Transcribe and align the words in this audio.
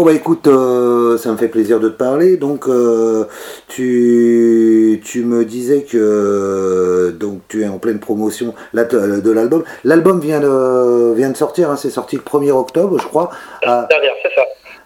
Bon 0.00 0.06
bah 0.06 0.14
écoute, 0.14 0.46
euh, 0.46 1.18
ça 1.18 1.30
me 1.30 1.36
fait 1.36 1.48
plaisir 1.48 1.78
de 1.78 1.90
te 1.90 1.94
parler. 1.94 2.38
Donc 2.38 2.68
euh, 2.68 3.26
tu, 3.68 4.98
tu 5.04 5.24
me 5.24 5.44
disais 5.44 5.82
que 5.82 7.14
donc 7.20 7.42
tu 7.48 7.64
es 7.64 7.68
en 7.68 7.76
pleine 7.76 8.00
promotion 8.00 8.54
de 8.72 9.30
l'album. 9.30 9.62
L'album 9.84 10.18
vient 10.18 10.40
de, 10.40 11.12
vient 11.12 11.28
de 11.28 11.36
sortir, 11.36 11.68
hein, 11.68 11.76
c'est 11.76 11.90
sorti 11.90 12.16
le 12.16 12.22
1er 12.22 12.50
octobre 12.50 12.98
je 12.98 13.06
crois. 13.06 13.28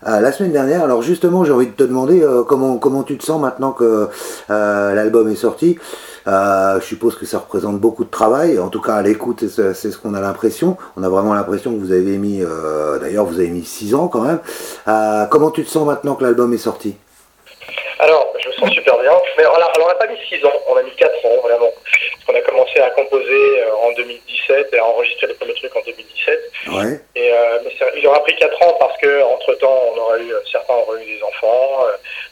La 0.05 0.33
semaine 0.33 0.53
dernière. 0.53 0.83
Alors 0.85 1.03
justement, 1.03 1.45
j'ai 1.45 1.53
envie 1.53 1.67
de 1.67 1.73
te 1.73 1.85
demander 1.85 2.27
comment, 2.47 2.77
comment 2.79 3.03
tu 3.03 3.17
te 3.19 3.25
sens 3.25 3.41
maintenant 3.41 3.73
que 3.73 4.09
l'album 4.49 5.29
est 5.31 5.37
sorti. 5.37 5.79
Euh, 6.27 6.81
je 6.81 6.87
suppose 6.87 7.17
que 7.17 7.27
ça 7.27 7.39
représente 7.39 7.79
beaucoup 7.79 8.05
de 8.05 8.11
travail. 8.11 8.59
En 8.59 8.69
tout 8.69 8.81
cas, 8.81 8.95
à 8.95 9.03
l'écoute, 9.03 9.45
c'est 9.49 9.75
ce 9.75 9.99
qu'on 9.99 10.15
a 10.15 10.21
l'impression. 10.21 10.77
On 10.97 11.03
a 11.03 11.09
vraiment 11.09 11.35
l'impression 11.35 11.73
que 11.73 11.79
vous 11.79 11.93
avez 11.93 12.17
mis, 12.17 12.43
euh, 12.43 12.99
d'ailleurs, 12.99 13.27
vous 13.27 13.39
avez 13.39 13.51
mis 13.51 13.65
6 13.65 13.95
ans 13.95 14.09
quand 14.09 14.23
même. 14.23 14.41
Euh, 14.89 15.27
comment 15.27 15.51
tu 15.51 15.65
te 15.65 15.71
sens 15.71 15.87
maintenant 15.87 16.15
que 16.15 16.25
l'album 16.25 16.53
est 16.55 16.59
sorti? 16.59 16.97
Alors, 17.99 18.27
je 18.43 18.49
me 18.49 18.55
sens 18.55 18.71
super 18.71 18.99
bien. 19.01 19.13
Mais 19.37 19.45
on 19.47 19.89
n'a 19.89 19.95
pas 19.95 20.07
mis 20.07 20.19
6 20.29 20.45
ans, 20.45 20.53
on 20.69 20.77
a 20.77 20.83
mis 20.83 20.95
4 20.97 21.27
ans 21.27 21.41
vraiment. 21.43 21.71
Parce 21.71 22.25
qu'on 22.27 22.35
a 22.35 22.41
commencé 22.41 22.81
à 22.81 22.91
composer 22.91 23.65
en 23.83 23.93
2017 23.93 24.69
et 24.73 24.79
à 24.79 24.85
enregistrer 24.85 25.27
les 25.27 25.35
premiers 25.35 25.55
trucs 25.55 25.77
en 25.77 25.81
2017. 25.81 26.53
Ouais. 26.69 27.01
Et, 27.17 27.33
mais 27.65 27.71
il 27.97 28.07
aura 28.07 28.23
pris 28.23 28.37
4 28.37 28.63
ans 28.63 28.77
parce 28.79 28.97
que 28.99 29.23
entre 29.23 29.55
temps, 29.55 29.83
on 29.93 29.99
aura 29.99 30.19
eu, 30.19 30.33
certains 30.51 30.75
auront 30.75 30.97
eu 30.97 31.05
des 31.05 31.23
enfants, 31.23 31.85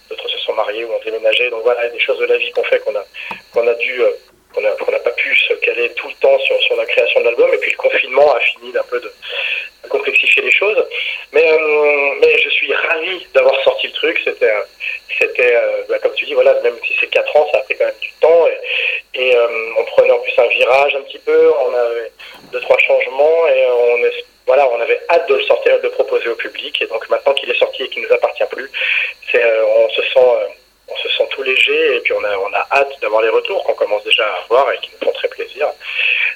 d'autres 0.09 0.29
se 0.29 0.38
sont 0.38 0.55
mariés 0.55 0.84
ou 0.84 0.93
ont 0.93 1.01
déménagé. 1.05 1.51
Donc 1.51 1.62
voilà, 1.62 1.83
il 1.83 1.87
y 1.87 1.91
a 1.91 1.93
des 1.93 2.01
choses 2.01 2.19
de 2.19 2.27
la 2.27 2.37
vie 2.37 2.51
qu'on 2.52 2.65
fait 2.65 2.80
qu'on 2.80 2.95
a 2.96 3.05
qu'on 3.52 3.66
a 3.66 3.74
dû, 3.74 4.02
euh, 4.02 4.10
qu'on 4.52 4.61
n'a 4.62 4.98
pas 4.98 5.11
pu 5.11 5.37
se 5.37 5.55
caler 5.55 5.91
tout 5.95 6.09
le 6.09 6.15
temps 6.15 6.38
sur, 6.41 6.77
la 6.77 6.87
création 6.87 7.20
de 7.20 7.27
l'album. 7.27 7.52
Et 7.52 7.59
puis 7.59 7.70
le 7.70 7.77
confinement 7.77 8.34
a 8.34 8.41
fini 8.41 8.73
d'un 8.73 8.83
peu 8.84 9.01
de, 9.01 9.12
complexifier 9.88 10.43
les 10.43 10.51
choses. 10.51 10.84
Mais, 11.33 11.45
euh, 11.52 12.15
mais 12.20 12.38
je 12.38 12.51
suis 12.51 12.73
ravi 12.73 13.27
d'avoir 13.34 13.60
sorti 13.62 13.88
le 13.88 13.93
truc. 13.93 14.20
C'était, 14.24 14.52
c'était 15.19 15.55
euh, 15.55 15.83
bah, 15.88 15.98
comme 15.98 16.15
tu 16.15 16.24
dis, 16.24 16.34
voilà, 16.34 16.54
même 16.60 16.76
si 16.87 16.95
c'est 17.01 17.09
4 17.09 17.37
ans, 17.37 17.49
ça 17.52 17.59
a 17.59 17.60
pris 17.63 17.76
quand 17.76 17.87
même 17.87 17.95
du 18.01 18.13
temps. 18.21 18.46
Et, 19.15 19.37
on 19.79 19.85
prenait 19.85 20.10
en 20.10 20.18
plus 20.18 20.32
un 20.38 20.46
virage 20.46 20.95
un 20.95 21.02
petit 21.02 21.19
peu. 21.19 21.52
On 21.66 21.74
avait 21.74 22.13
deux, 22.52 22.60
trois 22.60 22.79
changements 22.79 23.48
et 23.48 23.66
on 23.66 24.80
avait 24.80 25.01
hâte 25.10 25.29
de 25.29 25.35
le 25.35 25.43
sortir 25.43 25.74
et 25.74 25.79
de 25.79 25.85
le 25.85 25.91
proposer 25.91 26.29
au 26.29 26.35
public. 26.35 26.80
Et 26.80 26.87
donc 26.87 27.09
maintenant 27.09 27.32
qu'il 27.35 27.51
est 27.51 27.59
sorti 27.59 27.85
et 27.85 27.88
qu'il 27.88 28.02
nous 28.02 28.13
appartient 28.13 28.45
plus, 28.51 28.71
on 29.35 29.88
se 29.91 30.02
sent 30.02 30.52
on 30.93 30.96
se 30.96 31.09
sent 31.16 31.29
tout 31.30 31.43
léger 31.43 31.96
et 31.96 32.01
puis 32.01 32.12
on 32.12 32.24
a, 32.24 32.37
on 32.37 32.52
a 32.52 32.66
hâte 32.73 33.01
d'avoir 33.01 33.23
les 33.23 33.29
retours 33.29 33.62
qu'on 33.65 33.74
commence 33.74 34.04
déjà 34.04 34.24
à 34.24 34.43
avoir 34.45 34.71
et 34.73 34.79
qui 34.79 34.90
nous 34.93 35.07
font 35.07 35.12
très 35.12 35.29
plaisir. 35.29 35.68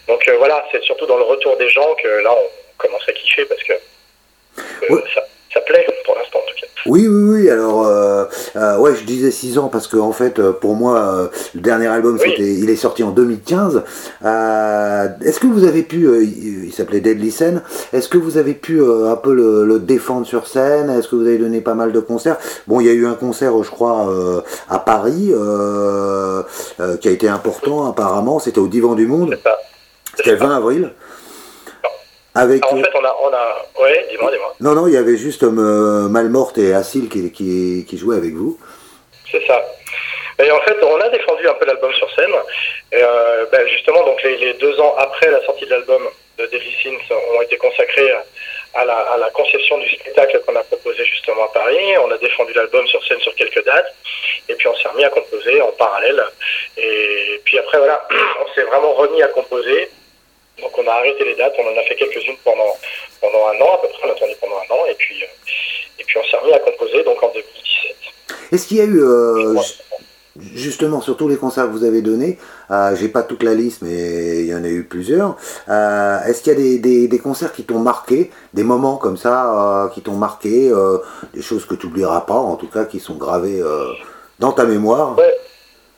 Donc 0.08 0.26
euh, 0.28 0.36
voilà, 0.38 0.64
c'est 0.70 0.82
surtout 0.82 1.06
dans 1.06 1.16
le 1.16 1.24
retour 1.24 1.56
des 1.56 1.68
gens 1.70 1.94
que 1.96 2.08
là 2.08 2.32
on 2.32 2.48
commence 2.78 3.08
à 3.08 3.12
kiffer 3.12 3.44
parce 3.46 3.62
que 3.62 3.72
euh, 4.90 5.02
ça, 5.14 5.24
ça 5.56 5.62
plaît 5.62 5.86
pour 6.04 6.14
l'instant 6.16 6.38
en 6.38 6.50
tout 6.50 6.60
cas. 6.60 6.66
Oui, 6.86 7.06
oui, 7.08 7.40
oui. 7.40 7.50
Alors, 7.50 7.86
euh, 7.86 8.24
euh, 8.56 8.78
ouais, 8.78 8.94
je 8.94 9.04
disais 9.04 9.30
6 9.30 9.58
ans 9.58 9.68
parce 9.68 9.88
que 9.88 9.96
en 9.96 10.12
fait, 10.12 10.38
euh, 10.38 10.52
pour 10.52 10.74
moi, 10.74 11.30
le 11.54 11.60
dernier 11.60 11.86
album, 11.86 12.18
c'était, 12.18 12.54
il 12.54 12.68
est 12.70 12.76
sorti 12.76 13.02
en 13.02 13.10
2015. 13.10 13.82
est-ce 14.22 15.40
que 15.40 15.46
vous 15.46 15.64
avez 15.64 15.82
pu, 15.82 16.06
il, 16.22 16.72
s'appelait 16.72 17.00
Deadly 17.00 17.30
Scene, 17.30 17.62
est-ce 17.92 18.08
que 18.08 18.18
vous 18.18 18.36
avez 18.36 18.54
pu 18.54 18.80
un 18.82 19.16
peu 19.16 19.32
le, 19.34 19.78
défendre 19.78 20.26
sur 20.26 20.46
scène? 20.46 20.90
Est-ce 20.90 21.08
que 21.08 21.16
vous 21.16 21.26
avez 21.26 21.38
donné 21.38 21.60
pas 21.60 21.74
mal 21.74 21.92
de 21.92 22.00
concerts? 22.00 22.36
Bon, 22.66 22.80
il 22.80 22.86
y 22.86 22.90
a 22.90 22.92
eu 22.92 23.06
un 23.06 23.14
concert, 23.14 23.62
je 23.62 23.70
crois, 23.70 24.08
à 24.68 24.78
Paris, 24.78 25.32
qui 27.00 27.08
a 27.08 27.10
été 27.10 27.28
important 27.28 27.88
apparemment. 27.88 28.38
C'était 28.38 28.58
au 28.58 28.68
Divan 28.68 28.94
du 28.94 29.06
Monde. 29.06 29.38
C'était 30.16 30.32
le 30.32 30.36
20 30.36 30.56
avril. 30.56 30.92
Avec... 32.36 32.64
en 32.66 32.76
fait, 32.76 32.90
on 32.94 33.04
a, 33.04 33.16
on 33.22 33.32
a... 33.32 33.82
Ouais, 33.82 34.06
dis-moi, 34.10 34.30
dis-moi. 34.30 34.54
Non, 34.60 34.74
non, 34.74 34.86
il 34.86 34.92
y 34.92 34.96
avait 34.96 35.16
juste 35.16 35.42
euh, 35.42 36.08
Malmorte 36.08 36.58
et 36.58 36.74
Assil 36.74 37.08
qui, 37.08 37.32
qui, 37.32 37.86
qui 37.88 37.98
jouaient 37.98 38.16
avec 38.16 38.34
vous. 38.34 38.58
C'est 39.30 39.44
ça. 39.46 39.64
Et 40.38 40.50
en 40.50 40.60
fait, 40.60 40.76
on 40.82 41.00
a 41.00 41.08
défendu 41.08 41.48
un 41.48 41.54
peu 41.54 41.64
l'album 41.64 41.92
sur 41.94 42.10
scène. 42.14 42.34
Et, 42.92 43.02
euh, 43.02 43.46
ben 43.50 43.66
justement, 43.68 44.04
donc 44.04 44.22
les, 44.22 44.36
les, 44.36 44.52
deux 44.54 44.78
ans 44.80 44.94
après 44.98 45.30
la 45.30 45.42
sortie 45.46 45.64
de 45.64 45.70
l'album 45.70 46.02
de 46.38 46.46
Deadly 46.46 46.74
Sins 46.82 47.14
ont 47.34 47.40
été 47.40 47.56
consacrés 47.56 48.12
à 48.74 48.84
la, 48.84 48.96
à 48.96 49.16
la 49.16 49.30
conception 49.30 49.78
du 49.78 49.88
spectacle 49.88 50.38
qu'on 50.46 50.56
a 50.56 50.62
proposé 50.64 51.04
justement 51.06 51.44
à 51.44 51.52
Paris. 51.54 51.96
On 52.04 52.10
a 52.10 52.18
défendu 52.18 52.52
l'album 52.52 52.86
sur 52.86 53.02
scène 53.06 53.20
sur 53.20 53.34
quelques 53.34 53.64
dates. 53.64 53.94
Et 54.50 54.54
puis 54.54 54.68
on 54.68 54.76
s'est 54.76 54.88
remis 54.88 55.04
à 55.04 55.08
composer 55.08 55.62
en 55.62 55.72
parallèle. 55.72 56.22
Et 56.76 57.40
puis 57.44 57.58
après, 57.58 57.78
voilà, 57.78 58.06
on 58.44 58.54
s'est 58.54 58.64
vraiment 58.64 58.92
remis 58.92 59.22
à 59.22 59.28
composer 59.28 59.88
on 60.86 60.90
a 60.90 60.94
arrêté 60.94 61.24
les 61.24 61.34
dates, 61.34 61.54
on 61.58 61.66
en 61.66 61.78
a 61.78 61.82
fait 61.82 61.96
quelques-unes 61.96 62.36
pendant, 62.44 62.76
pendant 63.20 63.46
un 63.48 63.60
an 63.64 63.74
à 63.74 63.78
peu 63.78 63.88
près, 63.88 64.08
on 64.08 64.12
a 64.12 64.14
tourné 64.14 64.36
pendant 64.40 64.56
un 64.56 64.74
an 64.74 64.86
et 64.88 64.94
puis, 64.94 65.22
euh, 65.22 65.26
et 66.00 66.04
puis 66.04 66.18
on 66.18 66.30
s'est 66.30 66.36
remis 66.36 66.52
à 66.52 66.58
composer 66.60 67.02
donc 67.04 67.22
en 67.22 67.28
2017. 67.28 67.96
Est-ce 68.52 68.66
qu'il 68.66 68.76
y 68.76 68.80
a 68.80 68.84
eu, 68.84 69.00
euh, 69.02 69.54
justement 70.54 71.00
sur 71.00 71.16
tous 71.16 71.28
les 71.28 71.36
concerts 71.36 71.64
que 71.64 71.70
vous 71.70 71.84
avez 71.84 72.02
donnés, 72.02 72.38
euh, 72.70 72.94
j'ai 72.96 73.08
pas 73.08 73.22
toute 73.22 73.42
la 73.42 73.54
liste 73.54 73.82
mais 73.82 74.40
il 74.40 74.46
y 74.46 74.54
en 74.54 74.64
a 74.64 74.68
eu 74.68 74.84
plusieurs, 74.84 75.36
est-ce 75.68 76.42
qu'il 76.42 76.52
y 76.52 76.56
a 76.56 76.58
des, 76.58 76.78
des, 76.78 77.08
des 77.08 77.18
concerts 77.18 77.52
qui 77.52 77.64
t'ont 77.64 77.78
marqué, 77.78 78.30
des 78.54 78.62
moments 78.62 78.96
comme 78.96 79.16
ça 79.16 79.90
qui 79.94 80.02
t'ont 80.02 80.12
marqué, 80.12 80.70
des 81.34 81.42
choses 81.42 81.66
que 81.66 81.74
tu 81.74 81.86
n'oublieras 81.86 82.20
pas 82.22 82.34
en 82.34 82.56
tout 82.56 82.68
cas 82.68 82.84
qui 82.84 83.00
sont 83.00 83.14
gravées 83.14 83.62
dans 84.38 84.52
ta 84.52 84.64
mémoire? 84.64 85.16
Ouais. 85.18 85.34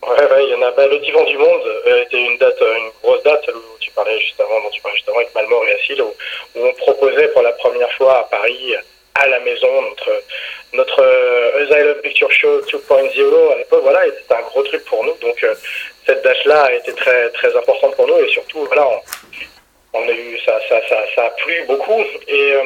Ouais, 0.08 0.44
il 0.44 0.50
y 0.50 0.54
en 0.54 0.62
a. 0.62 0.70
Bah, 0.72 0.86
le 0.86 0.98
Divan 0.98 1.24
du 1.24 1.38
Monde 1.38 1.82
était 1.86 2.20
une 2.20 2.38
date, 2.38 2.60
une 2.60 2.90
grosse 3.02 3.22
date, 3.22 3.46
parlais 3.98 4.20
juste 4.20 4.40
avant, 4.40 4.60
dont 4.60 4.70
tu 4.70 4.80
parlais 4.80 4.96
justement 4.96 5.16
avec 5.16 5.34
Malmort 5.34 5.64
et 5.66 5.74
Assil, 5.74 6.00
où, 6.02 6.14
on 6.54 6.72
proposait 6.74 7.28
pour 7.28 7.42
la 7.42 7.52
première 7.52 7.92
fois 7.94 8.18
à 8.18 8.22
Paris, 8.24 8.74
à 9.16 9.26
la 9.26 9.40
maison, 9.40 9.82
notre, 9.82 10.22
notre 10.72 11.02
euh, 11.02 11.64
Asylum 11.64 12.00
Picture 12.02 12.30
Show 12.30 12.60
2.0 12.60 13.52
à 13.52 13.58
l'époque, 13.58 13.82
voilà, 13.82 14.04
c'était 14.04 14.34
un 14.34 14.42
gros 14.42 14.62
truc 14.62 14.84
pour 14.84 15.02
nous. 15.04 15.14
Donc 15.14 15.42
euh, 15.42 15.54
cette 16.06 16.22
date-là 16.22 16.66
a 16.66 16.72
été 16.74 16.92
très, 16.94 17.30
très 17.30 17.56
importante 17.56 17.96
pour 17.96 18.06
nous 18.06 18.18
et 18.18 18.28
surtout, 18.28 18.64
voilà, 18.66 18.88
on, 19.92 20.08
a 20.08 20.12
eu, 20.12 20.38
ça, 20.46 20.60
ça, 20.68 20.80
ça, 21.16 21.24
a 21.24 21.30
plu 21.30 21.64
beaucoup. 21.66 22.00
Et, 22.28 22.52
euh, 22.52 22.62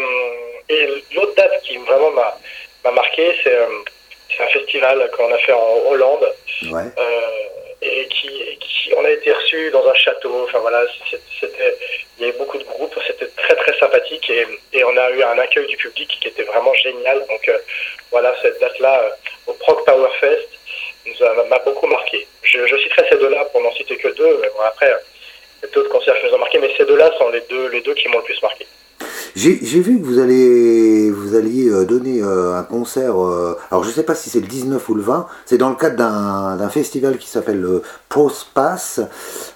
et 0.68 0.86
l'autre 1.14 1.34
date 1.34 1.62
qui 1.62 1.78
vraiment 1.78 2.10
m'a 2.10 2.90
marqué, 2.90 3.34
c'est 3.42 3.56
un 4.40 4.46
festival 4.46 5.10
qu'on 5.16 5.32
a 5.32 5.38
fait 5.38 5.52
en 5.52 5.82
Hollande. 5.88 6.32
Ouais 6.70 6.90
et 7.82 8.06
qui, 8.06 8.28
qui, 8.60 8.94
on 8.96 9.04
a 9.04 9.10
été 9.10 9.32
reçu 9.32 9.70
dans 9.70 9.86
un 9.86 9.94
château. 9.94 10.44
Enfin 10.44 10.60
voilà, 10.60 10.84
c'était, 11.40 11.76
il 12.16 12.26
y 12.26 12.28
avait 12.28 12.38
beaucoup 12.38 12.58
de 12.58 12.64
groupes, 12.64 12.96
c'était 13.06 13.26
très 13.26 13.56
très 13.56 13.76
sympathique 13.78 14.30
et, 14.30 14.46
et, 14.72 14.84
on 14.84 14.96
a 14.96 15.10
eu 15.10 15.22
un 15.22 15.38
accueil 15.38 15.66
du 15.66 15.76
public 15.76 16.16
qui 16.20 16.28
était 16.28 16.44
vraiment 16.44 16.72
génial. 16.74 17.18
Donc 17.28 17.48
euh, 17.48 17.58
voilà, 18.10 18.34
cette 18.40 18.60
date-là 18.60 19.02
euh, 19.02 19.10
au 19.48 19.52
Prog 19.54 19.84
Power 19.84 20.10
Fest 20.20 20.48
m'a 21.48 21.58
beaucoup 21.58 21.86
marqué. 21.88 22.26
Je, 22.42 22.66
je 22.66 22.76
citerai 22.78 23.06
ces 23.10 23.18
deux-là 23.18 23.44
pour 23.46 23.60
n'en 23.60 23.72
citer 23.74 23.96
que 23.96 24.08
deux. 24.08 24.38
Mais 24.40 24.48
bon, 24.48 24.60
après, 24.64 24.94
d'autres 25.74 25.90
concerts 25.90 26.18
qui 26.20 26.26
nous 26.26 26.34
ont 26.34 26.38
marqué, 26.38 26.58
mais 26.58 26.72
ces 26.76 26.84
deux-là 26.84 27.10
sont 27.18 27.28
les 27.30 27.40
deux, 27.42 27.68
les 27.68 27.80
deux 27.80 27.94
qui 27.94 28.08
m'ont 28.08 28.18
le 28.18 28.24
plus 28.24 28.40
marqué. 28.40 28.66
J'ai 29.34 29.80
vu 29.80 29.98
que 29.98 30.04
vous 30.04 30.18
allez 30.18 31.10
vous 31.10 31.34
alliez 31.34 31.68
euh, 31.70 31.86
donner 31.86 32.20
euh, 32.20 32.54
un 32.54 32.64
concert. 32.64 33.18
Euh, 33.18 33.56
alors 33.70 33.82
je 33.82 33.90
sais 33.90 34.04
pas 34.04 34.14
si 34.14 34.28
c'est 34.28 34.40
le 34.40 34.46
19 34.46 34.86
ou 34.90 34.94
le 34.94 35.02
20. 35.02 35.26
C'est 35.46 35.56
dans 35.56 35.70
le 35.70 35.76
cadre 35.76 35.96
d'un 35.96 36.68
festival 36.68 37.16
qui 37.16 37.26
s'appelle 37.26 37.60
le 37.60 37.82
ProSpace 38.10 39.00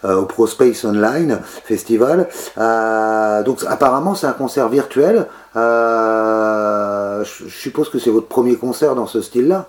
au 0.02 0.24
ProSpace 0.24 0.84
Online 0.84 1.42
Festival. 1.64 2.28
donc 3.44 3.58
apparemment 3.68 4.14
c'est 4.14 4.26
un 4.26 4.32
concert 4.32 4.68
virtuel. 4.70 5.26
je 5.54 7.48
suppose 7.50 7.90
que 7.90 7.98
c'est 7.98 8.10
votre 8.10 8.28
premier 8.28 8.56
concert 8.56 8.94
dans 8.94 9.06
ce 9.06 9.20
style-là. 9.20 9.68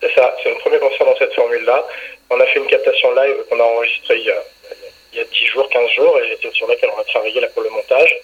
C'est 0.00 0.12
ça. 0.16 0.34
C'est 0.42 0.50
le 0.50 0.58
premier 0.58 0.80
concert 0.80 1.06
dans 1.06 1.16
cette 1.16 1.34
formule-là. 1.34 1.80
On 2.30 2.40
a 2.40 2.46
fait 2.46 2.58
une 2.58 2.66
captation 2.66 3.14
live 3.14 3.36
qu'on 3.48 3.60
a 3.60 3.62
enregistrée 3.62 4.18
il 4.18 4.26
y 4.26 4.30
a, 4.30 4.42
il 5.12 5.18
y 5.18 5.22
a 5.22 5.24
10 5.24 5.46
jours, 5.46 5.68
15 5.68 5.90
jours, 5.90 6.18
et 6.18 6.38
c'est 6.42 6.52
sur 6.52 6.66
laquelle 6.66 6.90
on 6.92 6.96
va 6.96 7.04
travailler 7.04 7.40
là 7.40 7.46
pour 7.54 7.62
le 7.62 7.70
montage. 7.70 8.16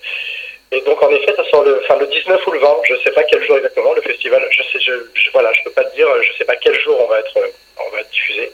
Et 0.70 0.80
donc 0.82 1.02
en 1.02 1.10
effet, 1.10 1.34
ça 1.34 1.44
sort 1.50 1.64
le, 1.64 1.80
enfin, 1.82 1.96
le 1.98 2.06
19 2.06 2.46
ou 2.46 2.50
le 2.50 2.58
20, 2.58 2.76
je 2.84 2.94
ne 2.94 2.98
sais 2.98 3.10
pas 3.12 3.22
quel 3.22 3.42
jour 3.46 3.56
exactement, 3.56 3.92
le 3.94 4.02
festival, 4.02 4.46
je 4.50 4.62
sais, 4.64 4.80
je, 4.80 5.30
voilà, 5.32 5.52
je 5.54 5.62
peux 5.62 5.70
pas 5.70 5.84
te 5.84 5.94
dire, 5.94 6.06
je 6.22 6.36
sais 6.36 6.44
pas 6.44 6.56
quel 6.56 6.78
jour 6.80 6.98
on 7.00 7.06
va 7.06 7.20
être, 7.20 7.38
on 7.78 7.90
va 7.90 8.00
être 8.00 8.10
diffusé. 8.10 8.52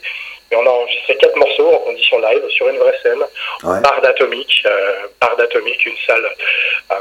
Mais 0.50 0.56
on 0.58 0.66
a 0.66 0.70
enregistré 0.70 1.16
quatre 1.16 1.36
morceaux 1.36 1.72
en 1.72 1.78
condition 1.78 2.18
live 2.20 2.48
sur 2.50 2.68
une 2.68 2.76
vraie 2.76 2.96
scène, 3.02 3.18
ouais. 3.64 3.80
bar 3.80 4.00
d'atomique, 4.02 4.62
euh, 4.66 5.06
bar 5.20 5.34
d'atomique, 5.36 5.84
une 5.86 5.96
salle, 6.06 6.24
euh, 6.92 6.94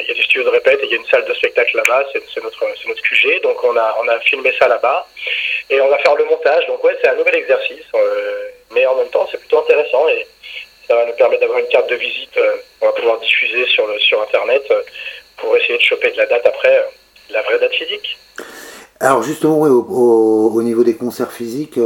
il 0.00 0.08
y 0.08 0.10
a 0.10 0.14
des 0.14 0.22
studios 0.22 0.44
de 0.44 0.50
répète 0.50 0.80
et 0.82 0.86
il 0.86 0.90
y 0.90 0.94
a 0.94 0.96
une 0.96 1.06
salle 1.06 1.24
de 1.24 1.34
spectacle 1.34 1.76
là-bas, 1.76 2.04
c'est 2.12 2.42
notre, 2.42 2.64
c'est 2.82 2.88
notre 2.88 3.02
QG, 3.02 3.40
donc 3.42 3.62
on 3.64 3.76
a, 3.76 3.96
on 4.02 4.08
a 4.08 4.18
filmé 4.20 4.52
ça 4.58 4.68
là-bas 4.68 5.06
et 5.70 5.80
on 5.80 5.88
va 5.88 5.98
faire 5.98 6.16
le 6.16 6.24
montage. 6.24 6.66
Donc 6.66 6.82
ouais, 6.84 6.96
c'est 7.00 7.08
un 7.08 7.14
nouvel 7.14 7.36
exercice, 7.36 7.86
euh, 7.94 8.48
mais 8.72 8.84
en 8.86 8.96
même 8.96 9.08
temps 9.08 9.26
c'est 9.30 9.38
plutôt 9.38 9.60
intéressant 9.60 10.08
et 10.08 10.26
ça 10.90 10.96
va 10.96 11.06
nous 11.06 11.12
permettre 11.12 11.42
d'avoir 11.42 11.60
une 11.60 11.68
carte 11.68 11.88
de 11.88 11.94
visite. 11.94 12.36
Euh, 12.36 12.56
on 12.80 12.86
va 12.86 12.92
pouvoir 12.92 13.20
diffuser 13.20 13.64
sur, 13.66 13.86
le, 13.86 13.96
sur 14.00 14.20
Internet 14.20 14.62
euh, 14.72 14.80
pour 15.36 15.56
essayer 15.56 15.78
de 15.78 15.82
choper 15.82 16.10
de 16.10 16.16
la 16.16 16.26
date 16.26 16.44
après, 16.44 16.78
euh, 16.78 16.82
la 17.30 17.42
vraie 17.42 17.60
date 17.60 17.72
physique. 17.72 18.18
Alors 18.98 19.22
justement, 19.22 19.60
au, 19.60 20.62
niveau 20.62 20.82
des 20.82 20.94
concerts 20.94 21.32
physiques, 21.32 21.78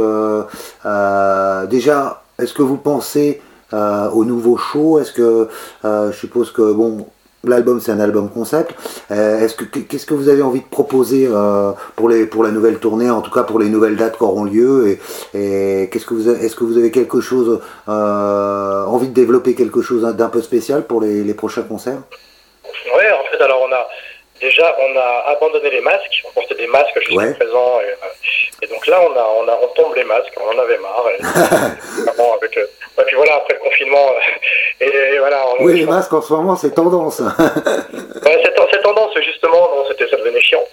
déjà, 1.69 2.23
est-ce 2.41 2.53
que 2.53 2.61
vous 2.61 2.77
pensez 2.77 3.41
au 3.71 4.25
nouveau 4.25 4.57
show? 4.57 4.99
Est-ce 4.99 5.13
que, 5.13 5.47
je 5.83 6.11
suppose 6.11 6.51
que, 6.51 6.73
bon, 6.73 7.07
l'album 7.49 7.79
c'est 7.79 7.91
un 7.91 7.99
album 7.99 8.29
concept. 8.29 8.73
est-ce 9.09 9.55
que 9.55 9.63
qu'est-ce 9.63 10.05
que 10.05 10.13
vous 10.13 10.29
avez 10.29 10.41
envie 10.41 10.61
de 10.61 10.65
proposer 10.65 11.27
pour 11.95 12.09
les 12.09 12.25
pour 12.25 12.43
la 12.43 12.51
nouvelle 12.51 12.79
tournée, 12.79 13.09
en 13.09 13.21
tout 13.21 13.31
cas 13.31 13.43
pour 13.43 13.59
les 13.59 13.69
nouvelles 13.69 13.95
dates 13.95 14.17
qui 14.17 14.23
auront 14.23 14.43
lieu 14.43 14.97
et, 15.33 15.89
qu'est-ce 15.91 16.05
que 16.05 16.13
vous 16.13 16.29
est-ce 16.29 16.55
que 16.55 16.63
vous 16.63 16.77
avez 16.77 16.91
quelque 16.91 17.21
chose 17.21 17.59
envie 17.87 19.07
de 19.07 19.13
développer 19.13 19.55
quelque 19.55 19.81
chose 19.81 20.01
d'un 20.03 20.29
peu 20.29 20.41
spécial 20.41 20.83
pour 20.83 21.01
les, 21.01 21.23
les 21.23 21.33
prochains 21.33 21.63
concerts? 21.63 21.99
Ouais, 22.95 23.11
en 23.11 23.23
fait, 23.31 23.43
alors 23.43 23.61
on 23.67 23.73
a 23.73 23.87
déjà 24.39 24.75
on 24.79 24.97
a 24.97 25.31
abandonné 25.31 25.69
les 25.69 25.81
masques, 25.81 26.23
on 26.27 26.31
portait 26.31 26.55
des 26.55 26.67
masques 26.67 26.99
jusqu'à 27.01 27.33
présent, 27.33 27.79
et, 27.81 27.89
euh, 27.89 28.61
et, 28.61 28.67
donc 28.67 28.85
là 28.87 29.01
on 29.01 29.13
a, 29.13 29.25
on 29.39 29.47
a 29.47 29.59
on 29.61 29.67
tombe 29.73 29.95
les 29.95 30.03
masques, 30.03 30.33
on 30.37 30.55
en 30.55 30.61
avait 30.61 30.77
marre. 30.77 31.05
Et, 31.09 31.21
avec, 32.37 32.57
euh, 32.57 32.65
et 32.97 33.03
puis 33.03 33.15
voilà 33.15 33.35
après 33.35 33.53
le 33.55 33.59
confinement, 33.59 34.11
euh, 34.81 34.85
et, 34.85 35.19
voilà. 35.19 35.45
oui, 35.59 35.79
les 35.79 35.85
masques 35.85 36.13
en 36.13 36.21
ce 36.21 36.33
moment 36.33 36.55
c'est 36.55 36.73
tendance. 36.73 37.19
ouais, 37.19 38.43
c'est 38.43 38.81
tendance 38.81 39.13
justement, 39.23 39.69
non, 39.75 39.85
c'était 39.87 40.07
ça 40.07 40.17
devenait 40.17 40.41
chiant. 40.41 40.63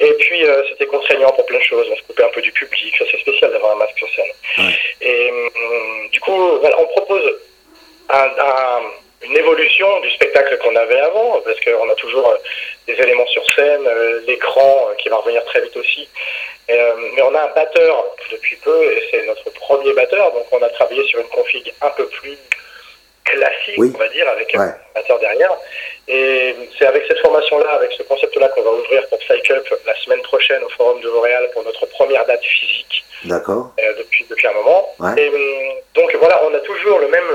Et 0.00 0.12
puis 0.18 0.44
c'était 0.70 0.86
contraignant 0.86 1.30
pour 1.30 1.46
plein 1.46 1.58
de 1.58 1.64
choses, 1.64 1.86
on 1.90 1.96
se 1.96 2.02
coupait 2.02 2.24
un 2.24 2.32
peu 2.34 2.40
du 2.40 2.52
public, 2.52 2.94
c'est 2.98 3.20
spécial 3.20 3.50
d'avoir 3.52 3.72
un 3.72 3.76
masque 3.76 3.98
sur 3.98 4.08
scène. 4.14 4.70
Et 5.00 5.30
hum, 5.30 6.08
du 6.10 6.20
coup, 6.20 6.58
voilà, 6.60 6.76
on 6.80 6.86
propose 6.86 7.22
un, 8.10 8.24
un 8.38 8.80
une 9.28 9.36
évolution 9.36 10.00
du 10.00 10.10
spectacle 10.10 10.58
qu'on 10.58 10.76
avait 10.76 11.00
avant, 11.00 11.40
parce 11.44 11.58
qu'on 11.60 11.88
a 11.90 11.94
toujours 11.94 12.28
euh, 12.28 12.36
des 12.86 12.94
éléments 12.94 13.26
sur 13.26 13.42
scène, 13.54 13.86
euh, 13.86 14.20
l'écran 14.26 14.88
euh, 14.88 14.94
qui 14.94 15.08
va 15.08 15.16
revenir 15.16 15.44
très 15.46 15.60
vite 15.60 15.76
aussi. 15.76 16.08
mais 16.68 17.22
on 17.22 17.34
a 17.34 17.42
un 17.42 17.54
batteur 17.54 18.04
depuis 18.30 18.56
peu, 18.56 18.92
et 18.92 19.02
c'est 19.10 19.26
notre 19.26 19.50
premier 19.50 19.92
batteur, 19.92 20.32
donc 20.32 20.46
on 20.52 20.62
a 20.62 20.68
travaillé 20.70 21.04
sur 21.06 21.20
une 21.20 21.28
config 21.28 21.72
un 21.82 21.90
peu 21.90 22.06
plus 22.08 22.38
classique, 23.24 23.78
on 23.78 23.98
va 23.98 24.08
dire, 24.08 24.28
avec 24.28 24.54
un 24.54 24.74
batteur 24.94 25.18
derrière. 25.18 25.52
Et 26.08 26.54
c'est 26.78 26.86
avec 26.86 27.04
cette 27.08 27.18
formation-là, 27.18 27.70
avec 27.72 27.92
ce 27.92 28.02
concept-là 28.04 28.48
qu'on 28.50 28.62
va 28.62 28.70
ouvrir 28.70 29.08
pour 29.08 29.18
Psych 29.18 29.50
Up 29.50 29.66
la 29.84 29.96
semaine 29.96 30.22
prochaine 30.22 30.62
au 30.62 30.68
Forum 30.70 31.00
de 31.00 31.10
Montréal 31.10 31.50
pour 31.52 31.64
notre 31.64 31.86
première 31.86 32.24
date 32.26 32.44
physique. 32.44 33.04
D'accord. 33.24 33.72
depuis, 33.98 34.24
depuis 34.30 34.46
un 34.46 34.52
moment. 34.52 34.94
Et 35.16 35.30
donc 35.94 36.14
voilà, 36.16 36.40
on 36.44 36.54
a 36.54 36.60
toujours 36.60 37.00
le 37.00 37.08
même 37.08 37.30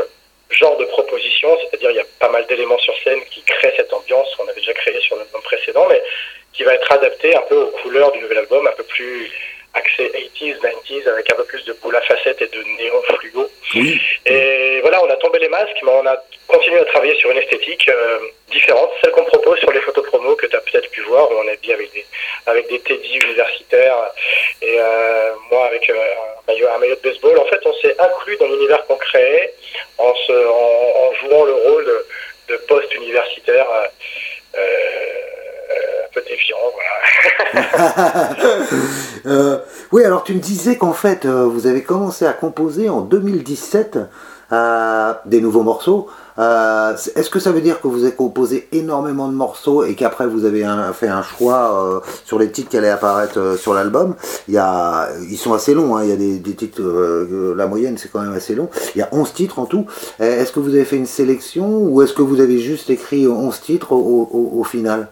genre 0.52 0.78
de 0.78 0.86
proposition, 0.86 1.58
c'est-à-dire 1.60 1.92
il 1.92 1.98
y 1.98 2.00
a 2.00 2.06
pas 2.20 2.30
mal 2.30 2.46
d'éléments 2.48 2.78
sur 2.80 2.94
scène 3.04 3.20
qui 3.30 3.42
créent 3.44 3.74
cette 3.76 3.94
ambiance 3.94 4.34
qu'on 4.36 4.48
avait 4.48 4.60
déjà 4.60 4.74
créé 4.74 5.00
sur 5.02 5.16
l'album 5.16 5.42
précédent, 5.42 5.88
mais 5.90 6.02
qui 6.54 6.64
va 6.64 6.74
être 6.74 6.92
adapté 6.92 7.36
un 7.36 7.42
peu 7.42 7.56
aux 7.56 7.72
couleurs 7.82 8.12
du 8.12 8.20
nouvel 8.20 8.40
album, 8.40 8.68
un 8.68 8.72
peu 8.72 8.84
plus 8.84 9.32
axé 9.74 10.12
80s, 10.14 10.58
90s, 10.60 11.08
avec 11.08 11.32
un 11.32 11.36
peu 11.36 11.46
plus 11.46 11.64
de 11.66 11.74
boule 11.74 11.96
à 11.96 12.02
facettes 12.02 12.42
et 12.42 12.48
de 12.48 12.64
néon 12.78 13.02
fluo. 13.04 13.50
Et 14.26 14.80
voilà, 14.82 15.04
on 15.04 15.10
a 15.10 15.16
tombé 15.16 15.40
les 15.40 15.48
masques, 15.48 15.78
mais 15.84 15.92
on 15.92 16.06
a 16.06 16.18
continué 16.48 16.80
à 16.80 16.86
travailler 16.86 17.16
sur 17.16 17.32
une 17.32 17.38
esthétique 17.38 17.88
euh, 17.88 18.20
différente, 18.50 18.92
celle 19.02 19.12
qu'on 19.12 19.24
propose 19.24 19.60
sur 19.60 19.72
les 19.72 19.80
photos 19.82 20.06
promo 20.08 20.36
que 20.36 20.46
tu 20.48 20.56
as 20.56 20.60
peut-être 20.60 20.90
pu 20.92 21.02
voir, 21.02 21.32
où 21.32 21.36
on 21.36 21.48
est 21.48 21.62
bien 21.62 21.76
avec 21.76 21.92
des, 21.94 22.06
avec 22.46 22.68
des 22.68 22.80
teddy 22.82 23.18
universitaires 23.18 24.12
et 24.62 24.76
euh, 24.80 25.32
moi 25.50 25.66
avec 25.68 25.90
euh, 25.90 25.94
un, 25.94 26.52
maillot, 26.52 26.68
un 26.70 26.78
maillot 26.80 26.96
de 26.96 27.10
baseball. 27.10 27.40
En 27.40 27.46
fait, 27.46 27.62
on 27.66 27.74
s'est 27.76 27.96
inclus 27.98 28.38
dans 28.38 28.48
l'univers 28.48 28.86
qu'on 28.86 28.98
créait 28.98 29.54
en, 29.98 30.14
se, 30.16 30.48
en, 30.48 31.14
jouant 31.22 31.46
le 31.46 31.54
rôle 31.54 31.86
de, 31.86 32.06
de 32.50 32.58
post-universitaire. 32.68 33.66
voilà. 33.66 33.92
euh, 39.26 39.58
oui, 39.92 40.04
alors 40.04 40.24
tu 40.24 40.34
me 40.34 40.40
disais 40.40 40.78
qu'en 40.78 40.94
fait, 40.94 41.26
vous 41.26 41.68
avez 41.68 41.84
commencé 41.84 42.26
à 42.26 42.34
composer 42.34 42.90
en 42.90 43.02
2017 43.02 43.98
euh, 44.54 45.14
des 45.26 45.40
nouveaux 45.40 45.64
morceaux. 45.64 46.08
Euh, 46.38 46.94
est-ce 47.16 47.30
que 47.30 47.40
ça 47.40 47.54
veut 47.54 47.62
dire 47.62 47.80
que 47.80 47.88
vous 47.88 48.04
avez 48.04 48.14
composé 48.14 48.68
énormément 48.74 49.30
de 49.30 49.34
morceaux 49.34 49.86
et 49.86 49.96
qu'après 49.96 50.28
vous 50.28 50.44
avez 50.44 50.68
fait 50.94 51.08
un 51.08 51.24
choix 51.24 51.86
euh, 51.86 52.00
sur 52.26 52.38
les 52.38 52.52
titres 52.52 52.70
qui 52.70 52.78
allaient 52.78 52.90
apparaître 52.90 53.56
sur 53.58 53.74
l'album? 53.74 54.16
Il 54.50 54.54
y 54.54 54.58
a, 54.58 55.08
ils 55.30 55.38
sont 55.38 55.54
assez 55.54 55.74
longs, 55.74 55.96
hein, 55.96 56.04
il 56.04 56.10
y 56.10 56.12
a 56.12 56.18
des, 56.18 56.54
titres, 56.54 56.82
la 57.56 57.66
moyenne 57.66 57.98
c'est 57.98 58.12
quand 58.12 58.20
même 58.20 58.34
assez 58.34 58.54
long. 58.54 58.70
Il 58.94 59.00
y 59.00 59.02
a 59.02 59.10
11 59.14 59.32
titres 59.32 59.58
en 59.58 59.66
tout. 59.66 59.86
Est-ce 60.20 60.52
que 60.52 60.60
vous 60.60 60.72
avez 60.72 60.84
fait 60.84 60.98
une 60.98 61.06
sélection 61.06 61.84
ou 61.84 62.02
est-ce 62.02 62.14
que 62.14 62.22
vous 62.22 62.42
avez 62.42 62.60
juste 62.60 62.90
écrit 62.90 63.28
11 63.28 63.62
titres 63.62 63.94
au 63.94 64.64
final? 64.66 65.08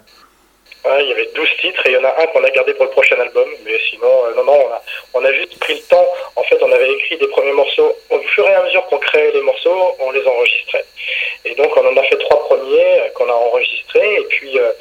Il 0.86 1.10
y 1.10 1.12
avait 1.12 1.30
12 1.36 1.48
titres 1.62 1.86
et 1.86 1.90
il 1.90 1.94
y 1.94 1.98
en 1.98 2.04
a 2.04 2.22
un 2.22 2.26
qu'on 2.28 2.44
a 2.44 2.50
gardé 2.50 2.74
pour 2.74 2.86
le 2.86 2.92
prochain 2.92 3.20
album. 3.20 3.48
Mais 3.66 3.78
sinon, 3.90 4.26
euh, 4.26 4.34
non, 4.36 4.44
non, 4.46 4.60
on 4.66 4.72
a, 4.72 4.82
on 5.16 5.26
a 5.26 5.34
juste 5.34 5.60
pris 5.60 5.76
le 5.76 5.82
temps. 5.82 6.08
En 6.36 6.44
fait, 6.44 6.58
on 6.62 6.72
avait 6.72 6.92
écrit 6.94 7.18
des 7.18 7.28
premiers 7.28 7.52
morceaux. 7.52 7.94
Au 8.10 8.20
fur 8.20 8.48
et 8.48 8.54
à 8.54 8.64
mesure 8.64 8.86
qu'on 8.88 8.98
créait 8.98 9.32
les 9.32 9.42
morceaux, 9.42 9.96
on 10.00 10.12
les 10.12 10.26
enregistrait. 10.26 10.86
Et 11.46 11.56
donc, 11.56 11.76
on 11.76 11.86
en 11.86 11.98
a 11.98 12.04
fait 12.04 12.18
trois 12.18 12.40
premiers 12.48 13.02
euh, 13.02 13.10
qu'on 13.16 13.30
a 13.30 13.34
enregistrés. 13.34 14.16
Et 14.16 14.26
puis, 14.26 14.58
euh, 14.58 14.72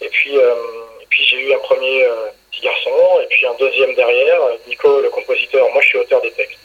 et 0.00 0.08
puis, 0.08 0.34
et 0.34 1.06
puis 1.08 1.24
j'ai 1.24 1.38
eu 1.38 1.54
un 1.54 1.58
premier 1.58 2.04
petit 2.50 2.62
garçon 2.62 3.20
et 3.22 3.26
puis 3.26 3.46
un 3.46 3.54
deuxième 3.54 3.94
derrière. 3.94 4.40
Nico, 4.66 5.00
le 5.00 5.08
compositeur. 5.10 5.68
Moi, 5.70 5.80
je 5.82 5.88
suis 5.88 5.98
auteur 5.98 6.20
des 6.20 6.32
textes. 6.32 6.58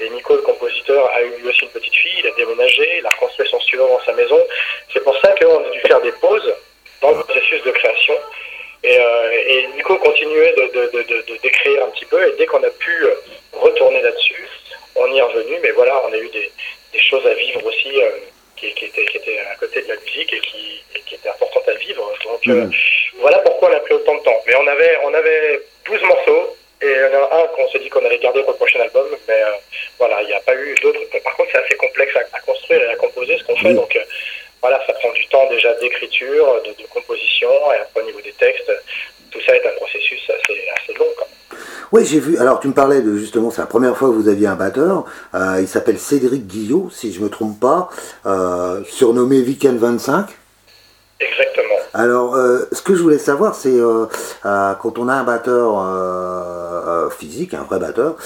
Et 0.00 0.08
Nico, 0.10 0.34
le 0.36 0.42
compositeur, 0.42 1.10
a 1.14 1.22
eu 1.22 1.32
lui 1.40 1.48
aussi 1.48 1.62
une 1.62 1.70
petite 1.70 1.94
fille. 1.94 2.20
Il 2.20 2.26
a 2.28 2.30
déménagé. 2.36 2.98
Il 2.98 3.06
a 3.06 3.10
reconstruit 3.10 3.48
son 3.50 3.60
studio 3.60 3.88
dans 3.88 4.04
sa 4.04 4.12
maison. 4.12 4.38
C'est 4.92 5.02
pour 5.02 5.16
ça 5.18 5.32
qu'on 5.32 5.64
a 5.64 5.70
dû 5.70 5.80
faire 5.80 6.00
des 6.00 6.12
pauses 6.12 6.54
dans 7.00 7.10
le 7.10 7.22
processus 7.22 7.62
de 7.62 7.70
création. 7.70 8.14
Et, 8.86 8.98
euh, 8.98 9.30
et 9.48 9.66
Nico 9.74 9.96
continuait 9.96 10.54
de, 10.54 11.38
d'écrire 11.42 11.84
un 11.84 11.90
petit 11.90 12.04
peu, 12.04 12.22
et 12.28 12.36
dès 12.38 12.46
qu'on 12.46 12.62
a 12.62 12.70
pu 12.70 13.04
euh, 13.04 13.14
retourner 13.52 14.00
là-dessus, 14.00 14.48
on 14.94 15.12
y 15.12 15.18
est 15.18 15.22
revenu, 15.22 15.58
mais 15.60 15.72
voilà, 15.72 16.00
on 16.08 16.12
a 16.12 16.16
eu 16.16 16.28
des, 16.28 16.50
choses 16.98 17.26
à 17.26 17.34
vivre 17.34 17.64
aussi 17.66 18.00
euh, 18.00 18.08
qui, 18.56 18.72
qui, 18.72 18.86
étaient, 18.86 19.04
qui 19.04 19.18
étaient 19.18 19.38
à 19.38 19.54
côté 19.56 19.82
de 19.82 19.88
la 19.88 19.96
musique 19.96 20.32
et 20.32 20.40
qui, 20.40 20.82
qui 21.04 21.14
étaient 21.14 21.28
importantes 21.28 21.68
à 21.68 21.74
vivre. 21.74 22.10
Donc 22.24 22.46
mm. 22.46 22.70
voilà 23.18 23.38
pourquoi 23.40 23.70
on 23.70 23.76
a 23.76 23.80
pris 23.80 23.94
autant 23.94 24.14
de 24.14 24.22
temps. 24.22 24.42
Mais 24.46 24.54
on 24.54 24.66
avait, 24.66 24.98
on 25.04 25.12
avait 25.12 25.60
12 25.84 26.02
morceaux, 26.02 26.56
et 26.80 26.86
il 26.86 27.12
y 27.12 27.16
en 27.16 27.24
a 27.24 27.42
un 27.42 27.46
qu'on 27.48 27.68
s'est 27.70 27.78
dit 27.80 27.90
qu'on 27.90 28.04
allait 28.04 28.18
garder 28.18 28.42
pour 28.42 28.52
le 28.52 28.56
prochain 28.56 28.80
album, 28.80 29.06
mais 29.28 29.42
voilà, 29.98 30.22
il 30.22 30.28
n'y 30.28 30.32
a 30.32 30.40
pas 30.40 30.54
eu 30.54 30.74
d'autres. 30.76 31.00
Par 31.22 31.36
contre, 31.36 31.50
c'est 31.52 31.64
assez 31.64 31.76
complexe 31.76 32.14
à, 32.16 32.40
construire 32.40 32.82
et 32.82 32.92
à 32.92 32.96
composer 32.96 33.36
ce 33.38 33.44
qu'on 33.44 33.56
fait, 33.56 33.74
donc 33.74 33.98
voilà, 34.60 34.80
ça 34.86 34.92
prend 34.94 35.12
du 35.12 35.26
temps 35.28 35.48
déjà 35.50 35.72
d'écriture, 35.74 36.62
de, 36.64 36.86
composition, 36.92 37.48
et 37.72 37.80
après 37.80 38.02
au 38.02 38.06
niveau 38.06 38.20
des 38.20 38.32
textes, 38.32 38.70
tout 39.30 39.40
ça 39.46 39.54
est 39.54 39.66
un 39.66 39.76
processus 39.76 40.20
assez, 40.30 40.94
long. 40.94 41.06
Oui, 41.92 42.04
j'ai 42.04 42.20
vu. 42.20 42.38
Alors, 42.38 42.58
tu 42.60 42.68
me 42.68 42.72
parlais 42.72 43.00
de 43.00 43.16
justement, 43.16 43.50
c'est 43.50 43.60
la 43.60 43.66
première 43.66 43.96
fois 43.96 44.08
que 44.08 44.14
vous 44.14 44.28
aviez 44.28 44.46
un 44.46 44.56
batteur. 44.56 45.04
Euh, 45.34 45.58
il 45.60 45.68
s'appelle 45.68 45.98
Cédric 45.98 46.46
Guillot, 46.46 46.88
si 46.90 47.12
je 47.12 47.20
ne 47.20 47.24
me 47.24 47.30
trompe 47.30 47.60
pas, 47.60 47.90
euh, 48.26 48.82
surnommé 48.88 49.40
Weekend 49.40 49.78
25. 49.78 50.26
Exactement. 51.18 51.76
Alors, 51.94 52.36
euh, 52.36 52.68
ce 52.72 52.82
que 52.82 52.94
je 52.94 53.02
voulais 53.02 53.18
savoir, 53.18 53.54
c'est 53.54 53.80
euh, 53.80 54.04
euh, 54.44 54.74
quand 54.74 54.98
on 54.98 55.08
a 55.08 55.14
un 55.14 55.24
batteur 55.24 57.10
physique, 57.12 57.54
un 57.54 57.62
vrai 57.62 57.78
batteur, 57.78 58.16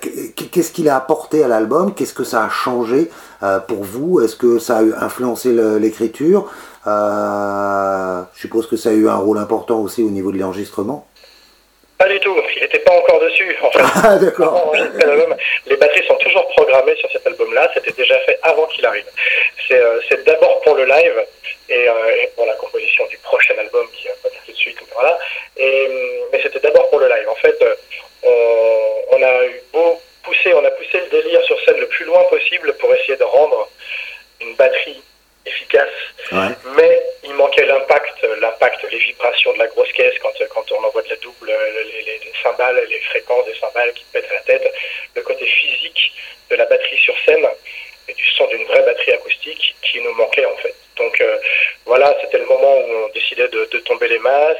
qu'est-ce 0.00 0.72
qu'il 0.72 0.88
a 0.88 0.96
apporté 0.96 1.44
à 1.44 1.48
l'album? 1.48 1.94
Qu'est-ce 1.94 2.14
que 2.14 2.24
ça 2.24 2.44
a 2.44 2.48
changé 2.48 3.10
pour 3.68 3.84
vous? 3.84 4.20
Est-ce 4.20 4.36
que 4.36 4.58
ça 4.58 4.78
a 4.78 5.04
influencé 5.04 5.52
l'écriture? 5.78 6.50
Je 6.84 8.22
suppose 8.34 8.66
que 8.66 8.76
ça 8.76 8.90
a 8.90 8.92
eu 8.92 9.08
un 9.08 9.16
rôle 9.16 9.38
important 9.38 9.80
aussi 9.80 10.02
au 10.02 10.10
niveau 10.10 10.32
de 10.32 10.38
l'enregistrement. 10.38 11.06
Pas 12.02 12.08
du 12.08 12.18
tout, 12.18 12.36
il 12.56 12.62
n'était 12.62 12.80
pas 12.80 12.94
encore 12.94 13.20
dessus. 13.20 13.56
En 13.62 13.70
fait. 13.70 13.78
Ah, 14.04 14.16
d'accord. 14.16 14.74
Les 15.66 15.76
batteries 15.76 16.06
sont 16.06 16.16
toujours 16.16 16.48
programmées 16.48 16.96
sur 16.96 17.08
cet 17.12 17.24
album-là, 17.28 17.70
c'était 17.74 17.92
déjà 17.92 18.18
fait 18.20 18.38
avant 18.42 18.66
qu'il 18.66 18.84
arrive. 18.84 19.04
C'est 19.68 20.24
d'abord 20.24 20.60
pour 20.62 20.74
le 20.74 20.84
live, 20.84 21.24
euh, 21.70 22.22
et, 22.22 22.26
pour 22.34 22.44
la 22.44 22.54
composition 22.54 23.06
du 23.06 23.16
prochain 23.18 23.54
album 23.56 23.86
qui 23.94 24.08
va 24.08 24.14
pas 24.22 24.28
tout 24.44 24.50
de 24.50 24.56
suite. 24.56 24.78
Voilà. 24.94 25.16
Et, 25.56 25.88
mais 26.32 26.40
c'était 26.42 26.58
d'abord 26.58 26.90
pour 26.90 26.98
le 26.98 27.08
live. 27.08 27.28
En 27.28 27.36
fait, 27.36 27.56
euh, 27.62 27.74
on, 29.12 29.22
a 29.22 29.44
eu 29.44 29.62
beau 29.72 30.00
pousser, 30.24 30.52
on 30.54 30.64
a 30.64 30.70
poussé 30.72 30.98
le 31.00 31.22
délire 31.22 31.42
sur 31.44 31.58
scène 31.64 31.78
le 31.78 31.86
plus 31.86 32.04
loin 32.04 32.22
possible 32.24 32.74
pour 32.78 32.92
essayer 32.94 33.16
de 33.16 33.24
rendre 33.24 33.68
une 34.40 34.54
batterie 34.56 35.00
efficace, 35.46 35.88
mais 36.76 37.02
il 37.24 37.34
manquait 37.34 37.66
l'impact, 37.66 38.22
l'impact, 38.40 38.84
les 38.90 38.98
vibrations 38.98 39.52
de 39.54 39.58
la 39.58 39.66
grosse 39.68 39.90
caisse 39.92 40.14
quand, 40.22 40.32
quand 40.50 40.72
on 40.72 40.84
envoie 40.84 41.02
de 41.02 41.08
la 41.08 41.16
double, 41.16 41.46
les, 41.46 42.02
les, 42.02 42.18
les 42.18 42.32
cymbales, 42.42 42.86
les 42.88 43.00
fréquences 43.00 43.46
des 43.46 43.54
cymbales 43.54 43.92
qui 43.94 44.04
pètent 44.12 44.30
à 44.30 44.34
la 44.34 44.40
tête, 44.40 44.72
le 45.14 45.22
côté 45.22 45.46
physique 45.46 46.12
de 46.50 46.56
la 46.56 46.64
batterie 46.66 46.98
sur 46.98 47.14
scène 47.24 47.46
et 48.08 48.14
du 48.14 48.28
son 48.30 48.46
d'une 48.48 48.64
vraie 48.64 48.82
batterie 48.82 49.12
acoustique 49.12 49.74
qui 49.82 50.00
nous 50.00 50.12
manquait 50.14 50.46
en 50.46 50.56
fait. 50.56 50.74
Donc 50.96 51.20
euh, 51.20 51.38
voilà, 51.86 52.16
c'était 52.20 52.38
le 52.38 52.46
moment 52.46 52.78
où 52.78 53.06
on 53.06 53.08
décidait 53.08 53.48
de, 53.48 53.64
tomber 53.84 54.08
les 54.08 54.18
masques. 54.18 54.58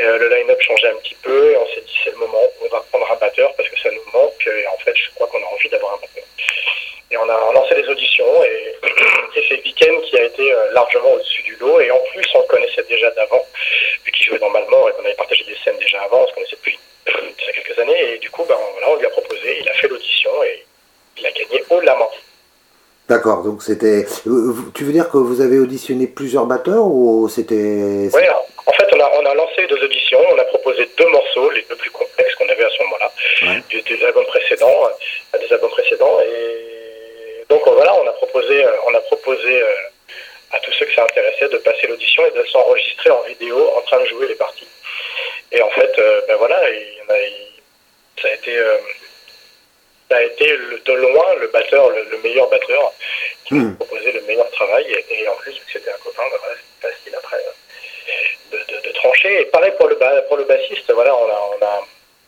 Euh, 0.00 0.18
le 0.18 0.28
line-up 0.28 0.60
changeait 0.60 0.88
un 0.88 0.96
petit 0.96 1.16
peu 1.22 1.52
et 1.52 1.56
on 1.56 1.66
s'est 1.68 1.80
dit 1.80 1.94
c'est 2.02 2.10
le 2.10 2.16
moment 2.16 2.42
on 2.60 2.68
va 2.68 2.84
prendre 2.90 3.10
un 3.10 3.16
batteur 3.16 3.52
parce 3.56 3.68
que 3.68 3.78
ça 3.78 3.90
nous 3.90 4.12
manque 4.12 4.46
et 4.46 4.66
en 4.66 4.78
fait 4.78 4.94
je 4.96 5.10
crois 5.14 5.26
qu'on 5.28 5.42
a 5.42 5.46
envie 5.46 5.68
d'avoir 5.68 5.94
un 5.94 5.96
batteur. 5.98 6.24
Et 7.10 7.16
on 7.16 7.28
a 7.28 7.52
lancé 7.52 7.74
les 7.74 7.88
auditions 7.88 8.44
et, 8.44 8.74
c'est 9.48 9.62
Weekend 9.62 10.00
qui 10.02 10.18
a 10.18 10.24
été 10.24 10.52
euh, 10.52 10.72
largement 10.72 11.12
au-dessus 11.12 11.42
du 11.42 11.56
lot 11.56 11.80
et 11.80 11.90
en 11.90 12.00
plus 12.12 12.26
on 12.34 12.40
le 12.40 12.46
connaissait 12.46 12.82
déjà 12.88 13.10
d'avant 13.12 13.44
vu 14.04 14.12
qu'il 14.12 14.26
jouait 14.26 14.38
dans 14.38 14.50
Malmort 14.50 14.88
et 14.88 14.92
qu'on 14.92 15.04
avait 15.04 15.14
partagé 15.14 15.44
des 15.44 15.56
scènes 15.64 15.78
déjà 15.78 16.02
avant, 16.02 16.22
on 16.22 16.26
se 16.26 16.34
connaissait 16.34 16.56
depuis 16.56 16.78
quelques 17.54 17.78
années 17.78 18.14
et 18.14 18.18
du 18.18 18.30
coup 18.30 18.44
ben, 18.48 18.56
voilà, 18.72 18.90
on 18.90 18.96
lui 18.96 19.06
a 19.06 19.10
proposé, 19.10 19.60
il 19.60 19.68
a 19.68 19.74
fait 19.74 19.88
l'audition 19.88 20.30
et 20.44 20.64
il 21.18 21.26
a 21.26 21.30
gagné 21.30 21.64
haut 21.70 21.80
de 21.80 21.86
la 21.86 21.94
main. 21.94 22.08
D'accord, 23.08 23.42
donc 23.42 23.62
c'était. 23.62 24.06
Tu 24.74 24.84
veux 24.84 24.92
dire 24.92 25.10
que 25.10 25.18
vous 25.18 25.42
avez 25.42 25.58
auditionné 25.58 26.06
plusieurs 26.06 26.46
batteurs 26.46 26.86
ou 26.86 27.28
c'était 27.28 28.08
en 28.66 28.72
fait, 28.72 28.88
on 28.94 29.00
a, 29.00 29.10
on 29.20 29.26
a 29.26 29.34
lancé 29.34 29.66
deux 29.66 29.82
auditions, 29.84 30.20
on 30.32 30.38
a 30.38 30.44
proposé 30.44 30.88
deux 30.96 31.08
morceaux, 31.08 31.50
les 31.50 31.66
deux 31.68 31.76
plus 31.76 31.90
complexes 31.90 32.34
qu'on 32.36 32.48
avait 32.48 32.64
à 32.64 32.70
ce 32.70 32.82
moment-là, 32.82 33.12
des, 33.70 34.04
albums 34.04 34.24
précédents, 34.26 34.88
à 35.34 35.38
des 35.38 35.52
albums 35.52 35.70
précédents. 35.70 36.20
Et 36.20 37.44
donc 37.48 37.62
voilà, 37.66 37.94
on 37.94 38.06
a 38.06 38.12
proposé, 38.12 38.64
on 38.86 38.94
a 38.94 39.00
proposé 39.00 39.62
à 40.52 40.60
tous 40.60 40.72
ceux 40.72 40.86
que 40.86 40.94
ça 40.94 41.04
intéressait 41.04 41.48
de 41.48 41.58
passer 41.58 41.86
l'audition 41.86 42.24
et 42.26 42.38
de 42.38 42.44
s'enregistrer 42.46 43.10
en 43.10 43.22
vidéo 43.22 43.70
en 43.76 43.80
train 43.82 44.00
de 44.00 44.06
jouer 44.06 44.28
les 44.28 44.36
parties. 44.36 44.68
Et 45.52 45.60
en 45.60 45.70
fait, 45.70 45.92
ben 46.28 46.36
voilà, 46.36 46.60
ça 48.20 48.28
a 48.28 48.32
été 48.32 48.58
ça 50.10 50.16
a 50.16 50.22
été 50.22 50.46
de 50.46 50.92
loin 50.92 51.34
le 51.40 51.48
batteur, 51.48 51.90
le, 51.90 52.18
meilleur 52.22 52.48
batteur 52.48 52.92
qui 53.44 53.54
m'a 53.54 53.64
hmm. 53.64 53.76
proposé 53.76 54.12
le 54.12 54.20
meilleur 54.22 54.50
travail. 54.50 54.86
Et, 55.10 55.28
en 55.28 55.34
plus, 55.36 55.54
c'était 55.72 55.90
un 55.90 55.98
copain, 56.04 56.22
bah, 56.30 56.48
c'est 56.80 56.88
facile 56.88 57.14
après 57.16 57.38
de, 58.52 58.92
trancher. 58.92 59.40
Et 59.40 59.44
pareil 59.46 59.72
pour 59.78 59.88
le, 59.88 59.96
pour 60.28 60.36
le 60.36 60.44
bassiste, 60.44 60.92
voilà, 60.92 61.14
on 61.16 61.28
a, 61.28 61.50
on 61.58 61.64
a, 61.64 61.86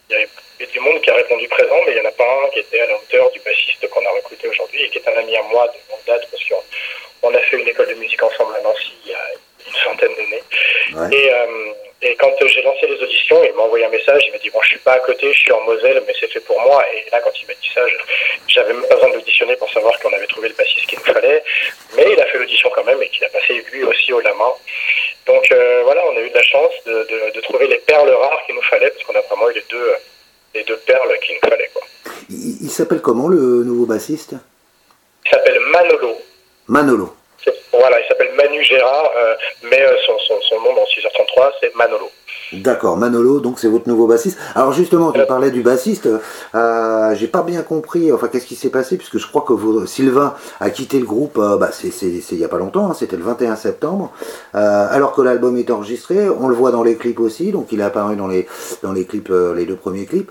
il 0.08 0.12
y 0.12 0.16
avait 0.16 0.72
du 0.72 0.80
monde 0.80 1.00
qui 1.00 1.10
a 1.10 1.14
répondu 1.14 1.48
présent, 1.48 1.76
mais 1.84 1.92
il 1.92 1.94
n'y 1.94 2.06
en 2.06 2.08
a 2.08 2.12
pas 2.12 2.44
un 2.44 2.50
qui 2.50 2.60
était 2.60 2.80
à 2.80 2.86
la 2.86 2.96
hauteur 2.96 3.30
du 3.32 3.40
bassiste 3.40 3.88
qu'on 3.90 4.06
a 4.06 4.10
recruté 4.10 4.48
aujourd'hui 4.48 4.84
et 4.84 4.90
qui 4.90 4.98
est 4.98 5.08
un 5.08 5.18
ami 5.18 5.36
à 5.36 5.42
moi 5.42 5.66
de 5.68 5.78
longue 5.90 6.04
date 6.06 6.28
parce 6.30 6.44
qu'on 6.44 7.34
a 7.34 7.38
fait 7.40 7.58
une 7.58 7.68
école 7.68 7.88
de 7.88 7.94
musique 7.94 8.22
ensemble 8.22 8.54
à 8.56 8.60
Nancy 8.60 8.92
une 9.66 9.74
centaine 9.84 10.12
d'années. 10.16 11.12
Et, 11.12 11.32
euh, 11.32 11.72
et 12.02 12.14
quand 12.16 12.32
j'ai 12.46 12.62
lancé 12.62 12.86
les 12.86 13.02
auditions, 13.02 13.42
il 13.44 13.52
m'a 13.54 13.62
envoyé 13.62 13.84
un 13.84 13.90
message, 13.90 14.22
il 14.26 14.32
m'a 14.32 14.38
dit 14.38 14.50
bon 14.50 14.60
je 14.62 14.68
suis 14.68 14.78
pas 14.78 14.92
à 14.92 15.00
côté, 15.00 15.32
je 15.32 15.38
suis 15.38 15.52
en 15.52 15.60
Moselle, 15.62 16.02
mais 16.06 16.12
c'est 16.20 16.30
fait 16.30 16.40
pour 16.40 16.60
moi. 16.60 16.84
Et 16.94 17.10
là 17.10 17.20
quand 17.20 17.32
il 17.40 17.46
m'a 17.46 17.54
dit 17.54 17.70
ça, 17.74 17.82
j'avais 18.48 18.72
même 18.72 18.86
pas 18.88 18.94
besoin 18.96 19.10
d'auditionner 19.10 19.56
pour 19.56 19.70
savoir 19.72 19.98
qu'on 20.00 20.12
avait 20.12 20.26
trouvé 20.26 20.48
le 20.48 20.54
bassiste 20.54 20.86
qu'il 20.86 20.98
nous 20.98 21.12
fallait. 21.12 21.42
Mais 21.96 22.06
il 22.12 22.20
a 22.20 22.26
fait 22.26 22.38
l'audition 22.38 22.70
quand 22.74 22.84
même 22.84 23.02
et 23.02 23.08
qu'il 23.08 23.24
a 23.24 23.28
passé 23.28 23.64
lui 23.72 23.84
aussi 23.84 24.12
au 24.12 24.20
la 24.20 24.34
main. 24.34 24.52
Donc 25.26 25.50
euh, 25.50 25.82
voilà, 25.84 26.02
on 26.06 26.16
a 26.16 26.20
eu 26.20 26.30
de 26.30 26.34
la 26.34 26.42
chance 26.42 26.72
de, 26.86 27.32
de, 27.34 27.40
trouver 27.40 27.66
les 27.66 27.78
perles 27.78 28.10
rares 28.10 28.40
qu'il 28.46 28.54
nous 28.54 28.62
fallait, 28.62 28.90
parce 28.90 29.04
qu'on 29.04 29.14
a 29.14 29.20
vraiment 29.22 29.50
eu 29.50 29.54
les 29.54 29.64
deux, 29.68 29.90
les 30.54 30.64
deux 30.64 30.76
perles 30.78 31.18
qu'il 31.24 31.34
nous 31.34 31.50
fallait. 31.50 31.70
Quoi. 31.74 31.82
Il, 32.30 32.70
s'appelle 32.70 33.00
comment 33.00 33.28
le 33.28 33.64
nouveau 33.64 33.86
bassiste? 33.86 34.34
Il 35.24 35.30
s'appelle 35.30 35.58
Manolo. 35.72 36.16
Manolo. 36.68 37.14
Voilà, 37.78 38.00
il 38.00 38.08
s'appelle 38.08 38.30
Manu 38.36 38.64
Gérard, 38.64 39.10
euh, 39.16 39.34
mais 39.70 39.82
euh, 39.82 39.92
son, 40.26 40.56
nom 40.56 40.74
dans 40.74 40.84
6h33, 40.84 41.52
c'est 41.60 41.74
Manolo. 41.76 42.10
D'accord, 42.52 42.96
Manolo, 42.96 43.40
donc 43.40 43.58
c'est 43.58 43.68
votre 43.68 43.88
nouveau 43.88 44.06
bassiste. 44.06 44.38
Alors 44.54 44.72
justement, 44.72 45.12
tu 45.12 45.24
parlais 45.26 45.50
du 45.50 45.62
bassiste, 45.62 46.08
euh, 46.54 47.14
j'ai 47.14 47.26
pas 47.26 47.42
bien 47.42 47.62
compris, 47.62 48.12
enfin 48.12 48.28
qu'est-ce 48.28 48.46
qui 48.46 48.54
s'est 48.54 48.70
passé, 48.70 48.96
puisque 48.96 49.18
je 49.18 49.26
crois 49.26 49.42
que 49.42 49.86
Sylvain 49.86 50.34
a 50.60 50.70
quitté 50.70 50.98
le 50.98 51.06
groupe, 51.06 51.38
bah, 51.38 51.70
c'est 51.72 51.90
il 52.02 52.38
y 52.38 52.44
a 52.44 52.48
pas 52.48 52.58
longtemps, 52.58 52.90
hein, 52.90 52.94
c'était 52.94 53.16
le 53.16 53.24
21 53.24 53.56
septembre, 53.56 54.12
alors 54.54 55.12
que 55.12 55.22
l'album 55.22 55.56
est 55.56 55.70
enregistré, 55.70 56.28
on 56.28 56.46
le 56.46 56.54
voit 56.54 56.70
dans 56.70 56.84
les 56.84 56.96
clips 56.96 57.20
aussi, 57.20 57.50
donc 57.50 57.72
il 57.72 57.80
est 57.80 57.84
apparu 57.84 58.14
dans 58.14 58.28
les, 58.28 58.46
dans 58.82 58.92
les 58.92 59.06
clips, 59.06 59.32
les 59.56 59.64
deux 59.66 59.76
premiers 59.76 60.06
clips. 60.06 60.30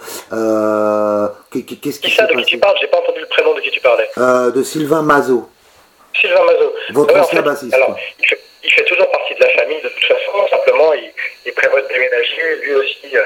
qu'est-ce 1.51 1.99
qui, 1.99 2.11
ça, 2.11 2.25
de 2.27 2.33
qui 2.33 2.45
tu 2.45 2.57
parles 2.57 2.75
J'ai 2.79 2.87
pas 2.87 2.99
entendu 2.99 3.19
le 3.19 3.27
prénom 3.27 3.53
de 3.53 3.59
qui 3.59 3.71
tu 3.71 3.81
parlais. 3.81 4.07
de 4.51 4.63
Sylvain 4.63 5.01
Mazo. 5.01 5.49
Sylvain 6.19 6.43
Mazot. 6.43 6.73
Votre 6.91 7.17
ancien 7.17 7.41
bassiste. 7.41 7.73
Alors, 7.73 7.97
il 8.63 8.71
fait, 8.71 8.83
toujours 8.85 9.09
partie 9.11 9.35
de 9.35 9.41
la 9.41 9.49
famille 9.49 9.81
de 9.81 9.89
toute 9.89 10.03
façon. 10.03 10.47
Simplement, 10.49 10.93
il, 10.93 11.53
prévoit 11.53 11.81
de 11.81 11.87
déménager. 11.87 12.55
Lui 12.61 12.73
aussi 12.75 13.15
euh, 13.15 13.21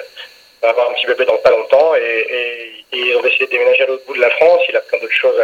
va 0.61 0.69
avoir 0.69 0.89
un 0.89 0.93
petit 0.93 1.07
bébé 1.07 1.25
dans 1.25 1.37
pas 1.37 1.51
longtemps. 1.51 1.95
Et, 1.95 2.25
et, 2.29 2.85
ils 2.91 3.15
ont 3.15 3.21
décidé 3.21 3.45
de 3.45 3.51
déménager 3.51 3.83
à 3.83 3.87
l'autre 3.87 4.05
bout 4.05 4.15
de 4.15 4.21
la 4.21 4.29
France. 4.31 4.61
Il 4.67 4.75
a 4.75 4.81
plein 4.81 4.99
d'autres 4.99 5.13
choses 5.13 5.41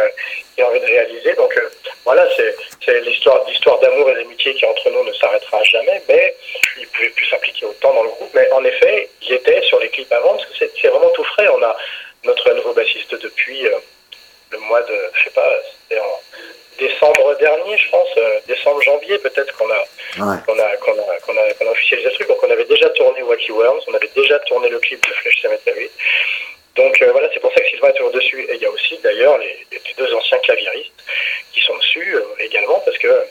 qu'il 0.54 0.64
a 0.64 0.68
envie 0.68 0.80
de 0.80 0.86
réaliser. 0.86 1.34
Donc 1.34 1.56
euh, 1.56 1.68
voilà, 2.04 2.26
c'est 2.36 3.00
l'histoire 3.00 3.44
l'histoire 3.46 3.78
d'amour 3.80 4.10
et 4.10 4.14
d'amitié 4.14 4.54
qui 4.54 4.66
entre 4.66 4.90
nous 4.90 5.04
ne 5.04 5.12
s'arrêtera 5.12 5.62
jamais. 5.64 6.02
Mais 6.08 6.34
il 6.76 6.82
ne 6.82 6.88
pouvait 6.88 7.10
plus 7.10 7.26
s'impliquer 7.26 7.66
autant 7.66 7.94
dans 7.94 8.02
le 8.02 8.10
groupe. 8.10 8.30
Mais 8.34 8.50
en 8.52 8.64
effet, 8.64 9.08
il 9.22 9.32
était 9.32 9.62
sur 9.62 9.78
les 9.80 9.88
clips 9.88 10.12
avant 10.12 10.34
parce 10.34 10.46
que 10.46 10.66
c'est 10.80 10.88
vraiment 10.88 11.10
tout 11.10 11.24
frais. 11.24 11.48
On 11.48 11.62
a 11.62 11.76
notre 12.24 12.52
nouveau 12.54 12.72
bassiste 12.74 13.14
depuis 13.14 13.66
euh, 13.66 13.78
le 14.50 14.58
mois 14.58 14.82
de, 14.82 14.94
je 15.14 15.24
sais 15.24 15.30
pas, 15.30 15.48
c'était 15.88 16.00
en 16.00 16.20
décembre 16.78 17.36
dernier, 17.38 17.76
je 17.78 17.90
pense, 17.90 18.08
euh, 18.16 18.40
décembre, 18.46 18.80
janvier, 18.82 19.18
peut-être 19.18 19.56
qu'on 19.56 19.70
a, 19.70 19.84
qu'on 20.14 20.28
a, 20.28 20.36
qu'on 20.38 20.58
a, 20.58 20.76
qu'on 20.76 21.36
a, 21.36 21.52
qu'on 21.54 21.66
a, 21.66 21.70
officialisé 21.70 22.10
ce 22.10 22.14
truc. 22.14 22.28
Donc 22.28 22.42
on 22.42 22.50
avait 22.50 22.64
déjà 22.64 22.88
tourné 22.90 23.22
Wacky 23.22 23.52
Worms, 23.52 23.80
on 23.88 23.94
avait 23.94 24.10
déjà 24.14 24.38
tourné 24.40 24.68
le 24.68 24.78
clip 24.78 25.04
de 25.06 25.12
Flash 25.14 25.40
Cemetery. 25.42 25.90
Donc 26.76 27.00
euh, 27.02 27.12
voilà, 27.12 27.28
c'est 27.32 27.40
pour 27.40 27.52
ça 27.52 27.60
que 27.60 27.68
Sylvain 27.68 27.88
est 27.88 27.94
toujours 27.94 28.12
dessus. 28.12 28.46
Et 28.48 28.54
il 28.54 28.62
y 28.62 28.66
a 28.66 28.70
aussi 28.70 28.98
d'ailleurs 28.98 29.38
les, 29.38 29.66
deux 29.96 30.14
anciens 30.14 30.38
claviéristes 30.38 30.92
qui 31.52 31.60
sont 31.60 31.76
dessus 31.76 32.14
euh, 32.14 32.22
également, 32.40 32.80
parce 32.84 32.98
que 32.98 33.26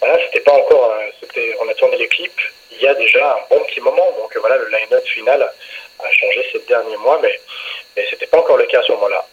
voilà, 0.00 0.18
c'était 0.26 0.40
pas 0.40 0.52
encore, 0.52 0.94
c'était, 1.20 1.56
on 1.60 1.68
a 1.68 1.74
tourné 1.74 1.96
les 1.96 2.08
clips 2.08 2.40
il 2.76 2.82
y 2.82 2.86
a 2.86 2.94
déjà 2.94 3.36
un 3.36 3.54
bon 3.54 3.62
petit 3.64 3.80
moment. 3.80 4.12
Donc 4.18 4.36
voilà, 4.38 4.56
le 4.56 4.66
line-up 4.68 5.04
final 5.06 5.42
a 5.42 6.10
changé 6.10 6.44
ces 6.52 6.60
derniers 6.60 6.96
mois, 6.98 7.18
mais, 7.22 7.38
mais 7.96 8.06
c'était 8.10 8.26
pas 8.26 8.38
encore 8.38 8.56
le 8.56 8.66
cas 8.66 8.80
à 8.80 8.82
ce 8.82 8.92
moment-là. 8.92 9.26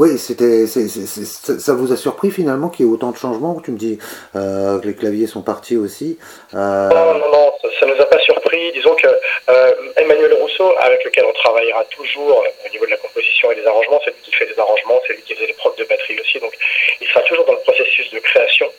Oui, 0.00 0.16
c'était, 0.16 0.66
ça 0.66 1.74
vous 1.74 1.92
a 1.92 1.96
surpris 1.98 2.30
finalement 2.30 2.70
qu'il 2.70 2.86
y 2.86 2.88
ait 2.88 2.90
autant 2.90 3.10
de 3.10 3.18
changements? 3.18 3.60
Tu 3.60 3.70
me 3.70 3.76
dis 3.76 3.98
euh, 4.34 4.80
que 4.80 4.86
les 4.86 4.94
claviers 4.96 5.26
sont 5.26 5.42
partis 5.42 5.76
aussi. 5.76 6.18
Euh... 6.54 6.88
Non, 6.88 7.18
non, 7.18 7.30
non, 7.30 7.52
ça 7.78 7.84
ne 7.84 7.92
nous 7.92 8.00
a 8.00 8.06
pas 8.06 8.18
surpris. 8.20 8.72
Disons 8.72 8.94
que 8.94 9.08
euh, 9.08 9.72
Emmanuel 9.98 10.32
Rousseau, 10.40 10.72
avec 10.80 11.04
lequel 11.04 11.26
on 11.28 11.32
travaillera 11.34 11.84
toujours 11.90 12.42
au 12.64 12.72
niveau 12.72 12.86
de 12.86 12.92
la 12.92 12.96
composition 12.96 13.52
et 13.52 13.56
des 13.56 13.66
arrangements, 13.66 14.00
c'est 14.02 14.12
lui 14.12 14.22
qui 14.22 14.32
fait 14.32 14.46
des 14.46 14.58
arrangements, 14.58 15.02
c'est 15.06 15.12
lui 15.12 15.20
qui 15.20 15.34
faisait 15.34 15.48
les 15.48 15.52
prods 15.52 15.74
de 15.76 15.84
batterie 15.84 16.18
aussi, 16.18 16.40
donc 16.40 16.56
il 17.02 17.06
sera 17.06 17.20
toujours 17.20 17.44
dans 17.44 17.52
le 17.52 17.60
processus 17.68 18.10
de 18.10 18.20
création. 18.20 18.72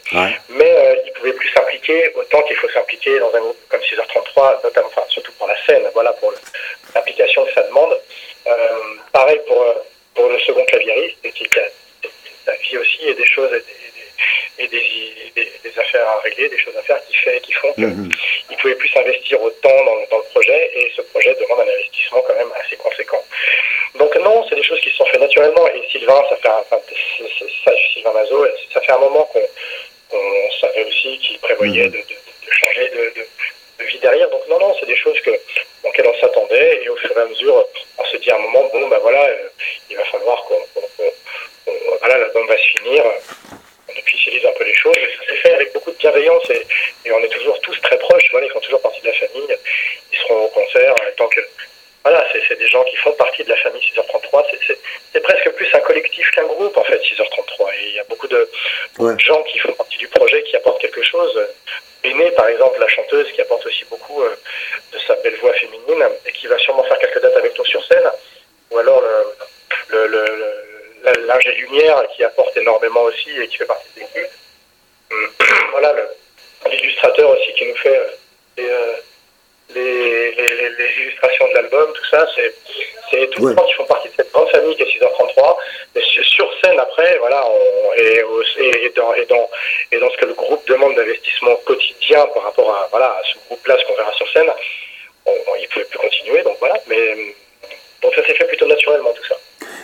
Mais 0.50 1.04
il 1.06 1.12
pouvait 1.14 1.34
plus 1.34 1.50
s'impliquer 1.54 2.12
autant 2.16 2.42
qu'il 2.48 2.56
faut 2.56 2.70
s'impliquer 2.70 3.20
dans 3.20 3.30
un 3.36 3.42
groupe 3.42 3.58
comme 3.70 3.82
6h33, 3.82 4.64
notamment, 4.64 4.88
enfin, 4.88 5.04
surtout 5.10 5.34
pour 5.38 5.48
la 5.48 5.56
scène, 5.68 5.84
voilà, 5.94 6.14
pour 6.14 6.34
l'implication 6.96 7.46
que 7.46 7.54
ça 7.54 7.62
demande. 7.62 7.94
Pareil 9.14 9.40
pour 9.46 9.64
pour 10.16 10.30
le 10.30 10.40
second 10.40 10.66
claviériste, 10.66 11.18
et 11.24 11.32
qui 11.32 11.46
a 11.60 11.64
sa 12.46 12.54
vie 12.54 12.78
aussi 12.78 13.08
et 13.08 13.14
des 13.14 13.26
choses 13.26 13.52
et, 14.58 14.68
des, 14.68 14.82
des, 15.36 15.80
affaires 15.80 16.08
à 16.08 16.20
régler, 16.20 16.50
des 16.50 16.58
choses 16.58 16.76
à 16.78 16.84
faire 16.84 17.04
qui, 17.08 17.16
fait, 17.16 17.40
qui 17.42 17.52
font 17.54 17.74
qu'il 17.74 17.88
mhm. 17.88 18.10
ne 18.50 18.56
pouvait 18.58 18.76
plus 18.76 18.90
s'investir 18.90 19.42
autant 19.42 19.76
dans, 19.86 19.96
dans, 20.12 20.18
le 20.18 20.30
projet 20.32 20.72
et 20.76 20.92
ce 20.96 21.02
projet 21.02 21.36
demande 21.36 21.62
un 21.62 21.72
investissement 21.72 22.22
quand 22.28 22.36
même 22.36 22.52
assez 22.64 22.76
conséquent. 22.76 23.24
Donc 23.96 24.16
non, 24.18 24.46
c'est 24.48 24.56
des 24.56 24.64
choses 24.64 24.80
qui 24.82 24.90
se 24.90 24.98
sont 24.98 25.06
faites 25.06 25.22
naturellement 25.22 25.68
et 25.68 25.82
Sylvain, 25.92 26.22
ça 26.30 26.36
fait 26.38 26.48
un, 26.50 26.60
enfin, 26.60 26.80
ça, 27.66 27.72
Sylvain 27.94 28.14
Mazo, 28.14 28.46
ça 28.74 28.82
fait 28.82 28.92
un 28.92 29.00
moment 29.00 29.24
qu'on 29.26 30.52
savait 30.60 30.86
aussi 30.86 31.18
qu'il 31.20 31.40
prévoyait 31.40 31.86
mhm. 31.86 31.92
de, 31.92 31.98
de, 31.98 32.52
changer 32.52 32.90
de, 32.90 33.86
vie 33.86 34.00
derrière. 34.00 34.30
Donc 34.30 34.48
non, 34.48 34.60
non, 34.60 34.76
c'est 34.80 34.86
des 34.86 34.96
choses 34.96 35.20
que, 35.22 35.32
auxquelles 35.84 36.08
on 36.08 36.20
s'attendait 36.20 36.84
et 36.84 36.90
au 36.90 36.96
fur 36.98 37.12
et 37.18 37.22
à 37.22 37.26
mesure, 37.26 37.66
on 37.98 38.06
se 38.06 38.18
dit 38.18 38.30
à 38.30 38.36
un 38.36 38.40
moment, 38.40 38.70
bon, 38.72 38.88
ben 38.88 39.00
voilà, 39.00 39.24
euh, 39.26 39.50
il 39.92 39.98
va 39.98 40.06
falloir 40.06 40.44
qu'on, 40.46 40.58
voilà, 42.00 42.18
l'album 42.18 42.48
va 42.48 42.58
se 42.58 42.80
finir, 42.80 43.04
on 43.88 44.00
officialise 44.00 44.46
un 44.46 44.54
peu 44.54 44.64
les 44.64 44.74
choses. 44.74 44.98
Et 44.98 45.18
ça 45.18 45.30
s'est 45.30 45.38
fait 45.38 45.54
avec 45.54 45.74
beaucoup 45.74 45.92
de 45.92 45.98
bienveillance 45.98 46.50
et, 46.50 46.66
et, 47.06 47.12
on 47.12 47.20
est 47.20 47.30
toujours 47.30 47.60
tous 47.62 47.80
très 47.82 47.98
proches. 47.98 48.28
Voilà, 48.32 48.48
ils 48.48 48.52
font 48.52 48.60
toujours 48.60 48.82
partie 48.82 49.02
de 49.02 49.08
la 49.08 49.14
famille. 49.14 49.58
Ils 50.12 50.18
seront 50.18 50.46
au 50.46 50.50
concert 50.50 50.96
tant 51.18 51.28
que 51.28 51.42
voilà, 52.04 52.26
c'est 52.48 52.58
des 52.58 52.68
gens 52.68 52.84
qui 52.86 52.96
font 52.96 53.12
partie 53.12 53.44
de 53.44 53.50
la 53.50 53.56
famille 53.58 53.82
6h33. 53.96 54.44
C'est 55.14 55.20
presque 55.20 55.52
plus 55.52 55.68
un 55.74 55.80
collectif 55.82 56.32
qu'un 56.32 56.46
groupe, 56.46 56.76
en 56.76 56.84
fait, 56.84 56.98
6h33. 56.98 57.74
Et 57.76 57.88
il 57.90 57.96
y 57.96 58.00
a 58.00 58.04
beaucoup 58.06 58.28
de, 58.28 58.50
gens 59.20 59.44
qui 59.44 59.60
font 59.60 59.74
partie 59.74 59.98
du 59.98 60.08
projet, 60.08 60.42
qui 60.44 60.56
apportent 60.56 60.82
quelque 60.82 61.04
chose. 61.04 61.40
Aînée, 62.04 62.32
par 62.32 62.48
exemple, 62.48 62.80
la 62.80 62.88
chanteuse, 62.88 63.32
qui 63.34 63.42
apporte 63.42 63.64
aussi 63.68 63.86
beaucoup 63.86 64.24
euh, 64.24 64.36
de 64.92 64.98
sa 65.06 65.14
belle 65.18 65.36
voix 65.36 65.54
féminine 65.54 66.04
et 66.26 66.32
qui 66.32 66.48
va 66.48 66.58
sûrement 66.58 66.84
faire 66.86 66.98
quelques 66.98 67.22
dates 67.22 67.38
avec 67.38 67.56
nous 67.56 67.66
sur 67.66 67.86
scène. 67.86 68.10
Ou 68.72 68.80
alors 68.80 69.04
le, 69.90 70.08
le, 70.08 70.32
lumière 71.58 72.04
qui 72.16 72.24
apporte 72.24 72.56
énormément 72.58 73.04
aussi 73.32 73.42
et 73.42 73.48
qui 73.48 73.58
fait 73.58 73.66
partie 73.66 73.88
de 73.96 74.02
l'équipe. 74.02 74.32
voilà, 75.72 75.94
l'illustrateur 76.70 77.30
aussi 77.30 77.54
qui 77.54 77.68
nous 77.68 77.76
fait 77.78 77.98
euh, 77.98 78.08
euh, 78.60 78.94
les, 79.74 80.32
les, 80.32 81.04
illustrations 81.04 81.48
de 81.50 81.54
l'album, 81.54 81.92
tout 81.94 82.06
ça, 82.10 82.28
c'est 82.36 83.30
tous 83.32 83.48
les 83.48 83.56
gens 83.56 83.66
qui 83.66 83.74
font 83.74 83.86
partie 83.86 84.10
de 84.10 84.14
cette 84.16 84.32
grande 84.32 84.50
famille 84.50 84.76
qui 84.76 84.84
est 84.84 85.00
6h33. 85.00 85.56
Mais 85.96 86.02
sur 86.24 86.50
scène, 86.64 86.80
après, 86.80 87.18
voilà, 87.20 87.46
on, 87.46 87.94
et, 87.98 88.24
et, 88.60 88.90
dans, 88.96 89.14
et, 89.14 89.26
dans, 89.26 89.50
et 89.92 90.00
dans 90.00 90.10
ce 90.10 90.18
que 90.18 90.26
le 90.26 90.34
groupe 90.34 90.66
demande 90.68 90.96
d'investissement 90.96 91.56
quotidien 91.66 92.26
par 92.34 92.44
rapport 92.44 92.74
à, 92.74 92.88
voilà, 92.92 93.08
à 93.08 93.22
ce 93.24 93.38
groupe-là, 93.48 93.78
ce 93.78 93.86
qu'on 93.86 93.96
verra 93.96 94.14
sur 94.14 94.30
scène, 94.32 94.50
on, 95.26 95.32
il 95.58 95.64
ne 95.64 95.68
pouvait 95.68 95.86
plus 95.86 96.00
continuer, 96.00 96.42
donc 96.44 96.58
voilà. 96.60 96.76
Mais 96.88 97.36
donc 98.02 98.14
ça 98.16 98.26
s'est 98.26 98.34
fait 98.34 98.46
plutôt 98.46 98.68
naturellement, 98.68 99.14
tout 99.14 99.26
ça. 99.26 99.36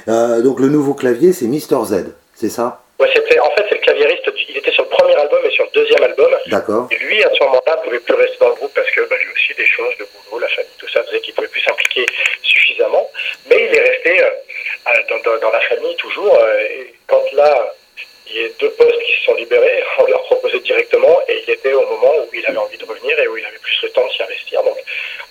Euh, 0.07 0.41
donc 0.41 0.59
le 0.59 0.69
nouveau 0.69 0.93
clavier, 0.93 1.33
c'est 1.33 1.45
Mister 1.45 1.77
Z, 1.85 2.15
c'est 2.33 2.49
ça? 2.49 2.81
Ouais, 2.99 3.09
c'était, 3.13 3.39
en 3.39 3.49
fait, 3.51 3.63
c'est 3.69 3.75
le 3.75 3.81
claviériste, 3.81 4.23
il 4.49 4.57
était 4.57 4.71
sur 4.71 4.83
le 4.83 4.89
premier 4.89 5.13
album 5.15 5.39
et 5.45 5.51
sur 5.51 5.65
le 5.65 5.69
deuxième 5.71 6.03
album. 6.03 6.35
D'accord. 6.47 6.87
Et 6.89 6.97
lui, 6.97 7.23
à 7.23 7.29
ce 7.31 7.43
moment-là, 7.43 7.77
pouvait 7.83 7.99
plus 7.99 8.15
rester 8.15 8.37
dans 8.39 8.49
le 8.49 8.55
groupe 8.55 8.73
parce 8.73 8.89
que 8.89 9.01
bah, 9.01 9.15
lui 9.23 9.31
aussi, 9.33 9.53
des 9.53 9.67
choses, 9.67 9.95
de 9.99 10.07
boulot, 10.25 10.39
la 10.39 10.47
famille, 10.47 10.71
tout 10.79 10.87
ça 10.89 11.03
faisait 11.03 11.19
qu'il 11.21 11.35
pouvait 11.35 11.47
plus 11.47 11.61
s'impliquer 11.61 12.07
suffisamment. 12.41 13.09
Mais 13.49 13.67
il 13.69 13.77
est 13.77 13.81
resté 13.81 14.23
euh, 14.23 14.29
dans, 15.09 15.39
dans, 15.39 15.51
la 15.51 15.59
famille 15.61 15.95
toujours. 15.97 16.35
Euh, 16.35 16.59
et 16.61 16.93
quand 17.05 17.21
là, 17.33 17.71
il 18.29 18.41
y 18.41 18.45
a 18.45 18.49
deux 18.59 18.71
postes 18.71 18.99
qui 19.03 19.13
se 19.13 19.25
sont 19.25 19.35
libérés, 19.35 19.83
on 19.99 20.05
leur 20.07 20.23
proposé 20.23 20.59
directement, 20.61 21.21
et 21.27 21.43
il 21.45 21.53
était 21.53 21.73
au 21.73 21.85
moment 21.85 22.15
où 22.17 22.33
il 22.33 22.45
avait 22.47 22.57
envie 22.57 22.77
de 22.79 22.85
revenir 22.85 23.19
et 23.19 23.27
où 23.27 23.37
il 23.37 23.45
avait 23.45 23.59
plus 23.59 23.77
le 23.83 23.89
temps 23.89 24.07
de 24.07 24.11
s'y 24.11 24.23
investir. 24.23 24.63
Donc 24.63 24.77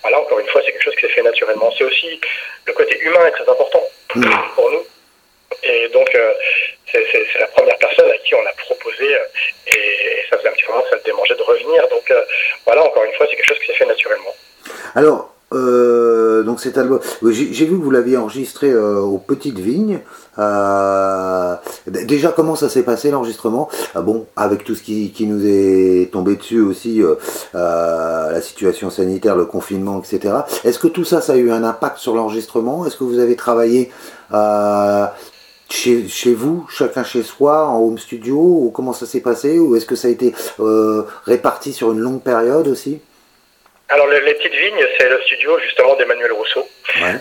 voilà, 0.01 0.21
encore 0.21 0.39
une 0.39 0.47
fois, 0.47 0.61
c'est 0.65 0.71
quelque 0.71 0.83
chose 0.83 0.95
qui 0.95 1.01
s'est 1.01 1.13
fait 1.13 1.23
naturellement. 1.23 1.69
C'est 1.77 1.83
aussi 1.83 2.19
le 2.65 2.71
côté 2.71 2.97
humain 3.01 3.25
est 3.27 3.31
très 3.31 3.49
important 3.49 3.83
mm. 4.15 4.23
pour 4.55 4.71
nous. 4.71 4.85
Et 5.63 5.89
donc, 5.93 6.07
euh, 6.15 6.31
c'est 6.91 7.39
la 7.39 7.47
première 7.47 7.77
personne 7.77 8.09
à 8.09 8.17
qui 8.17 8.35
on 8.35 8.45
a 8.45 8.53
proposé, 8.65 9.03
euh, 9.03 9.19
et, 9.67 10.29
ça 10.29 10.37
faisait 10.37 10.49
un 10.49 10.53
petit 10.53 10.65
moment 10.67 10.81
que 10.83 10.89
ça 10.89 10.95
me 10.97 11.03
démangeait 11.03 11.35
de 11.35 11.41
revenir. 11.41 11.87
Donc 11.89 12.09
euh, 12.11 12.21
voilà, 12.65 12.83
encore 12.83 13.03
une 13.03 13.13
fois, 13.13 13.25
c'est 13.29 13.35
quelque 13.35 13.47
chose 13.47 13.59
qui 13.59 13.67
s'est 13.67 13.77
fait 13.77 13.85
naturellement. 13.85 14.35
Alors, 14.95 15.33
donc 15.51 16.59
cet 16.59 16.77
album, 16.77 16.99
j'ai 17.23 17.65
vu 17.65 17.77
que 17.77 17.83
vous 17.83 17.91
l'aviez 17.91 18.17
enregistré 18.17 18.73
aux 18.75 19.17
Petites 19.17 19.59
Vignes. 19.59 19.99
déjà, 21.87 22.33
comment 22.35 22.55
ça 22.55 22.67
s'est 22.69 22.83
passé 22.83 23.11
l'enregistrement? 23.11 23.69
Ah 23.95 24.01
Bon, 24.01 24.27
avec 24.35 24.65
tout 24.65 24.75
ce 24.75 24.83
qui, 24.83 25.11
qui, 25.11 25.25
nous 25.25 25.45
est 25.45 26.11
tombé 26.11 26.35
dessus 26.35 26.59
aussi, 26.59 27.01
la 27.53 28.41
situation 28.41 28.89
sanitaire, 28.89 29.37
le 29.37 29.45
confinement, 29.45 30.01
etc. 30.01 30.35
Est-ce 30.65 30.79
que 30.79 30.87
tout 30.87 31.05
ça, 31.05 31.21
ça 31.21 31.33
a 31.33 31.37
eu 31.37 31.49
un 31.49 31.63
impact 31.63 31.97
sur 31.97 32.13
l'enregistrement? 32.13 32.85
Est-ce 32.85 32.97
que 32.97 33.05
vous 33.05 33.19
avez 33.19 33.37
travaillé 33.37 33.89
chez, 35.69 36.07
chez, 36.07 36.33
vous, 36.33 36.65
chacun 36.69 37.03
chez 37.03 37.23
soi, 37.23 37.67
en 37.67 37.79
home 37.79 37.97
studio, 37.97 38.37
ou 38.37 38.71
comment 38.73 38.93
ça 38.93 39.05
s'est 39.05 39.21
passé, 39.21 39.59
ou 39.59 39.75
est-ce 39.75 39.85
que 39.85 39.95
ça 39.95 40.07
a 40.07 40.11
été 40.11 40.33
euh, 40.59 41.03
réparti 41.25 41.73
sur 41.73 41.91
une 41.91 41.99
longue 41.99 42.21
période 42.21 42.67
aussi? 42.67 42.99
Alors 43.89 44.07
les, 44.07 44.19
petites 44.19 44.53
vignes, 44.53 44.85
c'est 44.97 45.07
le 45.07 45.21
studio 45.21 45.57
justement 45.59 45.95
d'Emmanuel 45.95 46.33
Rousseau. 46.33 46.67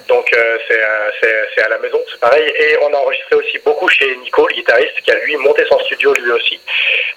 Donc 0.09 0.29
euh, 0.35 0.59
c'est 0.69 1.63
à 1.63 1.69
la 1.69 1.79
maison, 1.79 1.99
c'est 2.11 2.19
pareil. 2.19 2.53
Et 2.59 2.77
on 2.83 2.93
a 2.93 2.97
enregistré 2.97 3.37
aussi 3.37 3.59
beaucoup 3.65 3.89
chez 3.89 4.17
Nico, 4.17 4.47
le 4.49 4.55
guitariste, 4.55 5.01
qui 5.03 5.11
a 5.13 5.19
lui 5.21 5.37
monté 5.37 5.65
son 5.69 5.79
studio 5.81 6.13
lui 6.15 6.33
aussi, 6.33 6.59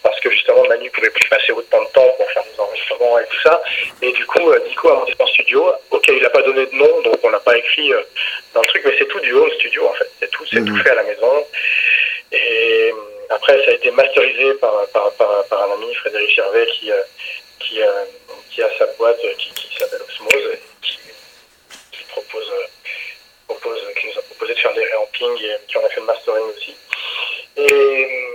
parce 0.04 0.20
que 0.20 0.30
justement 0.30 0.64
Manu 0.68 0.92
pouvait 0.92 1.10
plus 1.10 1.28
passer 1.30 1.52
autant 1.52 1.82
de 1.82 1.90
temps 1.90 2.08
pour 2.18 2.30
faire 2.32 2.44
des 2.44 2.60
enregistrements 2.60 3.20
et 3.20 3.26
tout 3.26 3.42
ça. 3.42 3.62
Et 4.04 4.12
du 4.12 4.26
coup, 4.28 4.52
euh, 4.52 4.60
Nico 4.68 4.90
a 4.90 4.96
monté 4.96 5.14
son 5.20 5.28
studio, 5.28 5.74
auquel 5.90 6.18
il 6.18 6.22
n'a 6.22 6.30
pas 6.30 6.44
donné 6.44 6.68
de 6.68 6.76
nom, 6.76 7.02
donc 7.02 7.18
on 7.24 7.32
n'a 7.32 7.40
pas 7.40 7.58
écrit 7.58 7.92
euh, 7.92 8.02
dans 8.54 8.62
le 8.62 8.68
truc, 8.68 8.84
mais 8.86 8.96
c'est 9.00 9.08
tout 9.08 9.20
du 9.20 9.34
home 9.34 9.50
studio 9.58 9.88
en 9.88 9.94
fait. 9.94 10.10
C'est 10.20 10.30
tout, 10.30 10.46
c'est 10.46 10.64
tout 10.64 10.76
mhm. 10.76 10.84
fait 10.84 10.92
à 10.92 10.96
la 10.96 11.04
maison. 11.04 11.46
Et 12.32 12.94
après, 13.32 13.64
ça 13.66 13.72
a 13.72 13.74
été 13.74 13.90
masterisé 13.90 14.54
par, 14.56 14.86
par, 14.94 15.12
par, 15.14 15.64
un 15.64 15.74
ami, 15.74 15.94
Frédéric 15.96 16.30
Gervais, 16.36 16.68
qui, 16.74 16.92
qui 17.60 17.80
qui 18.50 18.64
a 18.64 18.78
sa 18.78 18.86
boîte 18.98 19.20
qui, 19.38 19.78
s'appelle 19.78 20.02
Osmose, 20.02 20.58
qui, 20.82 20.98
qui 21.92 22.04
propose, 22.10 22.52
propose, 23.48 23.80
qui 24.00 24.08
nous 24.08 24.20
a 24.20 24.22
proposé 24.24 24.54
de 24.54 24.60
faire 24.60 24.74
des 24.74 24.84
réampings 24.86 25.44
et 25.44 25.56
qui 25.68 25.78
en 25.78 25.86
a 25.86 25.90
fait 25.90 26.00
le 26.00 26.06
mastering 26.06 26.46
aussi. 26.46 26.76
Et, 27.58 28.30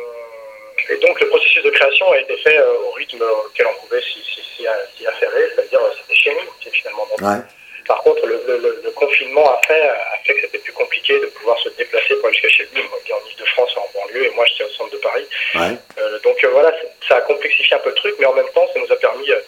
et, 0.90 0.96
donc 0.98 1.20
le 1.20 1.28
processus 1.28 1.62
de 1.62 1.70
création 1.70 2.10
a 2.12 2.18
été 2.18 2.36
fait 2.38 2.56
euh, 2.58 2.74
au 2.86 2.90
rythme 2.92 3.22
auquel 3.22 3.66
on 3.66 3.86
pouvait 3.86 4.02
s'y 4.02 4.66
affairer, 5.06 5.50
c'est-à-dire 5.54 5.80
euh, 5.80 5.90
c'était 6.00 6.18
chez 6.18 6.34
nous, 6.34 6.50
c'est 6.62 6.70
finalement. 6.70 7.06
Ouais. 7.20 7.42
Par 7.86 7.98
contre, 8.02 8.26
le, 8.26 8.42
le, 8.46 8.80
le, 8.82 8.90
confinement 8.92 9.46
a 9.52 9.60
fait, 9.66 9.82
a 9.82 10.16
fait 10.24 10.34
que 10.34 10.40
c'était 10.42 10.58
plus 10.58 10.72
compliqué 10.72 11.18
de 11.20 11.26
pouvoir 11.26 11.58
se 11.58 11.68
déplacer 11.70 12.16
pour 12.16 12.28
aller 12.28 12.36
jusqu'à 12.36 12.48
chez 12.48 12.68
lui. 12.72 12.82
Moi, 12.82 12.98
je 13.06 13.12
en 13.12 13.18
Ile-de-France, 13.28 13.76
en 13.76 13.88
banlieue, 13.94 14.26
et 14.26 14.30
moi, 14.30 14.44
j'étais 14.46 14.64
au 14.64 14.70
centre 14.70 14.90
de 14.90 14.98
Paris. 14.98 15.26
Ouais. 15.54 15.76
Euh, 15.98 16.18
donc 16.20 16.42
euh, 16.42 16.48
voilà, 16.48 16.72
ça 17.08 17.16
a 17.16 17.20
complexifié 17.22 17.76
un 17.76 17.80
peu 17.80 17.90
le 17.90 17.94
truc, 17.94 18.14
mais 18.18 18.26
en 18.26 18.32
même 18.32 18.48
temps, 18.54 18.66
ça 18.72 18.80
nous 18.80 18.90
a 18.90 18.96
permis 18.96 19.30
euh, 19.30 19.40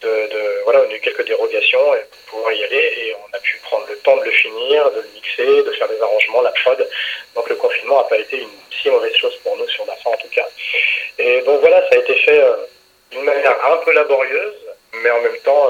de, 0.00 0.62
voilà, 0.64 0.82
on 0.86 0.90
a 0.90 0.94
eu 0.94 1.00
quelques 1.00 1.26
dérogations 1.26 1.84
pour 2.26 2.38
pouvoir 2.38 2.52
y 2.52 2.64
aller 2.64 2.92
et 2.98 3.14
on 3.14 3.36
a 3.36 3.40
pu 3.40 3.58
prendre 3.62 3.86
le 3.88 3.96
temps 3.98 4.16
de 4.16 4.24
le 4.24 4.30
finir, 4.30 4.90
de 4.92 5.00
le 5.00 5.08
mixer, 5.14 5.62
de 5.62 5.72
faire 5.72 5.88
des 5.88 6.00
arrangements, 6.00 6.42
la 6.42 6.52
prod. 6.52 6.88
Donc 7.34 7.48
le 7.48 7.56
confinement 7.56 7.98
n'a 7.98 8.08
pas 8.08 8.18
été 8.18 8.38
une 8.38 8.48
si 8.80 8.90
mauvaise 8.90 9.14
chose 9.16 9.36
pour 9.42 9.56
nous 9.56 9.68
sur 9.68 9.84
la 9.86 9.96
fin 9.96 10.10
en 10.10 10.16
tout 10.16 10.28
cas. 10.28 10.48
Et 11.18 11.40
donc 11.42 11.60
voilà, 11.60 11.80
ça 11.88 11.96
a 11.96 11.98
été 11.98 12.14
fait 12.16 12.40
euh, 12.40 12.56
d'une 13.10 13.22
manière 13.22 13.56
un 13.66 13.76
peu 13.78 13.92
laborieuse, 13.92 14.54
mais 15.02 15.10
en 15.10 15.20
même 15.20 15.38
temps 15.44 15.68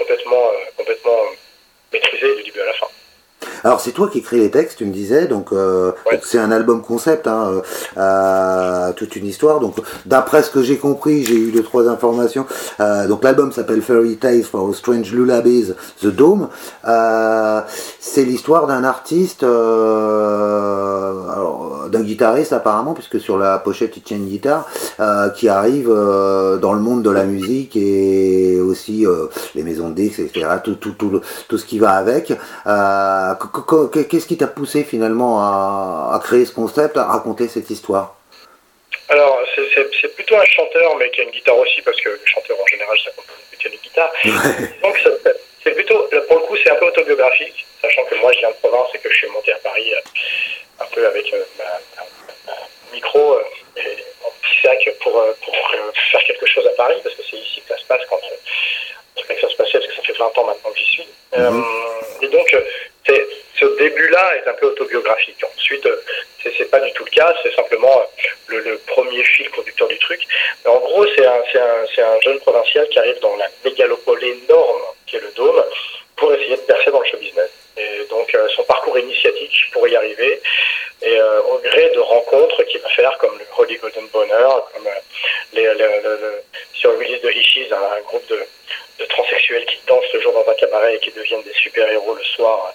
complètement, 0.00 0.50
euh, 0.52 0.70
complètement 0.76 1.18
maîtrisée 1.92 2.36
du 2.36 2.42
début 2.44 2.60
à 2.60 2.66
la 2.66 2.72
fin. 2.72 2.86
Alors 3.64 3.80
c'est 3.80 3.92
toi 3.92 4.08
qui 4.08 4.18
écris 4.18 4.38
les 4.38 4.50
textes, 4.50 4.78
tu 4.78 4.84
me 4.84 4.92
disais, 4.92 5.26
donc 5.26 5.52
euh, 5.52 5.92
c'est 6.22 6.38
un 6.38 6.50
album 6.50 6.82
concept, 6.82 7.26
hein, 7.26 7.62
euh, 7.96 8.92
toute 8.92 9.16
une 9.16 9.26
histoire. 9.26 9.60
Donc 9.60 9.76
d'après 10.06 10.42
ce 10.42 10.50
que 10.50 10.62
j'ai 10.62 10.78
compris, 10.78 11.24
j'ai 11.24 11.34
eu 11.36 11.50
deux 11.50 11.62
trois 11.62 11.88
informations. 11.88 12.46
Euh, 12.80 13.06
donc 13.06 13.22
l'album 13.24 13.52
s'appelle 13.52 13.82
Fairy 13.82 14.16
Tales 14.16 14.42
for 14.42 14.74
Strange 14.74 15.12
Lullabies, 15.12 15.72
The 16.02 16.06
Dome. 16.06 16.48
Euh, 16.86 17.60
c'est 17.98 18.24
l'histoire 18.24 18.66
d'un 18.66 18.84
artiste, 18.84 19.42
euh, 19.42 21.12
d'un 21.88 22.02
guitariste 22.02 22.52
apparemment, 22.52 22.94
puisque 22.94 23.20
sur 23.20 23.38
la 23.38 23.58
pochette 23.58 23.96
il 23.96 24.02
tient 24.02 24.16
une 24.16 24.28
guitare, 24.28 24.66
qui 25.36 25.48
arrive 25.48 25.88
dans 25.88 26.72
le 26.72 26.80
monde 26.80 27.02
de 27.02 27.10
la 27.10 27.24
musique 27.24 27.76
et 27.76 28.60
aussi 28.60 29.04
les 29.54 29.62
maisons 29.62 29.90
de 29.90 29.94
disques, 29.94 30.20
etc. 30.20 30.46
Tout, 30.62 30.74
tout, 30.76 30.92
tout, 30.92 31.20
tout 31.48 31.58
ce 31.58 31.64
qui 31.64 31.78
va 31.78 31.92
avec. 31.92 32.32
Qu'est-ce 34.08 34.26
qui 34.26 34.36
t'a 34.36 34.46
poussé 34.46 34.84
finalement 34.84 35.40
à, 35.40 36.20
créer 36.22 36.44
ce 36.44 36.52
concept, 36.52 36.96
à 36.96 37.04
raconter 37.04 37.48
cette 37.48 37.70
histoire? 37.70 38.16
Alors, 39.08 39.40
c'est 39.74 40.14
plutôt 40.14 40.36
un 40.36 40.44
chanteur, 40.44 40.96
mais 40.96 41.10
qui 41.10 41.20
a 41.20 41.24
une 41.24 41.30
guitare 41.30 41.58
aussi, 41.58 41.82
parce 41.82 42.00
que 42.00 42.10
le 42.10 42.20
chanteur 42.24 42.56
en 42.60 42.66
général, 42.66 42.96
ça 43.04 43.10
compte 43.10 43.26
une 43.64 43.78
guitare. 43.78 44.12
Donc, 44.82 44.98
c'est 45.62 45.72
plutôt, 45.72 46.08
pour 46.28 46.38
le 46.38 46.42
coup, 46.46 46.56
c'est 46.62 46.70
un 46.70 46.76
peu 46.76 46.86
autobiographique, 46.86 47.66
sachant 47.82 48.04
que 48.04 48.14
moi, 48.16 48.32
je 48.32 48.38
viens 48.38 48.50
de 48.50 48.56
province 48.56 48.88
et 48.94 48.98
que 48.98 49.10
je 49.10 49.16
suis 49.16 49.28
monté 49.28 49.52
à 49.52 49.58
Paris 49.58 49.92
euh, 49.92 50.84
un 50.84 50.86
peu 50.86 51.06
avec 51.06 51.32
euh, 51.34 51.44
ma, 51.58 52.54
micro 52.92 53.34
euh, 53.34 53.42
et 53.76 53.96
mon 54.22 54.30
petit 54.42 54.60
sac 54.62 54.96
pour, 55.02 55.12
pour 55.44 55.54
faire 56.12 56.24
quelque 56.24 56.46
chose 56.46 56.66
à 56.66 56.76
Paris, 56.76 56.96
parce 57.02 57.14
que 57.14 57.22
c'est 57.30 57.36
ici 57.36 57.60
que 57.62 57.74
ça 57.74 57.80
se 57.80 57.84
passe 57.86 58.00
quand, 58.08 58.16
que 58.16 59.40
ça 59.40 59.48
se 59.48 59.56
passait, 59.56 59.78
parce 59.78 59.86
que 59.86 59.96
ça 59.96 60.02
fait 60.02 60.18
20 60.18 60.38
ans 60.38 60.44
maintenant 60.44 60.70
que 60.70 60.78
j'y 60.78 60.84
suis. 60.84 61.08
Mhm. 61.36 61.64
et 62.22 62.28
donc, 62.28 62.56
ce 63.60 63.66
début-là 63.78 64.36
est 64.36 64.48
un 64.48 64.54
peu 64.54 64.66
autobiographique. 64.66 65.44
Ensuite, 65.56 65.84
euh, 65.86 66.02
c'est 66.42 66.70
pas 66.70 66.80
du 66.80 66.90
tout 66.92 67.04
le 67.04 67.10
cas, 67.10 67.34
c'est 67.42 67.54
simplement 67.54 68.02
euh, 68.50 68.60
le, 68.64 68.78
premier 68.86 69.22
fil 69.22 69.48
conducteur 69.50 69.88
du 69.88 69.98
truc. 69.98 70.20
Mais 70.64 70.70
en 70.70 70.78
gros, 70.80 71.06
c'est 71.14 71.26
un, 71.26 71.32
un, 71.32 72.04
un, 72.04 72.20
jeune 72.22 72.40
provincial 72.40 72.88
qui 72.88 72.98
arrive 72.98 73.20
dans 73.20 73.36
la 73.36 73.46
mégalopole 73.64 74.24
énorme 74.24 74.82
qui 75.06 75.16
est 75.16 75.20
le 75.20 75.30
Dôme 75.36 75.62
pour 76.16 76.32
essayer 76.34 76.56
de 76.56 76.62
percer 76.62 76.90
dans 76.90 77.00
le 77.00 77.06
show 77.06 77.18
business. 77.18 77.50
Et 77.76 78.04
donc, 78.10 78.34
euh, 78.34 78.48
son 78.56 78.64
parcours 78.64 78.98
initiatique 78.98 79.70
pour 79.72 79.86
y 79.88 79.96
arriver, 79.96 80.40
et 81.02 81.18
au 81.50 81.58
gré 81.58 81.88
de 81.94 81.98
rencontres 81.98 82.62
qu'il 82.64 82.78
va 82.80 82.88
faire, 82.90 83.16
comme 83.18 83.38
le 83.38 83.44
Holy 83.56 83.76
Golden 83.78 84.06
Bonheur, 84.08 84.70
comme 84.74 84.86
les, 85.54 85.66
sur 86.74 86.90
Release 86.90 87.22
de 87.22 87.30
Hishis, 87.30 87.68
un 87.72 88.02
groupe 88.02 88.26
de, 88.28 88.38
de 89.00 89.04
transsexuels 89.06 89.64
qui 89.64 89.78
dansent 89.86 90.12
le 90.12 90.20
jour 90.20 90.32
dans 90.32 90.50
un 90.50 90.54
cabaret 90.54 90.96
et 90.96 90.98
qui 90.98 91.10
deviennent 91.10 91.42
des 91.42 91.54
super-héros 91.54 92.14
le 92.14 92.24
soir, 92.24 92.72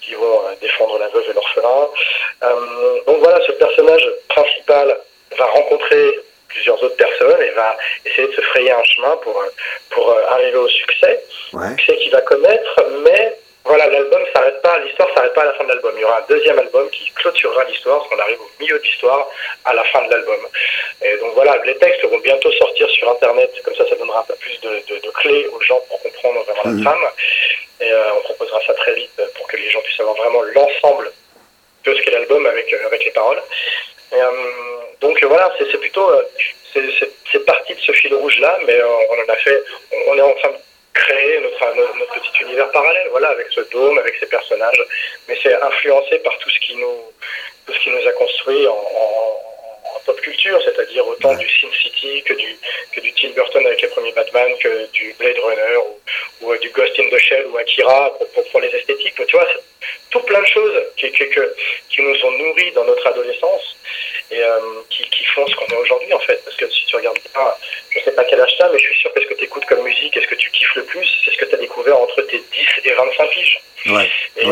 qui 0.00 0.14
vont 0.14 0.46
euh, 0.46 0.54
défendre 0.60 0.98
la 0.98 1.08
veuve 1.08 1.24
et 1.30 1.32
l'orphelin. 1.32 1.88
Euh, 2.42 3.00
donc 3.06 3.18
voilà, 3.20 3.44
ce 3.46 3.52
personnage 3.52 4.06
principal 4.28 4.98
va 5.38 5.44
rencontrer 5.46 6.20
plusieurs 6.48 6.82
autres 6.82 6.96
personnes 6.96 7.40
et 7.40 7.50
va 7.50 7.76
essayer 8.04 8.28
de 8.28 8.34
se 8.34 8.42
frayer 8.42 8.70
un 8.72 8.84
chemin 8.84 9.16
pour, 9.18 9.40
euh, 9.40 9.48
pour 9.90 10.14
arriver 10.30 10.58
au 10.58 10.68
succès, 10.68 11.24
ouais. 11.54 11.68
succès 11.78 11.96
qu'il 11.96 12.12
va 12.12 12.20
connaître, 12.20 12.86
mais 13.02 13.34
voilà, 13.64 13.86
l'album 13.86 14.20
s'arrête 14.34 14.60
pas, 14.60 14.78
l'histoire 14.80 15.08
s'arrête 15.14 15.34
pas 15.34 15.42
à 15.42 15.46
la 15.46 15.52
fin 15.54 15.64
de 15.64 15.68
l'album. 15.68 15.92
Il 15.96 16.00
y 16.00 16.04
aura 16.04 16.18
un 16.18 16.26
deuxième 16.28 16.58
album 16.58 16.90
qui 16.90 17.10
clôturera 17.12 17.64
l'histoire, 17.64 17.98
parce 17.98 18.10
qu'on 18.10 18.18
arrive 18.18 18.40
au 18.40 18.50
milieu 18.58 18.78
de 18.78 18.82
l'histoire, 18.82 19.28
à 19.64 19.72
la 19.72 19.84
fin 19.84 20.04
de 20.04 20.10
l'album. 20.10 20.40
Et 21.02 21.16
donc 21.18 21.34
voilà, 21.34 21.56
les 21.64 21.76
textes 21.76 22.04
vont 22.04 22.18
bientôt 22.18 22.50
sortir 22.52 22.88
sur 22.90 23.10
Internet, 23.10 23.52
comme 23.64 23.74
ça, 23.74 23.88
ça 23.88 23.94
donnera 23.94 24.20
un 24.20 24.24
peu 24.24 24.34
plus 24.34 24.60
de, 24.60 24.70
de, 24.70 25.10
clés 25.10 25.46
aux 25.46 25.60
gens 25.60 25.80
pour 25.88 26.02
comprendre 26.02 26.42
vraiment 26.42 26.62
la 26.64 26.70
mhm. 26.70 26.84
trame. 26.84 27.08
Et 27.80 27.92
euh, 27.92 28.14
on 28.16 28.20
proposera 28.22 28.60
ça 28.66 28.74
très 28.74 28.94
vite 28.94 29.10
pour 29.36 29.46
que 29.46 29.56
les 29.56 29.70
gens 29.70 29.80
puissent 29.80 30.00
avoir 30.00 30.16
vraiment 30.16 30.42
l'ensemble 30.42 31.12
de 31.84 31.94
ce 31.94 32.02
qu'est 32.02 32.12
l'album 32.12 32.44
avec, 32.46 32.72
euh, 32.72 32.86
avec 32.86 33.04
les 33.04 33.10
paroles. 33.12 33.42
Et, 34.12 34.20
euh, 34.20 34.28
donc 35.00 35.22
voilà, 35.24 35.52
c'est 35.58 35.78
plutôt, 35.78 36.10
c'est 36.74 37.44
parti 37.44 37.74
de 37.74 37.80
ce 37.80 37.92
fil 37.92 38.14
rouge 38.14 38.38
là, 38.40 38.58
mais 38.66 38.78
on 38.82 39.14
en 39.14 39.32
a 39.32 39.36
fait, 39.36 39.64
on 40.08 40.16
est 40.16 40.20
en 40.20 40.32
train 40.34 40.50
de 40.50 40.56
créer 40.94 41.40
notre, 41.40 41.76
notre, 41.76 42.14
petit 42.14 42.44
univers 42.44 42.70
parallèle, 42.70 43.08
voilà, 43.10 43.28
avec 43.28 43.46
ce 43.50 43.60
dôme, 43.70 43.98
avec 43.98 44.14
ces 44.20 44.26
personnages. 44.26 44.84
Mais 45.28 45.36
c'est 45.42 45.54
influencé 45.54 46.18
par 46.18 46.36
tout 46.38 46.50
ce 46.50 46.58
qui 46.60 46.76
nous, 46.76 47.12
tout 47.66 47.72
ce 47.72 47.80
qui 47.80 47.90
nous 47.90 48.06
a 48.06 48.12
construit 48.12 48.66
en, 48.66 48.72
en, 48.72 49.51
pop 50.04 50.20
culture, 50.20 50.60
c'est-à-dire 50.64 51.06
autant 51.06 51.34
du 51.34 51.48
Sin 51.48 51.68
City 51.82 52.22
que 52.24 52.34
du, 52.34 52.56
que 52.92 53.00
du 53.00 53.12
Tim 53.12 53.30
Burton 53.30 53.66
avec 53.66 53.82
les 53.82 53.88
premiers 53.88 54.12
Batman, 54.12 54.50
que 54.60 54.86
du 54.92 55.14
Blade 55.18 55.38
Runner 55.38 55.76
ou, 56.40 56.46
ou 56.46 56.56
du 56.56 56.70
Ghost 56.70 56.98
in 56.98 57.08
the 57.10 57.18
Shell 57.18 57.46
ou 57.46 57.56
Akira 57.56 58.16
pour, 58.34 58.44
pour, 58.50 58.60
les 58.60 58.68
esthétiques. 58.68 59.14
Tu 59.26 59.36
vois, 59.36 59.48
tout 60.10 60.20
plein 60.20 60.40
de 60.40 60.46
choses 60.46 60.82
qui, 60.96 61.10
qui, 61.12 61.24
qui 61.88 62.02
nous 62.02 62.24
ont 62.24 62.30
nourris 62.32 62.72
dans 62.72 62.84
notre 62.84 63.06
adolescence 63.06 63.76
et 64.30 64.42
euh, 64.42 64.58
qui, 64.90 65.04
qui, 65.10 65.24
font 65.24 65.46
ce 65.46 65.54
qu'on 65.54 65.66
est 65.66 65.76
aujourd'hui 65.76 66.12
en 66.12 66.20
fait. 66.20 66.42
Parce 66.44 66.56
que 66.56 66.68
si 66.70 66.86
tu 66.86 66.96
regardes 66.96 67.18
bien, 67.32 67.42
je 67.90 68.00
sais 68.00 68.12
pas 68.12 68.24
quel 68.24 68.40
âge 68.40 68.54
t'as, 68.58 68.70
mais 68.70 68.78
je 68.78 68.84
suis 68.84 69.00
sûr 69.00 69.12
que 69.12 69.20
ce 69.20 69.26
que 69.26 69.34
tu 69.34 69.44
écoutes 69.44 69.66
comme 69.66 69.82
musique, 69.82 70.16
est-ce 70.16 70.26
que 70.26 70.34
tu 70.34 70.50
kiffes 70.50 70.74
le 70.76 70.84
plus, 70.84 71.06
c'est 71.24 71.30
ce 71.32 71.36
que 71.36 71.44
tu 71.44 71.54
as 71.54 71.58
découvert 71.58 71.98
entre 71.98 72.22
tes 72.22 72.38
10 72.38 72.44
et 72.84 72.92
25 72.92 73.30
piges. 73.30 73.60
Ouais. 73.86 74.08
Et, 74.36 74.44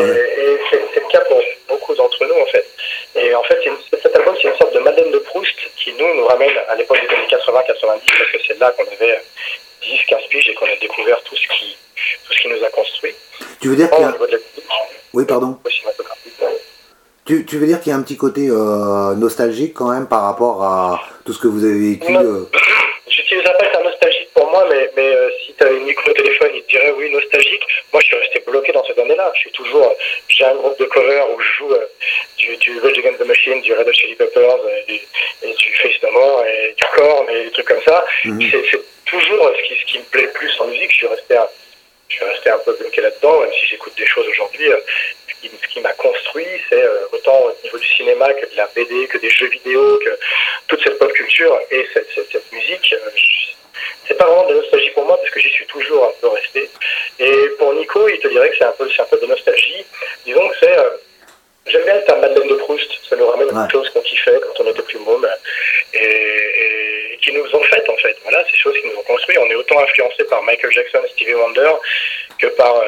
c'est 0.70 1.00
le 1.00 1.08
cas 1.10 1.20
pour 1.20 1.42
beaucoup 1.68 1.94
d'entre 1.94 2.26
nous, 2.26 2.40
en 2.40 2.46
fait. 2.46 2.66
Et 3.16 3.34
en 3.34 3.42
fait, 3.44 3.58
cet 4.02 4.16
album, 4.16 4.36
c'est 4.40 4.48
une 4.48 4.56
sorte 4.56 4.74
de 4.74 4.80
Madeleine 4.80 5.12
de 5.12 5.18
Proust 5.18 5.39
qui, 5.76 5.92
nous, 5.92 6.14
nous 6.14 6.26
ramène 6.26 6.52
à 6.68 6.76
l'époque 6.76 6.98
des 7.00 7.14
années 7.14 7.26
80-90, 7.26 7.40
parce 7.86 8.30
que 8.30 8.38
c'est 8.46 8.58
là 8.58 8.72
qu'on 8.76 8.84
avait 8.84 9.22
10, 9.82 9.98
15 10.08 10.20
piges 10.28 10.48
et 10.48 10.54
qu'on 10.54 10.66
a 10.66 10.76
découvert 10.80 11.22
tout 11.22 11.36
ce 11.36 11.48
qui, 11.48 11.76
tout 12.26 12.32
ce 12.32 12.40
qui 12.42 12.48
nous 12.48 12.64
a 12.64 12.70
construit. 12.70 13.14
Tu 13.60 13.68
veux 13.68 13.76
dire 13.76 13.90
qu'il 13.90 14.00
y 14.00 14.04
a... 14.04 14.14
Oui, 15.12 15.24
pardon. 15.24 15.58
Tu, 17.26 17.44
tu, 17.46 17.58
veux 17.58 17.66
dire 17.66 17.80
qu'il 17.80 17.90
y 17.90 17.94
a 17.94 17.98
un 17.98 18.02
petit 18.02 18.16
côté 18.16 18.48
euh, 18.48 19.14
nostalgique 19.14 19.74
quand 19.74 19.90
même 19.90 20.08
par 20.08 20.22
rapport 20.22 20.64
à 20.64 21.00
tout 21.24 21.32
ce 21.32 21.38
que 21.38 21.46
vous 21.46 21.64
avez 21.64 21.92
vécu 21.92 22.16
euh... 22.16 22.44
J'utiliserais 23.08 23.52
pas 23.56 23.64
le 23.66 23.70
terme 23.70 23.84
nostalgique 23.84 24.28
pour 24.34 24.39
moi, 24.50 24.66
mais, 24.70 24.90
mais 24.96 25.14
euh, 25.14 25.30
si 25.44 25.54
tu 25.54 25.64
avais 25.64 25.76
une 25.76 25.84
micro 25.84 26.12
téléphone, 26.12 26.50
il 26.54 26.62
te 26.62 26.70
dirait 26.70 26.92
oui, 26.92 27.10
nostalgique. 27.10 27.62
Moi, 27.92 28.00
je 28.02 28.06
suis 28.06 28.16
resté 28.16 28.40
bloqué 28.46 28.72
dans 28.72 28.84
cette 28.84 28.98
année-là. 28.98 29.32
Je 29.34 29.40
suis 29.40 29.52
toujours. 29.52 29.94
J'ai 30.28 30.44
un 30.44 30.54
groupe 30.54 30.78
de 30.78 30.84
cover 30.86 31.22
où 31.34 31.40
je 31.40 31.52
joue 31.58 31.72
euh, 31.72 31.86
du, 32.38 32.56
du 32.56 32.78
Rage 32.80 32.98
Against 32.98 33.18
the 33.18 33.26
Machine, 33.26 33.60
du 33.62 33.72
Red 33.72 33.88
Hot 33.88 33.92
Chili 33.92 34.14
Peppers, 34.14 34.58
et, 34.88 35.02
et 35.42 35.54
du 35.54 35.74
Face 35.76 36.02
No 36.02 36.10
More, 36.12 36.44
et 36.46 36.74
du 36.76 36.84
Korn, 36.94 37.28
et 37.30 37.44
des 37.44 37.50
trucs 37.50 37.68
comme 37.68 37.82
ça. 37.82 38.04
Mhm. 38.24 38.50
C'est 38.50 38.80
toujours 39.06 39.52
ce 39.56 39.62
qui, 39.62 39.80
ce 39.80 39.86
qui 39.86 39.98
me 39.98 40.04
plaît 40.04 40.22
le 40.22 40.32
plus 40.32 40.60
en 40.60 40.66
musique. 40.66 40.90
Je 40.92 40.96
suis 40.96 41.06
resté, 41.06 41.36
je 42.08 42.14
suis 42.16 42.24
resté 42.24 42.50
un 42.50 42.58
peu 42.58 42.76
bloqué 42.76 43.00
là-dedans, 43.00 43.40
même 43.40 43.52
si 43.52 43.66
j'écoute 43.66 43.94
des 43.96 44.06
choses 44.06 44.26
aujourd'hui 44.28 44.70
ce 45.42 45.68
qui 45.68 45.80
m'a 45.80 45.92
construit, 45.92 46.46
c'est 46.68 46.82
euh, 46.82 47.08
autant 47.12 47.44
au 47.44 47.64
niveau 47.64 47.78
du 47.78 47.88
cinéma 47.88 48.32
que 48.34 48.50
de 48.50 48.56
la 48.56 48.66
BD, 48.74 49.06
que 49.08 49.18
des 49.18 49.30
jeux 49.30 49.48
vidéo, 49.48 49.98
que 50.04 50.18
toute 50.66 50.82
cette 50.82 50.98
pop 50.98 51.12
culture 51.12 51.58
et 51.70 51.86
cette, 51.94 52.08
cette, 52.30 52.52
musique. 52.52 52.92
Euh, 52.92 53.10
c'est 54.06 54.16
pas 54.16 54.26
vraiment 54.26 54.46
de 54.48 54.54
nostalgie 54.54 54.90
pour 54.90 55.04
moi 55.04 55.16
parce 55.16 55.30
que 55.30 55.40
j'y 55.40 55.50
suis 55.50 55.66
toujours 55.66 56.04
un 56.04 56.12
peu 56.20 56.28
resté. 56.28 56.68
Et 57.18 57.48
pour 57.58 57.74
Nico, 57.74 58.08
il 58.08 58.18
te 58.18 58.28
dirait 58.28 58.50
que 58.50 58.56
c'est 58.58 58.64
un 58.64 58.72
peu, 58.72 58.88
c'est 58.94 59.02
un 59.02 59.06
peu 59.06 59.18
de 59.18 59.26
nostalgie. 59.26 59.84
Disons 60.24 60.48
que 60.48 60.56
c'est, 60.60 60.78
euh, 60.78 60.90
j'aime 61.66 61.84
bien 61.84 61.96
le 61.96 62.04
terme 62.04 62.20
Madeleine 62.20 62.48
de 62.48 62.54
Proust. 62.54 62.90
Ça 63.08 63.16
nous 63.16 63.26
ramène 63.26 63.56
à 63.56 63.66
des 63.66 63.72
choses 63.72 63.88
qu'on 63.90 64.00
kiffait 64.00 64.40
quand 64.40 64.64
on 64.64 64.70
était 64.70 64.82
plus 64.82 64.98
môme 64.98 65.28
et, 65.94 67.18
qui 67.20 67.32
nous 67.32 67.54
ont 67.54 67.62
fait 67.64 67.88
en 67.88 67.96
fait. 67.96 68.16
Voilà, 68.22 68.44
ces 68.50 68.56
choses 68.56 68.74
qui 68.80 68.86
nous 68.86 68.98
ont 68.98 69.02
construit. 69.02 69.36
On 69.38 69.50
est 69.50 69.54
autant 69.54 69.78
influencé 69.80 70.24
par 70.24 70.42
Michael 70.42 70.72
Jackson, 70.72 71.02
Stevie 71.12 71.34
Wonder 71.34 71.72
que 72.38 72.46
par 72.48 72.82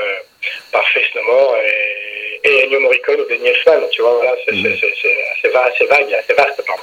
par 0.73 0.89
Face 0.89 1.15
No 1.15 1.23
More 1.23 1.57
et 1.59 2.03
et 2.45 2.65
Ennio 2.65 2.81
Morricone 2.81 3.21
ou 3.21 3.25
Denis 3.25 3.49
Elfman, 3.49 3.89
tu 3.91 4.03
vois, 4.03 4.15
voilà, 4.15 4.35
c'est 4.45 4.53
mm. 4.53 4.67
assez 4.67 5.87
vague, 5.87 6.15
assez 6.15 6.35
vaste, 6.35 6.63
pardon. 6.67 6.83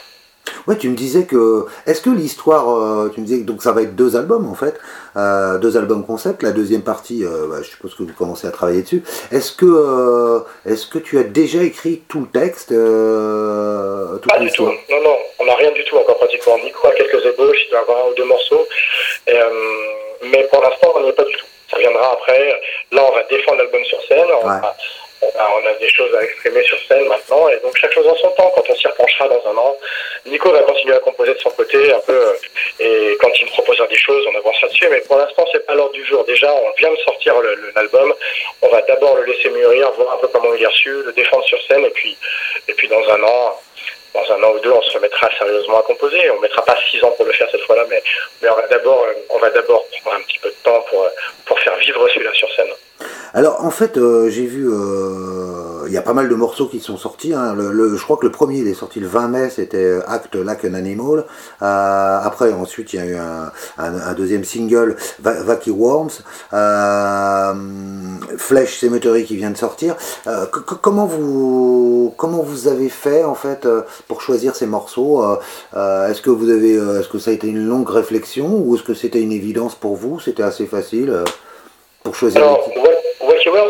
Ouais, 0.69 0.77
tu 0.77 0.87
me 0.87 0.95
disais 0.95 1.25
que. 1.25 1.65
Est-ce 1.87 1.99
que 1.99 2.11
l'histoire. 2.11 2.69
Euh, 2.69 3.09
tu 3.11 3.21
me 3.21 3.25
disais 3.25 3.41
que 3.41 3.47
donc 3.47 3.63
ça 3.63 3.71
va 3.71 3.81
être 3.81 3.95
deux 3.95 4.15
albums 4.15 4.47
en 4.47 4.53
fait, 4.53 4.79
euh, 5.17 5.57
deux 5.57 5.77
albums 5.77 6.05
concept. 6.05 6.43
La 6.43 6.51
deuxième 6.51 6.83
partie, 6.83 7.25
euh, 7.25 7.47
bah, 7.49 7.55
je 7.63 7.69
suppose 7.69 7.95
que 7.95 8.03
vous 8.03 8.13
commencez 8.13 8.45
à 8.45 8.51
travailler 8.51 8.83
dessus. 8.83 9.01
Est-ce 9.31 9.51
que, 9.51 10.43
est-ce 10.67 10.85
que 10.85 10.99
tu 10.99 11.17
as 11.17 11.23
déjà 11.23 11.63
écrit 11.63 12.03
tout 12.07 12.19
le 12.19 12.27
texte 12.27 12.69
Pas 12.69 14.39
du 14.39 14.51
tout. 14.51 14.65
Non, 14.65 15.01
non, 15.03 15.15
on 15.39 15.45
n'a 15.45 15.55
rien 15.55 15.71
du 15.71 15.83
tout 15.85 15.97
encore 15.97 16.17
pratiquement. 16.17 16.53
On 16.53 16.67
y 16.67 16.97
quelques 16.97 17.25
ébauches, 17.25 17.65
il 17.67 17.71
va 17.71 17.79
y 17.79 17.81
avoir 17.81 18.05
un 18.05 18.11
ou 18.11 18.13
deux 18.13 18.25
morceaux. 18.25 18.67
mais 19.25 20.43
pour 20.51 20.61
l'instant, 20.61 20.93
on 20.97 21.01
n'y 21.01 21.09
est 21.09 21.13
pas 21.13 21.23
du 21.23 21.33
tout. 21.33 21.47
Ça 21.71 21.79
viendra 21.79 22.13
après. 22.13 22.61
Là, 22.91 23.07
on 23.09 23.15
va 23.15 23.23
défendre 23.23 23.57
l'album 23.57 23.83
sur 23.85 23.99
scène. 24.03 24.27
On 24.43 24.45
va 24.45 24.75
on 25.21 25.67
a 25.67 25.73
des 25.79 25.89
choses 25.89 26.13
à 26.15 26.23
exprimer 26.23 26.63
sur 26.63 26.77
scène 26.87 27.05
maintenant, 27.07 27.47
et 27.49 27.57
donc 27.59 27.75
chaque 27.77 27.93
chose 27.93 28.07
en 28.07 28.15
son 28.15 28.29
temps. 28.31 28.51
Quand 28.55 28.63
on 28.69 28.75
s'y 28.75 28.87
repenchera 28.87 29.27
dans 29.27 29.51
un 29.51 29.57
an, 29.57 29.77
Nico 30.25 30.51
va 30.51 30.61
continuer 30.61 30.95
à 30.95 30.99
composer 30.99 31.33
de 31.33 31.39
son 31.39 31.49
côté 31.51 31.91
un 31.91 31.99
peu, 31.99 32.13
euh, 32.13 32.33
et 32.79 33.17
quand 33.19 33.29
il 33.39 33.45
me 33.45 33.51
proposera 33.51 33.87
des 33.87 33.97
choses, 33.97 34.25
on 34.33 34.37
avancera 34.37 34.67
dessus. 34.67 34.87
Mais 34.89 35.01
pour 35.01 35.17
l'instant, 35.17 35.45
c'est 35.51 35.65
pas 35.65 35.75
l'ordre 35.75 35.93
du 35.93 36.05
jour. 36.05 36.23
Déjà, 36.25 36.53
on 36.53 36.71
vient 36.77 36.91
de 36.91 36.97
sortir 36.97 37.35
l'album. 37.75 38.13
On 38.61 38.69
va 38.69 38.81
d'abord 38.83 39.15
le 39.15 39.23
laisser 39.25 39.49
mûrir, 39.49 39.91
voir 39.91 40.13
un 40.13 40.17
peu 40.17 40.27
comment 40.27 40.53
il 40.53 40.63
est 40.63 40.67
reçu, 40.67 40.91
le 41.03 41.11
défendre 41.13 41.43
sur 41.45 41.61
scène, 41.67 41.83
et 41.85 41.91
puis, 41.91 42.17
et 42.67 42.73
puis 42.73 42.87
dans 42.87 43.09
un 43.09 43.23
an, 43.23 43.59
dans 44.13 44.31
un 44.33 44.43
an 44.43 44.53
ou 44.55 44.59
deux, 44.59 44.71
on 44.71 44.81
se 44.81 44.93
remettra 44.93 45.29
sérieusement 45.37 45.79
à 45.79 45.83
composer. 45.83 46.29
On 46.31 46.39
mettra 46.39 46.63
pas 46.63 46.77
six 46.89 47.03
ans 47.03 47.11
pour 47.11 47.25
le 47.25 47.33
faire 47.33 47.49
cette 47.51 47.61
fois-là, 47.61 47.85
mais, 47.89 48.01
mais 48.41 48.49
on 48.49 48.55
va 48.55 48.67
d'abord, 48.67 49.03
euh, 49.03 49.13
on 49.29 49.37
va 49.37 49.49
d'abord 49.49 49.85
prendre 50.01 50.17
un 50.17 50.21
petit 50.21 50.39
peu 50.39 50.49
de 50.49 50.55
temps 50.63 50.81
pour, 50.89 51.03
euh, 51.03 51.09
pour 51.45 51.59
faire 51.59 51.75
vivre 51.77 52.07
celui-là 52.09 52.33
sur 52.33 52.51
scène. 52.55 52.73
Alors 53.33 53.63
en 53.63 53.69
fait, 53.69 53.97
euh, 53.97 54.29
j'ai 54.29 54.45
vu, 54.45 54.67
euh, 54.67 55.85
il 55.85 55.93
y 55.93 55.97
a 55.97 56.01
pas 56.01 56.13
mal 56.13 56.29
de 56.29 56.35
morceaux 56.35 56.67
qui 56.67 56.79
sont 56.79 56.97
sortis. 56.97 57.33
Hein. 57.33 57.55
Je 57.57 58.03
crois 58.03 58.17
que 58.17 58.25
le 58.25 58.31
premier, 58.31 58.57
il 58.57 58.67
est 58.67 58.73
sorti 58.73 58.99
le 58.99 59.07
20 59.07 59.27
mai, 59.27 59.49
c'était 59.49 59.99
Act 60.07 60.35
Like 60.35 60.65
an 60.65 60.73
Animal. 60.73 61.25
Euh, 61.61 62.19
après, 62.23 62.51
ensuite, 62.53 62.93
il 62.93 62.95
y 62.95 62.99
a 62.99 63.05
eu 63.05 63.15
un, 63.77 64.13
deuxième 64.13 64.43
single, 64.43 64.95
Vacky 65.21 65.69
Worms, 65.69 66.09
Flesh 68.37 68.79
Cemetery 68.79 69.25
qui 69.25 69.35
vient 69.35 69.51
de 69.51 69.57
sortir. 69.57 69.95
comment 70.81 71.05
vous, 71.05 72.13
comment 72.17 72.41
vous 72.41 72.67
avez 72.67 72.89
fait 72.89 73.23
en 73.23 73.35
fait 73.35 73.67
pour 74.07 74.21
choisir 74.21 74.55
ces 74.55 74.65
morceaux 74.65 75.23
Est-ce 75.73 76.21
que 76.21 76.31
vous 76.31 76.49
avez, 76.49 76.73
est-ce 76.73 77.09
que 77.09 77.19
ça 77.19 77.31
a 77.31 77.33
été 77.33 77.47
une 77.47 77.65
longue 77.65 77.89
réflexion 77.89 78.57
ou 78.57 78.75
est-ce 78.75 78.83
que 78.83 78.95
c'était 78.95 79.21
une 79.21 79.31
évidence 79.31 79.75
pour 79.75 79.95
vous 79.95 80.19
C'était 80.19 80.43
assez 80.43 80.65
facile 80.65 81.23
pour 82.03 82.15
choisir 82.15 82.43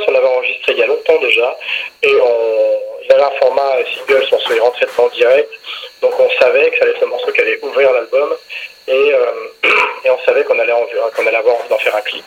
on 0.07 0.11
l'avait 0.11 0.27
enregistré 0.27 0.73
il 0.73 0.79
y 0.79 0.83
a 0.83 0.87
longtemps 0.87 1.19
déjà, 1.19 1.57
et 2.03 2.15
on, 2.15 2.79
il 3.03 3.11
avait 3.11 3.23
un 3.23 3.39
format 3.39 3.77
single, 3.95 4.25
on 4.31 4.39
se 4.39 4.59
rentrait 4.59 4.87
en 4.97 5.07
direct, 5.09 5.49
donc 6.01 6.13
on 6.19 6.29
savait 6.39 6.69
que 6.69 6.77
ça 6.77 6.83
allait 6.83 6.91
être 6.91 7.01
le 7.01 7.07
morceau 7.07 7.31
qui 7.31 7.41
allait 7.41 7.59
ouvrir 7.61 7.91
l'album, 7.91 8.35
et, 8.87 9.13
euh, 9.13 9.31
et, 10.05 10.09
on 10.09 10.19
savait 10.25 10.43
qu'on 10.43 10.57
allait, 10.59 10.73
qu'on 11.15 11.27
allait 11.27 11.37
avoir 11.37 11.55
envie 11.55 11.69
d'en 11.69 11.77
faire 11.77 11.95
un 11.95 12.01
clip. 12.01 12.25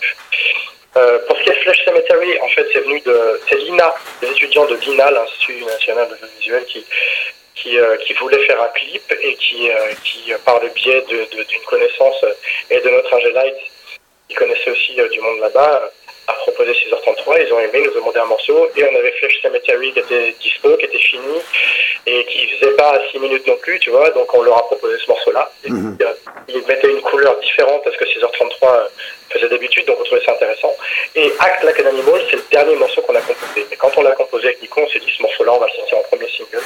Euh, 0.97 1.19
pour 1.27 1.37
ce 1.38 1.43
qui 1.43 1.51
est 1.51 1.62
Flash 1.62 1.85
Cemetery, 1.85 2.38
en 2.41 2.49
fait, 2.49 2.67
c'est 2.73 2.81
venu 2.81 3.01
de, 3.01 3.41
c'est 3.49 3.57
l'INA, 3.57 3.95
les 4.21 4.29
étudiants 4.29 4.67
de 4.67 4.75
l'INA, 4.77 5.11
l'Institut 5.11 5.65
national 5.65 6.09
de 6.09 6.17
l'audiovisuel, 6.21 6.65
qui, 6.67 6.85
qui, 7.55 7.79
euh, 7.79 7.97
qui 7.99 8.12
voulait 8.15 8.45
faire 8.47 8.62
un 8.62 8.69
clip 8.69 9.03
et 9.23 9.35
qui, 9.37 9.71
qui 10.05 10.33
par 10.45 10.61
le 10.61 10.69
biais 10.69 11.03
d'une 11.09 11.65
connaissance 11.67 12.25
et 12.71 12.81
de 12.81 12.91
notre 12.91 13.15
ingé 13.15 13.33
light, 13.33 13.57
qui 14.33 14.38
connaissait 14.38 14.71
aussi 14.71 14.92
du 14.95 15.21
monde 15.21 15.40
là-bas, 15.40 15.90
a 16.29 16.33
proposé 16.35 16.73
6h33, 16.73 17.47
ils 17.47 17.53
ont 17.53 17.61
aimé, 17.61 17.83
nous 17.85 17.91
ont 17.91 18.01
demandé 18.01 18.19
un 18.21 18.27
morceau, 18.27 18.69
et 18.77 18.85
on 18.85 18.97
avait 18.97 19.13
Flash 19.13 19.41
Cemetery 19.43 19.93
qui 19.93 19.99
était 19.99 20.35
dispo, 20.41 20.77
qui 20.77 20.85
était 20.87 20.99
fini, 20.99 21.39
et 22.07 22.25
qui 22.27 22.49
faisait 22.49 22.73
pas 22.73 23.01
6 23.11 23.19
minutes 23.19 23.47
non 23.47 23.57
plus, 23.57 23.79
tu 23.81 23.91
vois, 23.91 24.11
donc 24.11 24.33
on 24.35 24.43
leur 24.43 24.59
a 24.59 24.67
proposé 24.67 24.97
ce 25.05 25.09
morceau-là. 25.11 25.51
Mhm. 25.67 25.99
Ils 26.49 26.67
mettaient 26.67 26.91
une 26.91 27.01
couleur 27.03 27.39
différente 27.41 27.83
parce 27.85 27.97
que 27.97 28.05
6h33 28.05 28.89
faisait 29.31 29.49
d'habitude, 29.49 29.87
donc 29.87 29.99
on 30.01 30.05
trouvait 30.05 30.25
ça 30.25 30.33
intéressant. 30.33 30.75
Et 31.15 31.33
Act 31.39 31.65
Like 31.65 31.81
an 31.81 31.89
Animal, 31.89 32.21
c'est 32.31 32.37
le 32.37 32.45
dernier 32.51 32.77
morceau 32.77 33.01
qu'on 33.03 33.15
a 33.15 33.21
composé. 33.21 33.67
Mais 33.71 33.77
quand 33.77 33.91
on 33.97 34.03
l'a 34.03 34.13
composé 34.13 34.47
avec 34.47 34.63
Nico, 34.63 34.81
on 34.81 34.89
s'est 34.89 35.01
dit 35.01 35.13
ce 35.17 35.23
morceau-là, 35.23 35.53
on 35.55 35.59
va 35.59 35.67
le 35.67 35.73
sortir 35.73 35.99
en 35.99 36.03
premier 36.03 36.29
single 36.37 36.63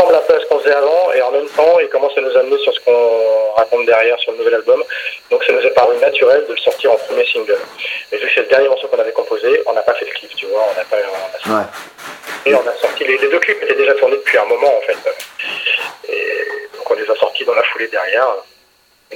ressemble 0.00 0.14
un 0.14 0.26
peu 0.26 0.34
à 0.34 0.40
ce 0.40 0.46
qu'on 0.46 0.58
faisait 0.60 0.74
avant 0.74 1.12
et 1.12 1.22
en 1.22 1.30
même 1.30 1.48
temps 1.48 1.78
il 1.80 1.88
commence 1.88 2.16
à 2.16 2.20
nous 2.20 2.36
amener 2.36 2.58
sur 2.58 2.74
ce 2.74 2.80
qu'on 2.80 3.52
raconte 3.56 3.86
derrière 3.86 4.18
sur 4.20 4.32
le 4.32 4.38
nouvel 4.38 4.54
album. 4.54 4.82
Donc 5.30 5.44
ça 5.44 5.52
nous 5.52 5.60
est 5.60 5.74
paru 5.74 5.96
naturel 5.98 6.44
de 6.46 6.52
le 6.52 6.58
sortir 6.58 6.92
en 6.92 6.96
premier 6.96 7.26
single. 7.26 7.58
Mais 8.10 8.18
vu 8.18 8.26
que 8.26 8.39
c'est 8.40 8.44
le 8.44 8.50
dernier 8.56 8.68
morceau 8.68 8.88
qu'on 8.88 8.98
avait 8.98 9.12
composé, 9.12 9.62
on 9.66 9.74
n'a 9.74 9.82
pas 9.82 9.92
fait 9.94 10.06
de 10.06 10.10
clip, 10.12 10.34
tu 10.34 10.46
vois, 10.46 10.64
on 10.70 10.74
n'a 10.74 10.84
pas. 10.84 10.96
ouais. 10.96 11.66
Et 12.46 12.54
on 12.54 12.66
a 12.66 12.74
sorti 12.76 13.04
les, 13.04 13.18
deux 13.18 13.38
clips 13.38 13.62
étaient 13.62 13.74
déjà 13.74 13.92
tournés 13.94 14.16
depuis 14.16 14.38
un 14.38 14.46
moment 14.46 14.78
en 14.78 14.80
fait. 14.80 14.96
Et 16.08 16.68
donc 16.74 16.90
on 16.90 16.94
les 16.94 17.10
a 17.10 17.14
sortis 17.16 17.44
dans 17.44 17.54
la 17.54 17.62
foulée 17.64 17.88
derrière, 17.88 18.28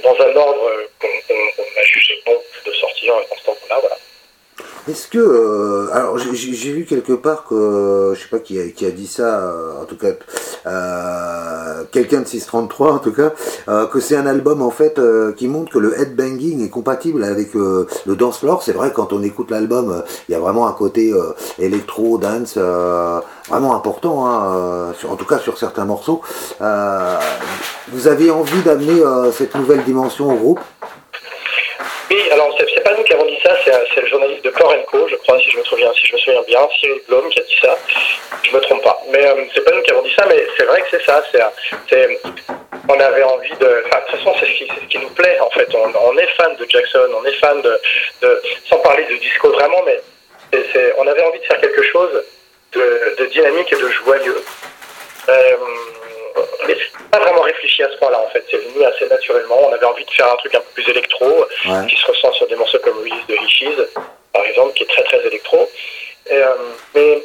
dans 0.03 0.13
un 0.13 0.35
ordre 0.35 0.71
qu'on 0.99 1.07
a 1.07 1.83
jugé 1.85 2.21
bon 2.25 2.39
de 2.65 2.71
sortir 2.73 3.15
dans 3.15 3.35
ce 3.35 3.45
temps-là, 3.45 3.79
voilà. 3.79 3.97
Est-ce 4.87 5.07
que 5.07 5.17
euh, 5.17 5.87
alors 5.93 6.19
j'ai 6.19 6.71
lu 6.71 6.85
quelque 6.85 7.13
part 7.13 7.45
que 7.45 8.13
je 8.15 8.21
sais 8.21 8.29
pas 8.29 8.37
qui 8.37 8.59
a, 8.59 8.67
qui 8.67 8.85
a 8.85 8.91
dit 8.91 9.07
ça 9.07 9.39
euh, 9.39 9.81
en 9.81 9.85
tout 9.85 9.97
cas 9.97 10.09
euh, 10.67 11.83
quelqu'un 11.91 12.21
de 12.21 12.27
633 12.27 12.93
en 12.93 12.99
tout 12.99 13.11
cas 13.11 13.31
que 13.87 13.99
c'est 13.99 14.15
un 14.15 14.27
album 14.27 14.61
en 14.61 14.69
fait 14.69 15.01
qui 15.37 15.47
montre 15.47 15.71
que 15.71 15.79
le 15.79 15.99
headbanging 15.99 16.63
est 16.63 16.69
compatible 16.69 17.23
avec 17.23 17.55
le 17.55 17.87
dance 18.15 18.39
floor. 18.39 18.61
C'est 18.61 18.73
vrai 18.73 18.91
quand 18.93 19.11
on 19.11 19.23
écoute 19.23 19.49
l'album 19.49 20.03
il 20.29 20.33
y 20.33 20.35
a 20.35 20.39
vraiment 20.39 20.67
un 20.67 20.73
côté 20.73 21.13
électro 21.57 22.19
dance 22.19 22.57
vraiment 22.57 23.75
important 23.75 24.27
hein, 24.27 24.93
en 25.09 25.15
tout 25.15 25.25
cas 25.25 25.39
sur 25.39 25.57
certains 25.57 25.85
morceaux. 25.85 26.21
Vous 26.59 28.07
avez 28.07 28.29
envie 28.29 28.61
d'amener 28.61 29.01
cette 29.33 29.55
nouvelle 29.55 29.83
dimension 29.83 30.31
au 30.31 30.35
groupe? 30.35 30.59
Oui, 32.15 32.29
alors 32.31 32.55
c'est 32.57 32.83
pas 32.83 32.93
nous 32.95 33.03
qui 33.03 33.13
avons 33.13 33.25
dit 33.25 33.37
ça, 33.43 33.55
c'est 33.63 34.01
le 34.01 34.07
journaliste 34.07 34.43
de 34.43 34.49
Korenko, 34.49 35.07
je 35.09 35.15
crois, 35.17 35.37
si 35.39 35.51
je 35.51 35.57
me 35.57 35.63
souviens, 35.63 35.91
si 35.93 36.07
je 36.07 36.13
me 36.13 36.19
souviens 36.19 36.41
bien, 36.43 36.67
Cyril 36.79 37.01
Blom 37.07 37.29
qui 37.29 37.39
a 37.39 37.43
dit 37.43 37.57
ça. 37.61 37.77
Je 38.43 38.55
me 38.55 38.61
trompe 38.61 38.83
pas. 38.83 39.01
Mais 39.09 39.25
euh, 39.25 39.33
c'est 39.53 39.63
pas 39.63 39.71
nous 39.71 39.81
qui 39.81 39.91
avons 39.91 40.03
dit 40.03 40.13
ça, 40.17 40.25
mais 40.27 40.45
c'est 40.57 40.65
vrai 40.65 40.81
que 40.81 40.87
c'est 40.91 41.03
ça. 41.03 41.21
C'est, 41.31 42.19
on 42.87 42.99
avait 42.99 43.23
envie 43.23 43.55
de. 43.59 43.65
De 43.65 43.83
toute 43.83 44.19
façon, 44.19 44.35
c'est 44.39 44.45
ce, 44.45 44.85
qui 44.87 44.99
nous 44.99 45.09
plaît, 45.09 45.39
en 45.39 45.49
fait. 45.49 45.67
On, 45.73 46.17
est 46.17 46.27
fan 46.37 46.55
de 46.55 46.65
Jackson, 46.69 47.09
on 47.19 47.25
est 47.25 47.33
fan 47.33 47.61
de. 47.61 47.79
sans 48.69 48.77
parler 48.77 49.05
de 49.05 49.15
disco 49.15 49.49
vraiment, 49.51 49.81
mais 49.85 49.99
on 50.97 51.07
avait 51.07 51.23
envie 51.23 51.39
de 51.39 51.45
faire 51.45 51.59
quelque 51.59 51.83
chose 51.83 52.23
de, 52.73 53.15
de 53.17 53.25
dynamique 53.25 53.71
et 53.73 53.75
de 53.75 53.89
joyeux. 53.89 54.43
Euh, 55.27 55.55
mais 56.67 56.77
pas 57.11 57.19
vraiment 57.19 57.41
réfléchi 57.41 57.83
à 57.83 57.89
ce 57.89 57.97
point-là 57.97 58.19
en 58.19 58.29
fait. 58.29 58.43
C'est 58.49 58.57
venu 58.57 58.85
assez 58.85 59.04
naturellement. 59.25 59.67
On 59.69 59.73
avait 59.73 59.85
envie 59.85 60.05
de 60.05 60.11
faire 60.11 60.31
un 60.31 60.35
truc 60.37 60.55
un 60.55 60.59
peu 60.59 60.81
plus 60.81 60.89
électro, 60.89 61.45
qui 61.87 61.95
se 61.95 62.07
ressent 62.07 62.33
sur 62.33 62.47
des 62.47 62.55
morceaux 62.55 62.79
comme 62.83 62.97
Release 62.99 63.27
de 63.27 63.35
Richies, 63.35 63.77
par 64.33 64.45
exemple, 64.45 64.73
qui 64.73 64.83
est 64.83 64.87
très 64.87 65.03
très 65.03 65.25
électro. 65.25 65.69
mais 66.29 67.23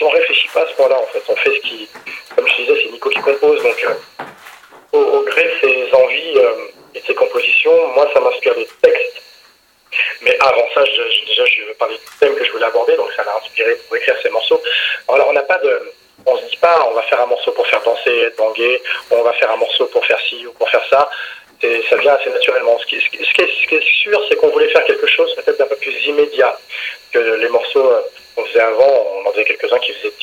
on 0.00 0.08
réfléchit 0.08 0.48
pas 0.52 0.62
à 0.62 0.66
ce 0.68 0.74
point-là 0.74 1.00
en 1.00 1.06
fait. 1.06 1.22
On 1.28 1.36
fait 1.36 1.50
ce 1.50 1.60
qui, 1.60 1.88
comme 2.36 2.46
je 2.48 2.56
disais, 2.56 2.74
c'est 2.82 2.92
Nico 2.92 3.08
qui 3.10 3.20
compose, 3.20 3.62
donc 3.62 3.86
au, 4.92 4.98
au, 4.98 5.22
gré 5.22 5.44
de 5.44 5.68
ses 5.68 5.94
envies 5.94 6.38
et 6.94 7.00
de 7.00 7.06
ses 7.06 7.14
compositions, 7.14 7.88
moi 7.94 8.08
ça 8.12 8.20
m'inspire 8.20 8.54
des 8.54 8.68
textes 8.82 9.24
mais 10.22 10.36
avant 10.40 10.66
ça, 10.74 10.84
je, 10.84 11.26
déjà, 11.26 11.44
je 11.44 11.62
veux 11.64 11.74
parler 11.74 11.96
du 11.96 12.18
thème 12.18 12.34
que 12.34 12.44
je 12.44 12.52
voulais 12.52 12.64
aborder, 12.64 12.96
donc 12.96 13.12
ça 13.14 13.24
m'a 13.24 13.36
inspiré 13.36 13.76
pour 13.86 13.96
écrire 13.96 14.16
ces 14.22 14.30
morceaux. 14.30 14.60
Alors, 15.08 15.28
on 15.28 15.32
n'a 15.32 15.42
pas 15.42 15.58
de. 15.58 15.92
On 16.26 16.36
se 16.36 16.44
dit 16.44 16.56
pas, 16.56 16.88
on 16.90 16.94
va 16.94 17.02
faire 17.02 17.20
un 17.20 17.26
morceau 17.26 17.52
pour 17.52 17.66
faire 17.66 17.82
danser, 17.82 18.10
être 18.26 18.36
bangué, 18.36 18.80
on 19.10 19.22
va 19.22 19.32
faire 19.34 19.50
un 19.50 19.56
morceau 19.56 19.86
pour 19.86 20.04
faire 20.06 20.18
ci 20.28 20.46
ou 20.46 20.52
pour 20.52 20.68
faire 20.70 20.84
ça. 20.88 21.10
ça 21.60 21.96
vient 21.96 22.14
assez 22.14 22.30
naturellement. 22.30 22.78
Ce 22.78 22.86
qui, 22.86 23.00
ce 23.00 23.10
qui, 23.10 23.74
est, 23.74 23.84
sûr, 24.02 24.20
c'est 24.28 24.36
qu'on 24.36 24.48
voulait 24.48 24.68
faire 24.68 24.84
quelque 24.84 25.06
chose 25.06 25.34
peut-être 25.34 25.58
d'un 25.58 25.66
peu 25.66 25.76
plus 25.76 25.92
immédiat 26.06 26.58
que 27.12 27.18
les 27.18 27.48
morceaux 27.48 27.90
euh, 27.90 28.00
qu'on 28.34 28.44
faisait 28.46 28.60
avant. 28.60 29.06
On 29.16 29.28
en 29.28 29.32
faisait 29.32 29.44
quelques-uns 29.44 29.78
qui 29.78 29.92
faisaient 29.92 30.14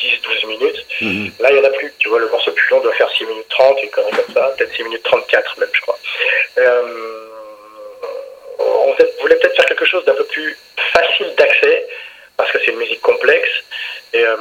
10-12 0.43 0.47
minutes. 0.47 0.85
Mhm. 1.01 1.31
Là, 1.39 1.51
il 1.51 1.55
n'y 1.55 1.61
en 1.61 1.65
a 1.65 1.69
plus. 1.69 1.93
Tu 1.99 2.09
vois, 2.09 2.19
le 2.19 2.29
morceau 2.29 2.51
plus 2.51 2.69
long 2.69 2.81
doit 2.81 2.93
faire 2.93 3.09
6 3.11 3.25
minutes 3.25 3.49
30, 3.49 3.83
une 3.83 3.89
connerie 3.89 4.11
comme 4.11 4.33
ça, 4.33 4.53
peut-être 4.57 4.75
6 4.75 4.83
minutes 4.83 5.03
34 5.03 5.59
même, 5.59 5.69
je 5.71 5.81
crois. 5.81 5.97
Euh, 6.57 7.27
on 8.59 8.95
voulait 9.21 9.35
peut-être 9.35 9.55
faire 9.55 9.65
quelque 9.65 9.85
chose 9.85 10.03
d'un 10.05 10.13
peu 10.13 10.25
plus 10.25 10.57
facile 10.93 11.33
d'accès, 11.37 11.87
parce 12.41 12.53
que 12.53 12.59
c'est 12.65 12.71
une 12.71 12.79
musique 12.79 13.01
complexe, 13.01 13.51
et, 14.13 14.25
euh, 14.25 14.35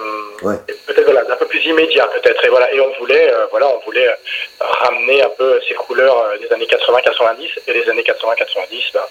peut-être 0.86 1.04
voilà, 1.04 1.22
d'un 1.24 1.36
peu 1.36 1.46
plus 1.46 1.62
immédiat 1.66 2.06
peut-être. 2.06 2.42
Et 2.44 2.48
voilà, 2.48 2.72
et 2.72 2.80
on 2.80 2.90
voulait, 2.98 3.30
euh, 3.30 3.46
voilà, 3.50 3.68
on 3.68 3.78
voulait 3.80 4.08
euh, 4.08 4.14
ramener 4.58 5.22
un 5.22 5.28
peu 5.28 5.60
ces 5.68 5.74
couleurs 5.74 6.38
des 6.40 6.50
années 6.52 6.66
80-90 6.66 7.50
et 7.66 7.72
les 7.74 7.88
années 7.90 8.02
80-90, 8.02 8.92
ben, 8.94 9.02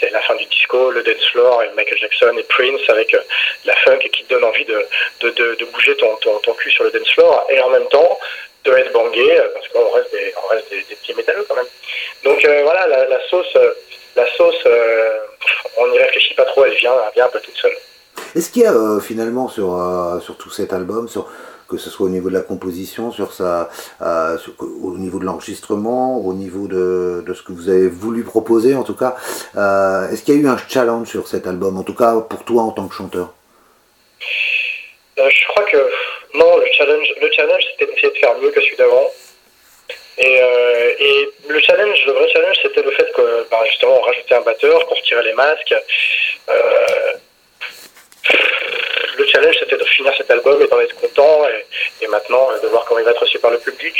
c'est 0.00 0.10
la 0.10 0.20
fin 0.22 0.34
du 0.34 0.44
disco, 0.46 0.90
le 0.90 1.04
dance 1.04 1.24
floor 1.30 1.62
et 1.62 1.70
Michael 1.76 1.98
Jackson 1.98 2.34
et 2.36 2.42
Prince 2.42 2.80
avec 2.88 3.16
la 3.64 3.76
funk 3.76 4.00
qui 4.12 4.24
te 4.24 4.34
donne 4.34 4.44
envie 4.44 4.64
de, 4.64 4.84
de, 5.20 5.64
bouger 5.72 5.96
ton, 5.96 6.16
ton, 6.16 6.36
ton, 6.40 6.54
cul 6.54 6.72
sur 6.72 6.82
le 6.84 6.90
dance 6.90 7.10
floor 7.12 7.46
et 7.48 7.60
en 7.60 7.70
même 7.70 7.86
temps 7.88 8.18
de 8.64 8.72
être 8.72 8.92
bangé 8.92 9.40
parce 9.54 9.68
qu'on 9.68 9.88
reste 9.90 10.10
des, 10.10 10.34
on 10.44 10.48
reste 10.48 10.68
des, 10.70 10.82
petits 10.96 11.14
métalleux 11.14 11.46
quand 11.48 11.54
même. 11.54 11.68
Donc 12.24 12.44
voilà, 12.64 12.86
la, 12.86 13.28
sauce, 13.28 13.56
la 14.16 14.26
sauce, 14.34 14.64
on 15.78 15.88
n'y 15.88 15.98
réfléchit 15.98 16.34
pas 16.34 16.44
trop, 16.44 16.64
elle 16.64 16.74
vient, 16.74 16.92
elle 17.06 17.14
vient 17.14 17.26
un 17.26 17.30
peu 17.30 17.40
toute 17.40 17.56
seule. 17.56 17.72
Est-ce 18.34 18.50
qu'il 18.50 18.62
y 18.62 18.66
a 18.66 18.72
euh, 18.72 19.00
finalement 19.00 19.48
sur, 19.48 19.74
euh, 19.74 20.20
sur 20.20 20.36
tout 20.36 20.50
cet 20.50 20.72
album, 20.72 21.08
sur, 21.08 21.28
que 21.68 21.76
ce 21.76 21.88
soit 21.90 22.06
au 22.06 22.08
niveau 22.08 22.28
de 22.28 22.34
la 22.34 22.40
composition, 22.40 23.10
sur 23.10 23.32
sa, 23.32 23.70
euh, 24.02 24.36
au 24.82 24.96
niveau 24.96 25.18
de 25.18 25.24
l'enregistrement, 25.24 26.18
au 26.18 26.34
niveau 26.34 26.66
de, 26.66 27.24
de, 27.26 27.34
ce 27.34 27.42
que 27.42 27.52
vous 27.52 27.68
avez 27.68 27.88
voulu 27.88 28.24
proposer 28.24 28.74
en 28.74 28.82
tout 28.82 28.94
cas, 28.94 29.16
est-ce 30.10 30.22
qu'il 30.22 30.34
y 30.34 30.38
a 30.38 30.40
eu 30.40 30.48
un 30.48 30.58
challenge 30.68 31.08
sur 31.08 31.28
cet 31.28 31.46
album, 31.46 31.78
en 31.78 31.82
tout 31.82 31.94
cas 31.94 32.20
pour 32.20 32.44
toi 32.44 32.62
en 32.62 32.70
tant 32.70 32.86
que 32.88 32.94
chanteur? 32.94 33.32
Je 35.16 35.46
crois 35.48 35.64
que 35.64 35.78
non, 36.34 36.56
le 36.58 36.66
challenge, 36.72 37.12
le 37.20 37.30
challenge 37.32 37.62
c'était 37.72 37.90
d'essayer 37.90 38.12
de 38.12 38.18
faire 38.18 38.38
mieux 38.40 38.50
que 38.50 38.60
celui 38.60 38.76
d'avant. 38.76 39.10
Et, 40.18 40.40
et, 41.00 41.30
le 41.48 41.60
challenge, 41.60 42.04
le 42.06 42.12
vrai 42.12 42.28
challenge, 42.32 42.56
c'était 42.62 42.82
le 42.82 42.90
fait 42.90 43.10
que 43.12 43.46
bah, 43.50 43.62
justement 43.66 43.98
on 43.98 44.02
rajoutait 44.02 44.34
un 44.34 44.40
batteur 44.40 44.86
pour 44.86 45.00
tirer 45.02 45.22
les 45.22 45.32
masques. 45.32 45.74
Euh, 46.48 47.12
le 49.16 49.26
challenge, 49.26 49.56
c'était 49.58 49.76
de 49.76 49.84
finir 49.84 50.12
cet 50.16 50.30
album 50.30 50.60
et 50.62 50.66
d'en 50.66 50.80
être 50.80 50.94
content 51.00 51.46
et, 52.00 52.06
maintenant 52.06 52.48
euh, 52.50 52.58
de 52.60 52.68
voir 52.68 52.84
comment 52.84 53.00
il 53.00 53.04
va 53.04 53.10
être 53.10 53.20
reçu 53.20 53.38
par 53.38 53.50
le 53.50 53.58
public. 53.58 53.94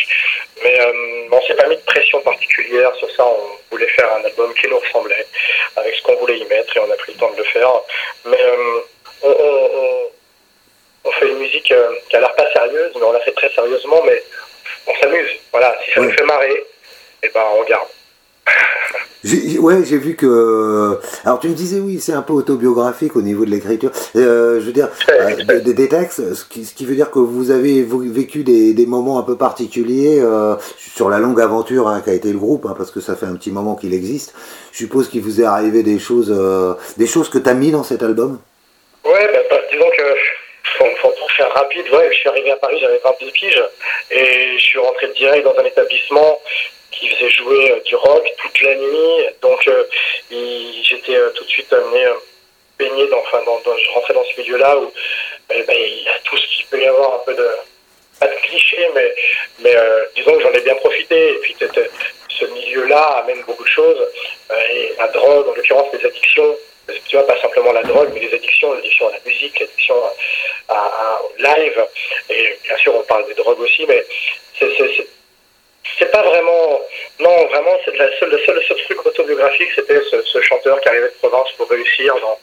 Mais 0.63 0.81
euh, 0.81 1.29
on 1.31 1.43
s'est 1.43 1.55
pas 1.55 1.69
mis 1.69 1.77
de 1.77 1.83
pression 1.83 2.21
particulière 2.21 2.95
sur 2.97 3.11
ça. 3.11 3.25
On 3.25 3.59
voulait 3.71 3.89
faire 3.89 4.13
un 4.15 4.25
album 4.25 4.53
qui 4.55 4.69
nous 4.69 4.79
ressemblait, 4.79 5.27
avec 5.77 5.95
ce 5.95 6.03
qu'on 6.03 6.17
voulait 6.17 6.39
y 6.39 6.45
mettre 6.47 6.77
et 6.77 6.81
on 6.81 6.91
a 6.91 6.97
pris 6.97 7.13
le 7.13 7.19
temps 7.19 7.31
de 7.33 7.39
le 7.39 7.45
faire. 7.45 7.71
Mais 8.25 8.41
euh, 8.41 8.81
on, 11.05 11.11
fait 11.13 11.29
une 11.29 11.39
musique 11.39 11.73
euh, 11.73 11.93
qui 12.09 12.17
a 12.17 12.21
l'air 12.21 12.35
pas 12.35 12.51
sérieuse, 12.53 12.93
mais 12.95 13.03
on 13.03 13.13
l'a 13.13 13.21
fait 13.21 13.33
très 13.33 13.51
sérieusement, 13.51 14.03
mais 14.05 14.23
on 14.87 14.95
s'amuse. 15.01 15.31
Voilà, 15.53 15.77
si 15.85 15.93
ça 15.93 16.01
nous 16.01 16.11
fait 16.13 16.25
marrer, 16.25 16.65
eh 17.23 17.29
ben 17.35 17.45
on 17.59 17.65
garde. 17.65 17.89
Ouais, 19.59 19.85
j'ai 19.85 19.99
vu 19.99 20.15
que. 20.15 20.99
Alors, 21.25 21.41
tu 21.41 21.49
me 21.49 21.55
disais, 21.55 21.81
oui, 21.81 21.99
c'est 22.01 22.13
un 22.13 22.23
peu 22.23 22.33
autobiographique 22.33 23.17
au 23.17 23.23
niveau 23.23 23.45
de 23.45 23.51
l'écriture. 23.51 23.91
Euh, 24.15 24.61
je 24.61 24.67
veux 24.67 24.73
dire, 24.73 24.89
euh, 25.11 25.61
des, 25.61 25.89
textes, 25.89 26.35
ce 26.35 26.45
qui, 26.45 26.65
ce 26.65 26.73
qui, 26.73 26.87
veut 26.87 26.95
dire 26.95 27.11
que 27.11 27.19
vous 27.19 27.51
avez 27.51 27.83
vécu 27.83 28.45
des, 28.45 28.75
des 28.75 28.87
moments 28.87 29.19
un 29.19 29.23
peu 29.23 29.37
particuliers 29.37 30.21
euh, 30.21 30.55
sur 30.79 31.09
la 31.11 31.19
longue 31.19 31.41
aventure 31.41 31.89
hein, 31.89 32.01
qu'a 32.05 32.13
été 32.13 32.33
le 32.33 32.39
groupe, 32.39 32.67
hein, 32.67 32.75
parce 32.79 32.93
que 32.93 33.01
ça 33.01 33.17
fait 33.17 33.27
un 33.27 33.35
petit 33.35 33.51
moment 33.51 33.75
qu'il 33.75 33.93
existe. 33.93 34.35
Je 34.73 34.79
suppose 34.79 35.09
qu'il 35.09 35.23
vous 35.23 35.41
est 35.41 35.45
arrivé 35.45 35.83
des 35.83 35.99
choses, 35.99 36.33
euh, 36.35 36.75
des 36.97 37.07
choses 37.07 37.29
que 37.29 37.39
tu 37.39 37.49
as 37.49 37.55
mis 37.55 37.73
dans 37.73 37.83
cet 37.83 38.05
album? 38.05 38.39
Ouais, 39.05 39.27
bah, 39.33 39.39
bah, 39.51 39.57
disons 39.73 39.91
que. 39.97 40.03
Pour, 40.79 41.33
faire 41.33 41.53
rapide, 41.55 41.87
je 41.91 42.17
suis 42.17 42.29
arrivé 42.29 42.53
à 42.53 42.57
Paris, 42.57 42.79
j'avais 42.81 42.99
22 42.99 43.31
piges, 43.33 43.63
et 44.11 44.57
je 44.57 44.63
suis 44.63 44.79
rentré 44.79 45.09
direct 45.09 45.45
dans 45.45 45.57
un 45.59 45.65
établissement 45.65 46.41
qui 46.93 47.09
faisait 47.09 47.31
jouer 47.31 47.73
euh, 47.73 47.81
du 47.81 47.95
rock 47.97 48.25
toute 48.39 48.63
la 48.63 48.75
nuit. 48.75 49.27
Donc 49.41 49.67
euh, 49.67 49.85
j'étais 50.31 51.17
euh, 51.17 51.31
tout 51.31 51.45
de 51.45 51.49
suite 51.49 51.73
amené 51.73 52.07
baigné 52.79 53.09
dans, 53.09 53.19
enfin, 53.19 53.43
je 53.45 53.91
rentrais 53.93 54.15
dans 54.15 54.25
ce 54.25 54.41
milieu-là 54.41 54.79
où 54.79 54.93
eh 55.51 55.63
ben, 55.65 55.77
il 55.77 56.05
y 56.05 56.09
a 56.09 56.19
tout 56.25 56.37
ce 56.37 56.47
qu'il 56.47 56.67
peut 56.67 56.81
y 56.81 56.87
avoir 56.87 57.15
un 57.15 57.19
peu 57.27 57.35
de 57.35 57.49
pas 58.21 58.27
de 58.27 58.35
cliché, 58.35 58.89
mais, 58.95 59.15
mais 59.61 59.77
disons 60.17 60.37
que 60.37 60.43
j'en 60.43 60.53
ai 60.53 60.61
bien 60.61 60.75
profité. 60.77 61.35
Et 61.35 61.39
puis 61.39 61.57
ce 62.29 62.45
milieu-là 62.45 63.23
amène 63.23 63.43
beaucoup 63.43 63.65
de 63.65 63.69
choses. 63.69 64.07
et 64.71 64.93
la 64.99 65.09
drogue, 65.09 65.49
en 65.49 65.55
l'occurrence 65.55 65.93
les 65.93 66.05
addictions, 66.05 66.57
tu 67.07 67.17
vois, 67.17 67.27
pas 67.27 67.41
simplement 67.41 67.73
la 67.73 67.83
drogue, 67.83 68.11
mais 68.15 68.21
les 68.21 68.35
addictions, 68.35 68.73
l'addiction 68.73 69.09
à 69.09 69.13
la 69.13 69.21
musique, 69.25 69.59
l'addiction 69.61 69.95
à, 70.69 71.21
au 71.23 71.43
live. 71.43 71.87
Et 72.31 72.59
bien 72.65 72.77
sûr, 72.79 72.95
on 72.97 73.03
parle 73.03 73.27
des 73.27 73.35
drogues 73.35 73.61
aussi, 73.61 73.87
mais 73.87 74.05
c'est 75.99 76.11
pas 76.11 76.23
vraiment. 76.23 76.81
Non, 77.21 77.47
vraiment, 77.47 77.77
c'est 77.85 77.97
la 77.97 78.17
seule, 78.19 78.31
le 78.31 78.39
seul, 78.45 78.63
seul 78.67 78.77
truc 78.85 79.07
autobiographique, 79.07 79.71
c'était 79.75 80.01
ce, 80.03 80.41
chanteur 80.43 80.81
qui 80.81 80.89
arrivait 80.89 81.09
de 81.09 81.29
province 81.29 81.51
pour 81.57 81.69
réussir 81.69 82.15
dans, 82.21 82.39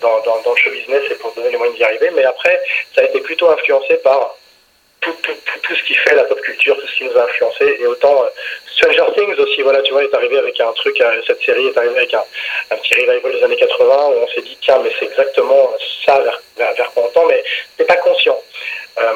dans, 0.00 0.20
dans, 0.22 0.42
dans 0.42 0.52
le 0.52 0.56
show 0.56 0.70
business 0.70 1.02
et 1.10 1.14
pour 1.16 1.32
donner 1.32 1.50
les 1.50 1.56
moyens 1.56 1.76
d'y 1.76 1.84
arriver. 1.84 2.10
Mais 2.14 2.24
après, 2.24 2.60
ça 2.94 3.02
a 3.02 3.04
été 3.04 3.20
plutôt 3.20 3.48
influencé 3.50 3.96
par 3.96 4.36
tout, 5.04 5.74
ce 5.74 5.82
qui 5.84 5.94
fait 5.94 6.14
la 6.14 6.24
pop 6.24 6.40
culture, 6.40 6.76
tout 6.76 6.86
ce 6.86 6.96
qui 6.96 7.04
nous 7.04 7.16
a 7.16 7.24
influencé. 7.24 7.76
Et 7.80 7.86
autant 7.86 8.24
euh, 8.24 8.28
Stranger 8.74 9.12
Things 9.14 9.34
aussi, 9.38 9.62
voilà, 9.62 9.82
tu 9.82 9.92
vois, 9.92 10.04
est 10.04 10.14
arrivé 10.14 10.38
avec 10.38 10.58
un 10.60 10.72
truc, 10.72 11.00
euh, 11.00 11.22
cette 11.26 11.42
série 11.42 11.66
est 11.66 11.78
arrivée 11.78 11.98
avec 11.98 12.14
un, 12.14 12.24
petit 12.76 12.94
revival 12.94 13.32
des 13.32 13.42
années 13.42 13.56
80 13.56 13.94
où 14.08 14.14
on 14.22 14.28
s'est 14.28 14.42
dit, 14.42 14.58
tiens, 14.60 14.80
mais 14.82 14.90
c'est 14.98 15.06
exactement 15.06 15.70
ça 16.04 16.20
vers, 16.56 16.92
quoi 16.92 17.04
on 17.04 17.08
tend, 17.08 17.26
mais 17.26 17.42
t'es 17.76 17.84
pas 17.84 17.96
conscient. 17.96 18.38
Euh, 19.00 19.12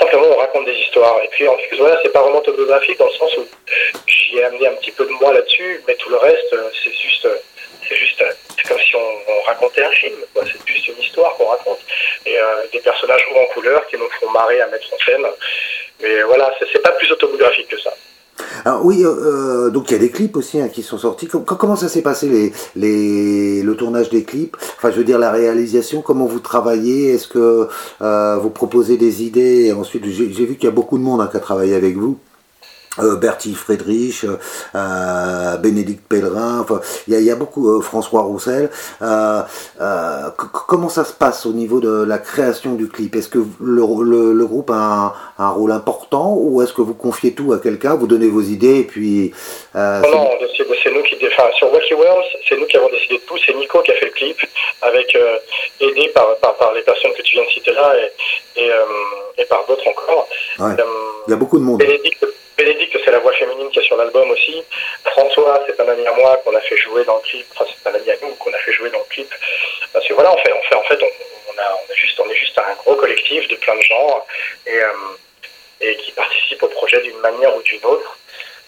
simplement, 0.00 0.26
on 0.34 0.36
raconte 0.36 0.66
des 0.66 0.74
histoires. 0.74 1.20
Et 1.22 1.28
puis, 1.28 1.48
en 1.48 1.56
plus, 1.56 1.78
voilà, 1.78 1.98
c'est 2.02 2.12
pas 2.12 2.22
vraiment 2.22 2.38
autobiographique 2.38 2.98
dans 2.98 3.06
le 3.06 3.12
sens 3.12 3.36
où 3.36 3.46
j'y 4.06 4.38
ai 4.38 4.44
amené 4.44 4.66
un 4.66 4.74
petit 4.74 4.90
peu 4.92 5.04
de 5.04 5.12
moi 5.12 5.32
là-dessus, 5.32 5.82
mais 5.86 5.94
tout 5.94 6.10
le 6.10 6.16
reste, 6.16 6.52
euh, 6.52 6.70
c'est 6.82 6.92
juste, 6.92 7.28
c'est 7.88 7.96
juste, 7.96 8.20
euh, 8.22 8.32
comme 8.68 8.78
si 8.78 8.94
on, 8.96 9.46
racontait 9.46 9.84
un 9.84 9.90
film. 9.92 10.14
C'est 10.34 10.74
juste 10.74 10.88
une 10.88 11.02
histoire 11.02 11.34
qu'on 11.36 11.46
raconte. 11.46 11.78
Et 12.26 12.36
des 12.72 12.80
personnages 12.80 13.26
hauts 13.32 13.38
en 13.38 13.54
couleur 13.54 13.86
qui 13.86 13.96
nous 13.96 14.08
font 14.20 14.30
marrer 14.30 14.60
à 14.60 14.66
mettre 14.66 14.86
en 14.92 14.98
scène. 14.98 15.24
Mais 16.02 16.22
voilà, 16.22 16.54
c'est 16.60 16.82
pas 16.82 16.92
plus 16.92 17.10
autobiographique 17.10 17.68
que 17.68 17.80
ça. 17.80 17.90
Alors 18.64 18.84
oui, 18.84 19.04
euh, 19.04 19.66
euh, 19.66 19.70
donc 19.70 19.90
il 19.90 19.92
y 19.92 19.96
a 19.96 19.98
des 19.98 20.10
clips 20.10 20.36
aussi 20.36 20.60
hein, 20.60 20.68
qui 20.68 20.82
sont 20.82 20.98
sortis. 20.98 21.26
Comment 21.26 21.76
ça 21.76 21.88
s'est 21.88 22.02
passé 22.02 22.28
les, 22.28 22.52
les, 22.76 23.62
le 23.62 23.76
tournage 23.76 24.10
des 24.10 24.24
clips? 24.24 24.56
Enfin, 24.76 24.90
je 24.90 24.96
veux 24.96 25.04
dire 25.04 25.18
la 25.18 25.30
réalisation. 25.30 26.02
Comment 26.02 26.26
vous 26.26 26.40
travaillez? 26.40 27.14
Est-ce 27.14 27.28
que 27.28 27.68
euh, 28.02 28.36
vous 28.36 28.50
proposez 28.50 28.96
des 28.96 29.22
idées 29.22 29.72
ensuite, 29.72 30.04
j'ai 30.06 30.26
vu 30.26 30.56
qu'il 30.56 30.64
y 30.64 30.68
a 30.68 30.72
beaucoup 30.72 30.98
de 30.98 31.02
monde 31.02 31.20
hein, 31.20 31.28
qui 31.30 31.36
a 31.36 31.40
travaillé 31.40 31.74
avec 31.74 31.96
vous 31.96 32.18
euh, 32.18 32.27
Bertie 33.20 33.54
Friedrich, 33.54 34.24
euh, 34.74 35.56
Bénédicte 35.56 36.06
Pellerin, 36.08 36.60
enfin, 36.60 36.80
il 37.06 37.20
y, 37.20 37.30
a, 37.30 37.36
beaucoup, 37.36 37.68
euh, 37.68 37.80
François 37.80 38.22
Roussel. 38.22 38.70
Euh, 39.02 39.40
euh, 39.80 40.30
comment 40.66 40.88
ça 40.88 41.04
se 41.04 41.12
passe 41.12 41.46
au 41.46 41.52
niveau 41.52 41.80
de 41.80 42.04
la 42.04 42.18
création 42.18 42.74
du 42.74 42.88
clip? 42.88 43.14
Est-ce 43.14 43.28
que 43.28 43.38
le, 43.60 44.32
le, 44.32 44.46
groupe 44.46 44.70
a 44.70 44.74
un, 44.74 45.12
un, 45.38 45.50
rôle 45.50 45.72
important 45.72 46.34
ou 46.36 46.62
est-ce 46.62 46.72
que 46.72 46.82
vous 46.82 46.94
confiez 46.94 47.34
tout 47.34 47.52
à 47.52 47.58
quelqu'un, 47.58 47.94
vous 47.94 48.06
donnez 48.06 48.28
vos 48.28 48.42
idées 48.42 48.80
et 48.80 48.84
puis... 48.84 49.32
non, 49.74 50.00
non 50.00 50.30
c'est 50.82 50.92
nous 50.92 51.02
qui... 51.02 51.16
Enfin, 51.26 51.50
sur 51.56 51.72
Wacky 51.72 51.94
Worms, 51.94 52.24
c'est 52.48 52.56
nous 52.56 52.66
qui 52.66 52.76
avons 52.76 52.88
décidé 52.88 53.16
de 53.16 53.22
tout, 53.26 53.36
c'est 53.44 53.54
Nico 53.54 53.80
qui 53.80 53.90
a 53.90 53.94
fait 53.94 54.06
le 54.06 54.12
clip, 54.12 54.36
avec 54.82 55.16
aidé 55.80 56.08
par, 56.14 56.36
par, 56.36 56.54
par, 56.56 56.72
les 56.72 56.82
personnes 56.82 57.12
que 57.16 57.22
tu 57.22 57.34
viens 57.34 57.44
de 57.44 57.50
citer 57.50 57.72
là 57.72 57.94
et, 57.96 58.60
et, 58.60 58.70
et 59.38 59.44
par 59.46 59.64
d'autres 59.66 59.86
encore. 59.88 60.28
Ouais. 60.58 60.74
Il 61.28 61.32
y 61.32 61.34
a 61.34 61.36
beaucoup 61.36 61.58
de 61.58 61.64
monde. 61.64 61.78
Bénédicte, 61.78 62.24
Bénédicte, 62.56 62.98
c'est 63.04 63.10
la 63.10 63.18
voix 63.18 63.32
féminine 63.32 63.68
qui 63.70 63.78
est 63.78 63.82
sur 63.82 63.96
l'album 63.96 64.30
aussi. 64.30 64.64
François, 65.04 65.62
c'est 65.66 65.78
un 65.78 65.88
ami 65.88 66.06
à 66.06 66.12
moi 66.14 66.38
qu'on 66.38 66.56
a 66.56 66.60
fait 66.60 66.76
jouer 66.78 67.04
dans 67.04 67.16
le 67.16 67.20
clip. 67.20 67.46
Enfin, 67.54 67.66
c'est 67.70 67.90
un 67.90 67.94
ami 67.94 68.10
à 68.10 68.14
nous 68.22 68.34
qu'on 68.36 68.52
a 68.52 68.58
fait 68.58 68.72
jouer 68.72 68.88
dans 68.88 68.98
le 68.98 69.04
clip. 69.10 69.28
Parce 69.92 70.08
que 70.08 70.14
voilà, 70.14 70.32
on 70.32 70.38
fait, 70.38 70.52
on 70.52 70.62
fait, 70.62 70.74
en 70.74 70.82
fait, 70.84 70.98
on, 71.02 71.60
a, 71.60 71.94
juste, 71.94 72.18
on 72.18 72.30
est 72.30 72.34
juste 72.34 72.58
un 72.58 72.74
gros 72.82 72.94
collectif 72.94 73.46
de 73.48 73.56
plein 73.56 73.76
de 73.76 73.82
gens 73.82 74.24
et, 74.66 74.74
euh, 74.74 74.92
et 75.82 75.96
qui 75.96 76.12
participent 76.12 76.62
au 76.62 76.68
projet 76.68 77.00
d'une 77.02 77.18
manière 77.18 77.54
ou 77.54 77.62
d'une 77.62 77.84
autre. 77.84 78.18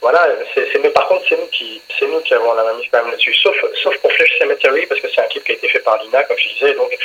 Voilà, 0.01 0.27
c'est, 0.55 0.79
mais 0.83 0.89
par 0.91 1.09
contre, 1.09 1.25
c'est 1.29 1.39
nous 1.39 1.47
qui, 1.49 1.81
c'est 1.99 2.07
nous 2.07 2.21
qui 2.21 2.33
avons 2.33 2.55
la 2.55 2.65
main 2.65 2.75
mise 2.75 2.89
quand 2.91 3.03
même 3.03 3.11
là-dessus, 3.11 3.35
sauf, 3.35 3.55
sauf 3.83 3.97
pour 3.99 4.11
Flash 4.13 4.39
Cemetery, 4.39 4.87
parce 4.87 5.01
que 5.01 5.09
c'est 5.15 5.21
un 5.21 5.29
clip 5.29 5.45
qui 5.45 5.53
a 5.53 5.55
été 5.55 5.69
fait 5.69 5.81
par 5.81 6.03
Lina, 6.03 6.23
comme 6.23 6.39
je 6.39 6.49
disais, 6.49 6.73
donc 6.75 6.97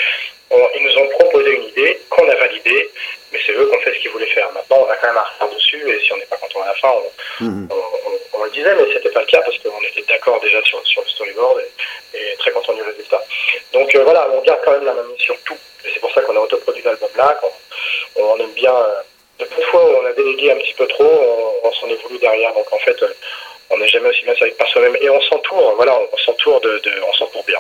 ils 0.76 0.84
nous 0.84 0.98
ont 1.02 1.08
proposé 1.10 1.56
une 1.56 1.64
idée 1.64 2.00
qu'on 2.10 2.28
a 2.30 2.36
validée, 2.36 2.90
mais 3.32 3.40
c'est 3.46 3.52
eux 3.54 3.70
qui 3.70 3.76
ont 3.76 3.82
fait 3.82 3.94
ce 3.94 4.00
qu'ils 4.00 4.12
voulaient 4.12 4.26
faire. 4.28 4.50
Maintenant, 4.54 4.86
on 4.88 4.90
a 4.90 4.96
quand 4.96 5.08
même 5.08 5.18
à 5.18 5.24
refaire 5.24 5.50
dessus, 5.56 5.90
et 5.90 6.00
si 6.00 6.14
on 6.14 6.18
n'est 6.18 6.26
pas 6.26 6.38
content 6.38 6.62
à 6.62 6.68
la 6.68 6.74
fin, 6.76 6.92
on, 7.42 7.44
mhm. 7.44 7.70
le 8.44 8.52
disait, 8.52 8.76
mais 8.76 8.94
c'était 8.94 9.10
pas 9.10 9.22
le 9.22 9.26
cas 9.26 9.42
parce 9.42 9.58
qu'on 9.58 9.82
était 9.82 10.04
d'accord 10.08 10.40
déjà 10.40 10.64
sur, 10.64 10.86
sur 10.88 11.02
le 11.02 11.10
storyboard 11.10 11.62
et, 12.14 12.36
très 12.38 12.52
content 12.52 12.74
du 12.74 12.84
résultat. 12.84 13.22
Donc 13.74 13.94
euh, 13.96 14.04
voilà, 14.04 14.30
on 14.32 14.42
garde 14.42 14.62
quand 14.64 14.72
même 14.72 14.86
la 14.86 14.94
main 14.94 15.04
sur 15.18 15.38
tout, 15.42 15.58
et 15.84 15.90
c'est 15.94 16.00
pour 16.00 16.14
ça 16.14 16.22
qu'on 16.22 16.36
a 16.36 16.40
autoproduit 16.40 16.84
l'album 16.84 17.10
là, 17.18 17.38
on, 18.16 18.24
on 18.24 18.38
aime 18.38 18.54
bien. 18.54 18.74
Euh, 18.74 19.02
de 19.40 19.46
peu 19.46 19.62
de 19.62 19.66
fois 19.66 19.84
où 19.84 19.94
on 20.02 20.06
a 20.06 20.14
délégué 20.14 20.52
un 20.52 20.58
petit 20.58 20.74
peu 20.78 20.88
trop, 20.88 21.04
on, 21.64 21.72
s'en 21.74 21.88
est 21.88 22.02
voulu 22.04 22.20
derrière. 22.20 22.54
Donc 22.54 22.66
en 22.72 22.80
fait, 22.80 23.02
euh, 23.04 23.14
on 23.72 23.78
n'est 23.78 23.88
jamais 23.88 24.10
aussi 24.10 24.24
bien 24.24 24.36
servi 24.36 24.54
par 24.54 24.68
soi-même. 24.68 24.96
Et 25.02 25.10
on 25.10 25.22
s'entoure, 25.22 25.74
voilà, 25.76 25.98
on 26.12 26.18
s'entoure 26.18 26.62
de, 26.62 26.82
on 27.08 27.14
s'entoure 27.14 27.44
bien. 27.46 27.60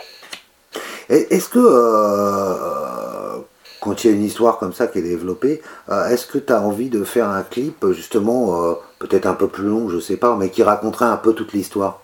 Est-ce 1.09 1.49
que 1.49 1.59
euh, 1.59 3.41
quand 3.81 4.03
il 4.03 4.09
y 4.09 4.13
a 4.13 4.15
une 4.15 4.23
histoire 4.23 4.57
comme 4.57 4.73
ça 4.73 4.87
qui 4.87 4.99
est 4.99 5.03
développée, 5.03 5.61
euh, 5.89 6.07
est-ce 6.07 6.25
que 6.25 6.37
tu 6.37 6.51
as 6.51 6.61
envie 6.61 6.89
de 6.89 7.03
faire 7.03 7.27
un 7.27 7.43
clip 7.43 7.85
justement 7.91 8.75
peut-être 8.99 9.25
un 9.25 9.35
peu 9.35 9.47
plus 9.47 9.65
long, 9.65 9.89
je 9.89 9.99
sais 9.99 10.17
pas, 10.17 10.35
mais 10.35 10.49
qui 10.49 10.63
raconterait 10.63 11.05
un 11.05 11.17
peu 11.17 11.33
toute 11.33 11.53
l'histoire? 11.53 12.01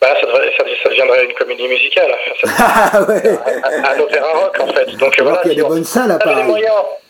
Bah, 0.00 0.16
ça, 0.18 0.26
ça, 0.82 0.88
deviendrait 0.88 1.24
une 1.26 1.34
comédie 1.34 1.68
musicale. 1.68 2.14
Ah 2.58 3.02
ouais. 3.02 3.22
un, 3.84 4.00
opéra 4.00 4.32
rock 4.32 4.60
en 4.60 4.66
fait. 4.68 4.86
Donc 4.96 5.20
voilà, 5.20 5.42
il 5.44 5.48
y 5.48 5.52
a 5.52 5.54
des 5.56 5.68
bonnes 5.68 5.84
salles 5.84 6.12
à 6.12 6.18
Paris 6.18 6.42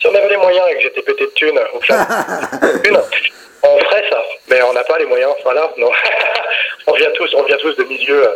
si 0.01 0.07
on 0.07 0.15
avait 0.15 0.29
les 0.29 0.37
moyens 0.37 0.67
et 0.71 0.75
que 0.77 0.83
j'étais 0.83 1.03
pété 1.03 1.27
de 1.27 1.31
thunes, 1.31 1.61
ou 1.75 1.79
que 1.79 1.93
on 3.63 3.79
ferait 3.79 4.05
ça. 4.11 4.23
Mais 4.49 4.63
on 4.63 4.73
n'a 4.73 4.83
pas 4.85 4.99
les 4.99 5.05
moyens, 5.05 5.33
voilà. 5.45 5.71
Non. 5.77 5.91
on 6.87 6.93
vient 6.95 7.11
tous, 7.13 7.33
on 7.35 7.43
vient 7.45 7.59
tous 7.59 7.77
de 7.77 7.85
milieux. 7.85 8.27
Euh, 8.27 8.35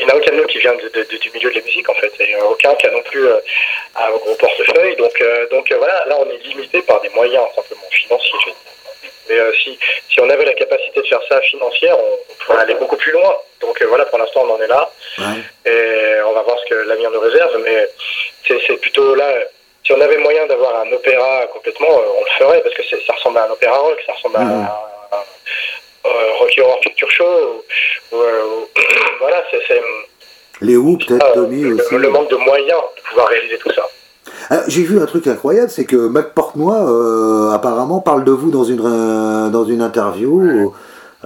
il 0.00 0.06
n'y 0.06 0.12
en 0.12 0.16
a 0.16 0.18
aucun 0.18 0.32
de 0.32 0.38
nous 0.38 0.46
qui 0.46 0.58
vient 0.58 0.72
du 0.74 1.30
milieu 1.30 1.50
de 1.50 1.54
la 1.54 1.64
musique 1.64 1.88
en 1.88 1.94
fait, 1.94 2.12
et 2.18 2.34
euh, 2.34 2.50
aucun 2.50 2.74
qui 2.74 2.86
a 2.86 2.90
non 2.90 3.02
plus 3.02 3.28
euh, 3.28 3.38
un 3.94 4.10
gros 4.10 4.34
portefeuille. 4.34 4.96
Donc, 4.96 5.22
donc 5.52 5.72
voilà, 5.72 6.04
là 6.06 6.16
on 6.18 6.28
est 6.30 6.44
limité 6.48 6.82
par 6.82 7.00
des 7.00 7.10
moyens 7.10 7.44
simplement 7.54 7.82
financiers. 7.90 8.54
Mais 9.28 9.36
si, 9.62 9.78
si 10.10 10.20
on 10.20 10.28
avait 10.28 10.44
la 10.44 10.54
capacité 10.54 11.00
de 11.00 11.06
faire 11.06 11.20
ça 11.28 11.40
financière, 11.42 11.96
on, 11.98 12.44
pourrait 12.44 12.62
aller 12.62 12.74
beaucoup 12.74 12.96
plus 12.96 13.12
loin. 13.12 13.34
Donc 13.60 13.82
voilà, 13.82 14.04
pour 14.06 14.18
l'instant 14.18 14.44
on 14.46 14.54
en 14.54 14.60
est 14.60 14.66
là. 14.66 14.90
Et 15.64 16.20
on 16.26 16.32
va 16.32 16.42
voir 16.42 16.58
ce 16.58 16.68
que 16.68 16.74
l'avenir 16.74 17.10
nous 17.10 17.20
réserve. 17.20 17.58
Mais 17.64 17.88
c'est 18.46 18.76
plutôt 18.80 19.14
là, 19.14 19.26
si 19.84 19.92
on 19.92 20.00
avait 20.00 20.18
moyen 20.18 20.46
d'avoir 20.46 20.80
un 20.80 20.92
opéra 20.92 21.46
complètement, 21.52 21.90
euh, 21.90 22.18
on 22.18 22.24
le 22.24 22.30
ferait 22.38 22.62
parce 22.62 22.74
que 22.74 22.82
ça 23.06 23.12
ressemble 23.12 23.38
à 23.38 23.44
un 23.44 23.50
opéra 23.50 23.76
rock, 23.76 23.98
ça 24.06 24.12
ressemble 24.14 24.36
à 24.36 24.40
un, 24.40 24.68
Rocky 26.38 26.60
Horror 26.60 26.80
Picture 26.80 27.10
Show. 27.10 27.64
voilà, 28.10 29.44
c'est. 29.50 29.80
Les 30.60 30.76
Who, 30.76 30.96
peut-être, 30.98 31.32
Tommy 31.32 31.72
aussi. 31.72 31.94
Le 31.96 32.08
manque 32.08 32.30
de 32.30 32.36
moyens 32.36 32.80
de 32.96 33.02
pouvoir 33.02 33.28
réaliser 33.28 33.58
tout 33.58 33.72
ça. 33.72 33.86
Ah, 34.50 34.62
j'ai 34.68 34.82
vu 34.82 35.00
un 35.00 35.06
truc 35.06 35.26
incroyable, 35.26 35.70
c'est 35.70 35.84
que 35.84 35.96
Mac 35.96 36.34
Portnoy 36.34 36.76
euh, 36.76 37.50
apparemment 37.52 38.00
parle 38.00 38.24
de 38.24 38.32
vous 38.32 38.50
dans 38.50 38.64
une, 38.64 38.80
euh, 38.84 39.48
dans 39.50 39.64
une 39.64 39.82
interview. 39.82 40.72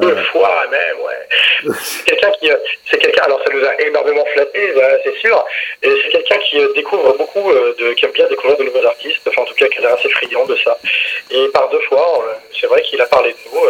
Deux 0.00 0.14
fois 0.32 0.64
même, 0.70 0.96
ouais. 1.00 1.74
c'est 1.82 2.04
quelqu'un 2.04 2.30
qui, 2.38 2.48
c'est 2.90 2.98
quelqu'un, 2.98 3.22
alors 3.24 3.40
ça 3.44 3.52
nous 3.52 3.64
a 3.64 3.80
énormément 3.80 4.24
flatté, 4.32 4.72
c'est 5.04 5.18
sûr, 5.18 5.44
et 5.82 5.90
c'est 5.90 6.10
quelqu'un 6.10 6.38
qui 6.38 6.58
euh, 6.58 6.72
découvre 6.74 7.16
beaucoup, 7.16 7.50
euh, 7.50 7.74
de, 7.78 7.92
qui 7.94 8.04
aime 8.04 8.12
bien 8.12 8.28
découvrir 8.28 8.56
de 8.58 8.64
nouveaux 8.64 8.86
artistes, 8.86 9.20
enfin 9.26 9.42
en 9.42 9.44
tout 9.44 9.54
cas 9.54 9.66
qui 9.68 9.78
a 9.78 9.80
l'air 9.82 9.94
assez 9.94 10.08
friand 10.08 10.46
de 10.46 10.56
ça. 10.64 10.78
Et 11.30 11.48
par 11.48 11.68
deux 11.70 11.80
fois, 11.88 12.22
euh, 12.22 12.34
c'est 12.60 12.66
vrai 12.68 12.80
qu'il 12.82 13.00
a 13.00 13.06
parlé 13.06 13.32
de 13.32 13.36
nous, 13.52 13.60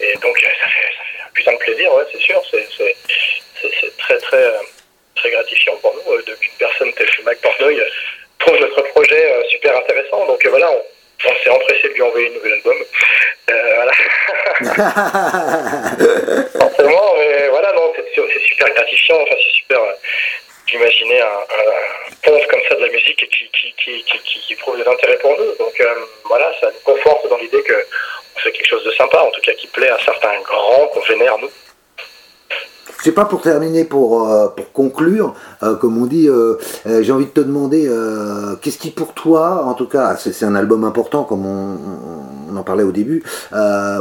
et 0.00 0.14
donc 0.18 0.38
ça 0.38 0.48
fait, 0.48 0.60
ça 0.60 0.68
fait, 0.68 1.24
un 1.24 1.32
putain 1.34 1.52
de 1.52 1.58
plaisir, 1.58 1.94
ouais, 1.94 2.04
c'est 2.12 2.20
sûr, 2.20 2.40
c'est, 2.50 2.64
très 3.98 4.18
très 4.18 4.52
très 5.16 5.30
gratifiant 5.30 5.76
pour 5.80 5.94
nous 5.94 6.22
qu'une 6.36 6.52
personne 6.58 6.92
telle 6.92 7.08
que 7.08 7.22
Mac 7.22 7.40
Portnoy 7.40 7.80
trouve 8.38 8.58
notre 8.58 8.82
projet 8.82 9.44
super 9.50 9.76
intéressant. 9.76 10.26
Donc 10.26 10.46
voilà, 10.46 10.70
on, 10.70 10.82
on 11.26 11.34
s'est 11.42 11.50
empressé 11.50 11.88
de 11.88 11.94
lui 11.94 12.02
envoyer 12.02 12.28
un 12.28 12.34
nouvel 12.34 12.52
album. 12.54 12.74
Euh, 13.50 13.74
voilà. 13.74 13.92
Forcément, 16.58 17.14
mais 17.18 17.48
voilà, 17.48 17.72
non, 17.72 17.92
c'est 17.96 18.40
super 18.40 18.72
gratifiant, 18.74 19.20
enfin, 19.20 19.34
c'est 19.38 19.52
super 19.52 19.80
euh, 19.80 19.92
d'imaginer 20.66 21.20
un, 21.20 21.26
un, 21.26 22.14
ponce 22.22 22.46
comme 22.46 22.60
ça 22.68 22.74
de 22.76 22.80
la 22.86 22.88
musique 22.92 23.28
qui, 23.30 23.50
qui, 23.52 23.74
qui, 23.76 24.04
qui, 24.04 24.40
qui 24.40 24.54
prouve 24.56 24.82
des 24.82 24.88
intérêts 24.88 25.18
pour 25.18 25.38
nous. 25.38 25.54
Donc 25.58 25.78
euh, 25.80 25.94
voilà, 26.24 26.52
ça 26.60 26.68
nous 26.68 26.80
conforte 26.92 27.28
dans 27.28 27.38
l'idée 27.38 27.62
qu'on 27.62 28.40
fait 28.40 28.52
quelque 28.52 28.68
chose 28.68 28.84
de 28.84 28.92
sympa, 28.92 29.18
en 29.18 29.30
tout 29.30 29.42
cas 29.42 29.52
qui 29.52 29.66
plaît 29.68 29.90
à 29.90 29.98
certains 30.04 30.40
grands 30.40 30.86
qu'on 30.88 31.00
vénère, 31.00 31.38
nous. 31.38 31.50
Je 32.98 33.04
sais 33.04 33.12
pas 33.12 33.24
pour 33.24 33.42
terminer, 33.42 33.84
pour, 33.84 34.28
euh, 34.28 34.48
pour 34.48 34.72
conclure, 34.72 35.34
euh, 35.62 35.74
comme 35.76 36.00
on 36.00 36.06
dit, 36.06 36.28
euh, 36.28 36.56
j'ai 37.00 37.12
envie 37.12 37.26
de 37.26 37.30
te 37.30 37.40
demander, 37.40 37.90
qu'est-ce 38.60 38.78
qui 38.78 38.90
pour 38.90 39.14
toi, 39.14 39.64
en 39.66 39.74
tout 39.74 39.86
cas, 39.86 40.16
c'est 40.16 40.44
un 40.44 40.54
album 40.54 40.84
important 40.84 41.24
comme 41.24 41.46
on, 41.46 42.56
en 42.56 42.62
parlait 42.62 42.84
au 42.84 42.92
début, 42.92 43.22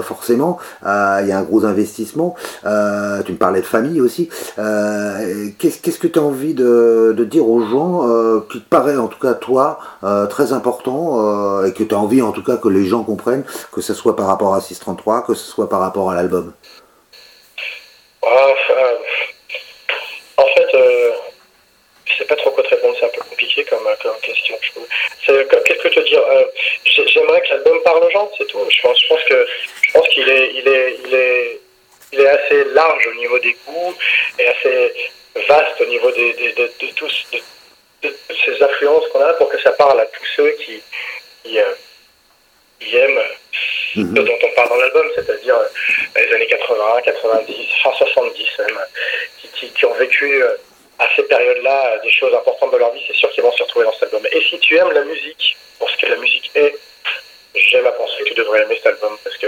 forcément, 0.03 0.57
il 0.83 1.25
y 1.27 1.31
a 1.31 1.37
un 1.37 1.43
gros 1.43 1.65
investissement, 1.65 2.35
tu 2.63 3.31
me 3.31 3.37
parlais 3.37 3.61
de 3.61 3.65
famille 3.65 3.99
aussi, 3.99 4.29
qu'est-ce 4.55 5.99
que 5.99 6.07
tu 6.07 6.19
as 6.19 6.21
envie 6.21 6.53
de, 6.53 7.13
de, 7.17 7.23
dire 7.23 7.47
aux 7.49 7.61
gens 7.61 8.07
qui 8.51 8.61
te 8.61 8.69
paraît, 8.69 8.97
en 8.97 9.07
tout 9.07 9.19
cas 9.19 9.33
toi, 9.33 9.79
très 10.29 10.53
important, 10.53 11.63
et 11.63 11.73
que 11.73 11.83
tu 11.83 11.95
as 11.95 11.99
envie 11.99 12.21
en 12.21 12.31
tout 12.31 12.43
cas 12.43 12.57
que 12.57 12.69
les 12.69 12.85
gens 12.85 13.03
comprennent, 13.03 13.43
que 13.71 13.81
ce 13.81 13.93
soit 13.93 14.15
par 14.15 14.27
rapport 14.27 14.53
à 14.53 14.61
633, 14.61 15.25
que 15.25 15.33
ce 15.33 15.45
soit 15.45 15.67
par 15.67 15.79
rapport 15.79 16.11
à 16.11 16.15
l'album? 16.15 16.51
Ah, 18.25 18.53
en 20.37 20.45
fait, 20.47 20.75
euh, 20.75 21.11
je 22.05 22.17
sais 22.17 22.25
pas 22.25 22.35
trop 22.35 22.51
quoi 22.51 22.63
te 22.63 22.69
répondre, 22.69 22.95
c'est 22.99 23.05
un 23.05 23.09
peu 23.09 23.21
compliqué 23.21 23.63
comme, 23.65 23.87
comme 24.01 24.19
question. 24.21 24.57
Qu'est-ce 25.25 25.79
que 25.81 25.87
te 25.87 25.99
dire 26.01 26.21
euh, 26.27 26.43
J'aimerais 26.85 27.41
que 27.41 27.49
l'album 27.49 27.81
parle 27.83 28.03
aux 28.03 28.11
gens, 28.11 28.31
c'est 28.37 28.47
tout. 28.47 28.59
Je 28.69 28.81
pense, 28.81 29.23
que 29.29 29.47
je 29.81 29.91
pense 29.91 30.07
qu'il 30.09 30.29
est, 30.29 30.51
il 30.53 30.67
est, 30.67 30.97
il 31.05 31.13
est, 31.13 31.59
il 32.13 32.19
est 32.21 32.27
assez 32.27 32.63
large 32.65 33.07
au 33.07 33.15
niveau 33.15 33.39
des 33.39 33.55
goûts 33.65 33.95
et 34.39 34.47
assez 34.47 34.93
vaste 35.47 35.81
au 35.81 35.85
niveau 35.85 36.11
des, 36.11 36.33
de, 36.33 36.87
tous, 36.95 37.25
de, 37.31 38.15
ces 38.45 38.63
influences 38.63 39.07
qu'on 39.09 39.21
a 39.21 39.33
pour 39.33 39.49
que 39.49 39.59
ça 39.61 39.71
parle 39.71 39.99
à 39.99 40.05
tous 40.05 40.25
ceux 40.35 40.51
qui, 40.51 40.81
qui, 41.43 41.59
qui 42.83 42.97
aiment 42.97 43.21
Mhm. 43.95 44.13
dont 44.13 44.39
on 44.41 44.49
parle 44.55 44.69
dans 44.69 44.75
l'album, 44.77 45.07
c'est-à-dire 45.13 45.55
euh, 45.55 45.67
les 46.19 46.33
années 46.33 46.47
80, 46.47 47.01
90, 47.05 47.67
fin 47.83 47.91
70 47.93 48.47
même, 48.59 48.79
qui, 49.53 49.69
qui, 49.69 49.85
ont 49.85 49.93
vécu 49.93 50.41
euh, 50.41 50.55
à 50.97 51.07
ces 51.15 51.23
périodes-là 51.23 51.93
euh, 51.93 51.99
des 52.01 52.11
choses 52.11 52.33
importantes 52.33 52.71
de 52.71 52.77
leur 52.77 52.91
vie, 52.91 53.03
c'est 53.07 53.15
sûr 53.15 53.29
qu'ils 53.31 53.43
vont 53.43 53.51
se 53.51 53.61
retrouver 53.61 53.85
dans 53.85 53.93
cet 53.93 54.03
album. 54.03 54.25
Et 54.31 54.41
si 54.49 54.57
tu 54.59 54.77
aimes 54.77 54.91
la 54.91 55.03
musique, 55.03 55.57
pour 55.77 55.89
ce 55.91 55.97
que 55.97 56.07
la 56.07 56.15
musique 56.15 56.49
est, 56.55 56.75
j'aime 57.55 57.85
à 57.85 57.91
penser 57.91 58.23
que 58.23 58.29
tu 58.29 58.33
devrais 58.33 58.63
aimer 58.63 58.75
cet 58.77 58.87
album, 58.87 59.15
parce 59.23 59.37
que 59.37 59.47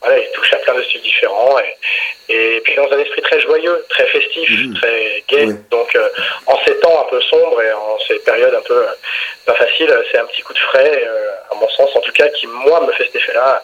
voilà, 0.00 0.18
il 0.18 0.28
touche 0.32 0.52
à 0.52 0.56
plein 0.56 0.74
de 0.74 0.82
styles 0.84 1.02
différents 1.02 1.58
et, 1.58 2.56
et 2.56 2.60
puis 2.60 2.74
dans 2.76 2.90
un 2.90 2.98
esprit 2.98 3.22
très 3.22 3.40
joyeux, 3.40 3.84
très 3.88 4.06
festif, 4.06 4.50
mhm. 4.50 4.74
très 4.74 5.24
gai. 5.28 5.46
Donc 5.70 5.96
en 6.46 6.58
ces 6.64 6.76
temps 6.80 7.00
un 7.06 7.10
peu 7.10 7.20
sombres 7.22 7.62
et 7.62 7.72
en 7.72 7.98
ces 8.06 8.18
périodes 8.20 8.54
un 8.54 8.62
peu 8.62 8.84
pas 9.46 9.54
faciles, 9.54 9.96
c'est 10.10 10.18
un 10.18 10.26
petit 10.26 10.42
coup 10.42 10.52
de 10.52 10.58
frais 10.58 11.06
à 11.50 11.54
mon 11.54 11.68
sens 11.70 11.90
en 11.94 12.00
tout 12.00 12.12
cas, 12.12 12.28
qui 12.28 12.46
moi 12.46 12.80
me 12.86 12.92
fait 12.92 13.04
cet 13.04 13.16
effet-là. 13.16 13.62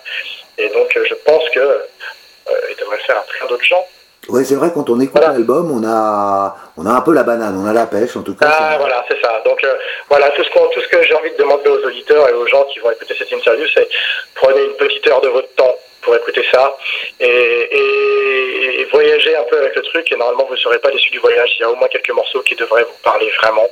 Et 0.59 0.69
donc 0.69 0.97
euh, 0.97 1.05
je 1.09 1.15
pense 1.15 1.49
que 1.51 1.61
euh, 1.61 2.53
il 2.71 2.77
devrait 2.77 2.97
le 2.97 3.03
faire 3.03 3.19
à 3.19 3.23
plein 3.23 3.47
d'autres 3.47 3.65
gens. 3.65 3.87
Oui, 4.29 4.45
c'est 4.45 4.55
vrai, 4.55 4.71
quand 4.73 4.89
on 4.89 5.01
écoute 5.01 5.21
l'album, 5.21 5.73
on 5.73 5.85
a, 5.85 6.57
on 6.77 6.87
a 6.87 6.91
un 6.91 7.01
peu 7.01 7.13
la 7.13 7.25
banane, 7.25 7.61
on 7.61 7.69
a 7.69 7.73
la 7.73 7.87
pêche 7.87 8.17
en 8.17 8.23
tout 8.23 8.37
cas. 8.37 8.47
Ah, 8.49 8.77
voilà, 8.79 9.05
c'est 9.09 9.21
ça. 9.21 9.43
Donc, 9.45 9.63
euh, 9.65 9.75
voilà, 10.09 10.31
tout 10.31 10.45
ce, 10.45 10.49
tout 10.49 10.81
ce 10.81 10.87
que 10.87 11.03
j'ai 11.03 11.15
envie 11.15 11.33
de 11.33 11.37
demander 11.39 11.69
aux 11.69 11.85
auditeurs 11.85 12.29
et 12.29 12.33
aux 12.33 12.47
gens 12.47 12.63
qui 12.73 12.79
vont 12.79 12.93
écouter 12.93 13.17
cette 13.19 13.33
interview, 13.33 13.67
c'est 13.75 13.89
prenez 14.37 14.63
une 14.63 14.75
petite 14.75 15.05
heure 15.09 15.21
de 15.23 15.29
votre 15.29 15.53
temps 15.57 15.75
pour 16.03 16.15
écouter 16.17 16.45
ça 16.53 16.77
et, 17.21 17.27
et, 17.27 18.81
et, 18.81 18.85
voyager 18.87 19.35
un 19.37 19.45
peu 19.49 19.59
avec 19.59 19.75
le 19.77 19.83
truc. 19.83 20.11
Et 20.13 20.17
normalement, 20.17 20.47
vous 20.47 20.55
ne 20.55 20.59
serez 20.59 20.79
pas 20.79 20.91
déçu 20.91 21.11
du 21.11 21.19
voyage. 21.19 21.51
Il 21.59 21.63
y 21.63 21.65
a 21.65 21.71
au 21.71 21.77
moins 21.77 21.89
quelques 21.89 22.11
morceaux 22.11 22.43
qui 22.43 22.55
devraient 22.57 22.85
vous 22.85 23.03
parler 23.03 23.31
vraiment. 23.41 23.69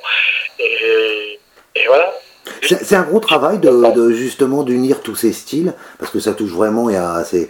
Et, 0.59 1.39
et 1.77 1.87
voilà. 1.87 2.13
C'est 2.63 2.97
un 2.97 3.03
gros 3.03 3.21
travail 3.21 3.59
de, 3.59 4.11
justement 4.13 4.63
d'unir 4.63 5.03
tous 5.03 5.15
ces 5.15 5.33
styles, 5.33 5.75
parce 5.99 6.11
que 6.11 6.21
ça 6.21 6.33
touche 6.33 6.51
vraiment, 6.51 6.89
c'est 7.25 7.49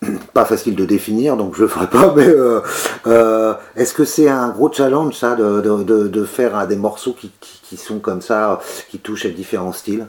pas 0.34 0.44
facile 0.44 0.74
de 0.74 0.84
définir, 0.84 1.36
donc 1.36 1.56
je 1.56 1.62
le 1.62 1.68
ferai 1.68 1.86
pas, 1.86 2.12
mais 2.16 2.26
euh, 2.26 2.60
euh, 3.06 3.54
est-ce 3.76 3.94
que 3.94 4.04
c'est 4.04 4.28
un 4.28 4.50
gros 4.50 4.72
challenge 4.72 5.14
ça 5.14 5.34
de, 5.34 5.60
de, 5.60 6.24
faire 6.24 6.66
des 6.66 6.76
morceaux 6.76 7.12
qui, 7.12 7.32
qui, 7.40 7.76
sont 7.76 7.98
comme 7.98 8.22
ça, 8.22 8.60
qui 8.90 8.98
touchent 8.98 9.26
à 9.26 9.30
différents 9.30 9.72
styles? 9.72 10.06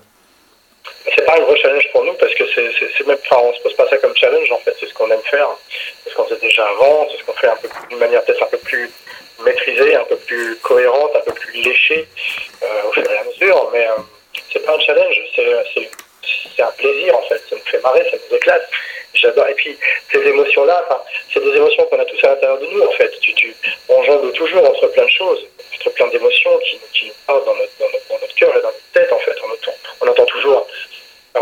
C'est 1.15 1.25
pas 1.25 1.35
un 1.35 1.39
gros 1.41 1.55
challenge 1.55 1.89
pour 1.91 2.03
nous 2.03 2.13
parce 2.13 2.33
que 2.33 2.43
c'est 2.55 3.07
même, 3.07 3.17
enfin, 3.25 3.41
on 3.43 3.53
se 3.53 3.61
pose 3.61 3.73
pas 3.73 3.87
ça 3.89 3.97
comme 3.97 4.15
challenge 4.15 4.51
en 4.51 4.59
fait, 4.59 4.75
c'est 4.79 4.87
ce 4.87 4.93
qu'on 4.93 5.09
aime 5.11 5.21
faire, 5.23 5.49
c'est 6.03 6.09
ce 6.11 6.15
qu'on 6.15 6.25
faisait 6.25 6.41
déjà 6.41 6.67
avant, 6.67 7.07
c'est 7.11 7.17
ce 7.17 7.23
qu'on 7.23 7.33
fait 7.33 7.47
un 7.47 7.55
peu 7.55 7.69
d'une 7.89 7.99
manière 7.99 8.23
peut-être 8.23 8.43
un 8.43 8.47
peu 8.47 8.57
plus 8.57 8.89
maîtrisée, 9.43 9.95
un 9.95 10.03
peu 10.03 10.17
plus 10.17 10.55
cohérente, 10.57 11.15
un 11.15 11.21
peu 11.21 11.33
plus 11.33 11.61
léchée 11.61 12.07
euh, 12.63 12.87
au 12.87 12.91
fur 12.91 13.03
et 13.09 13.17
à 13.17 13.23
mesure. 13.23 13.69
Mais 13.73 13.87
euh, 13.87 14.01
c'est 14.51 14.65
pas 14.65 14.75
un 14.75 14.79
challenge, 14.79 15.21
c'est 15.35 16.63
un 16.63 16.71
plaisir 16.71 17.17
en 17.17 17.21
fait. 17.23 17.41
Ça 17.49 17.55
nous 17.55 17.65
fait 17.65 17.81
marrer, 17.81 18.03
ça 18.09 18.17
nous 18.17 18.35
éclate. 18.35 18.69
j'adore. 19.13 19.47
Et 19.47 19.53
puis, 19.55 19.77
ces 20.11 20.19
émotions-là, 20.19 20.85
c'est 21.33 21.43
des 21.43 21.55
émotions 21.55 21.85
qu'on 21.85 21.99
a 21.99 22.05
tous 22.05 22.23
à 22.23 22.29
l'intérieur 22.29 22.59
de 22.59 22.65
nous, 22.67 22.81
en 22.81 22.91
fait. 22.91 23.11
Tu, 23.21 23.33
tu, 23.33 23.55
on 23.89 24.03
jongle 24.03 24.31
toujours 24.33 24.63
entre 24.67 24.87
plein 24.87 25.05
de 25.05 25.09
choses, 25.09 25.45
entre 25.75 25.89
plein 25.91 26.07
d'émotions 26.07 26.57
qui, 26.59 26.79
qui 26.93 27.11
parlent 27.25 27.45
dans 27.45 27.55
notre, 27.55 27.71
dans, 27.79 27.85
notre, 27.85 28.07
dans 28.09 28.19
notre, 28.19 28.35
cœur 28.35 28.49
et 28.51 28.61
dans 28.61 28.67
notre 28.67 28.91
tête, 28.93 29.11
en 29.11 29.19
fait. 29.19 29.35
On 29.43 29.51
entend, 29.51 29.77
on 30.01 30.07
entend 30.07 30.25
toujours. 30.25 30.67
Alors 31.33 31.38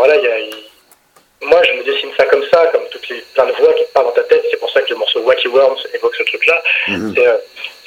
moi, 1.42 1.62
je 1.62 1.72
me 1.72 1.82
dessine 1.84 2.10
ça 2.16 2.24
comme 2.26 2.44
ça, 2.52 2.66
comme 2.72 2.86
toutes 2.90 3.08
les 3.08 3.20
plein 3.34 3.46
de 3.46 3.52
voix 3.52 3.72
qui 3.74 3.84
parlent 3.94 4.06
dans 4.06 4.12
ta 4.12 4.24
tête. 4.24 4.44
C'est 4.50 4.56
pour 4.58 4.70
ça 4.70 4.82
que 4.82 4.90
le 4.90 4.96
morceau 4.96 5.20
Wacky 5.20 5.48
Worms 5.48 5.78
évoque 5.94 6.16
ce 6.16 6.24
truc-là. 6.24 6.62
Mm 6.88 6.94
-hmm. 6.96 7.38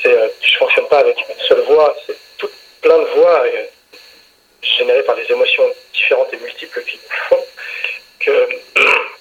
C'est, 0.01 0.13
euh, 0.17 0.28
je 0.41 0.57
fonctionne 0.57 0.88
pas 0.88 0.99
avec 1.05 1.17
une 1.30 1.43
seule 1.49 1.63
voix. 1.72 1.89
C'est 2.05 2.17
tout 2.39 2.49
plein 2.82 2.99
de 3.03 3.09
voix 3.17 3.38
euh, 3.45 3.65
générées 4.78 5.03
par 5.09 5.15
des 5.15 5.28
émotions 5.36 5.67
différentes 5.93 6.32
et 6.34 6.38
multiples 6.38 6.82
qui 6.89 6.97
nous 7.03 7.15
font 7.30 7.43
que, 8.24 8.36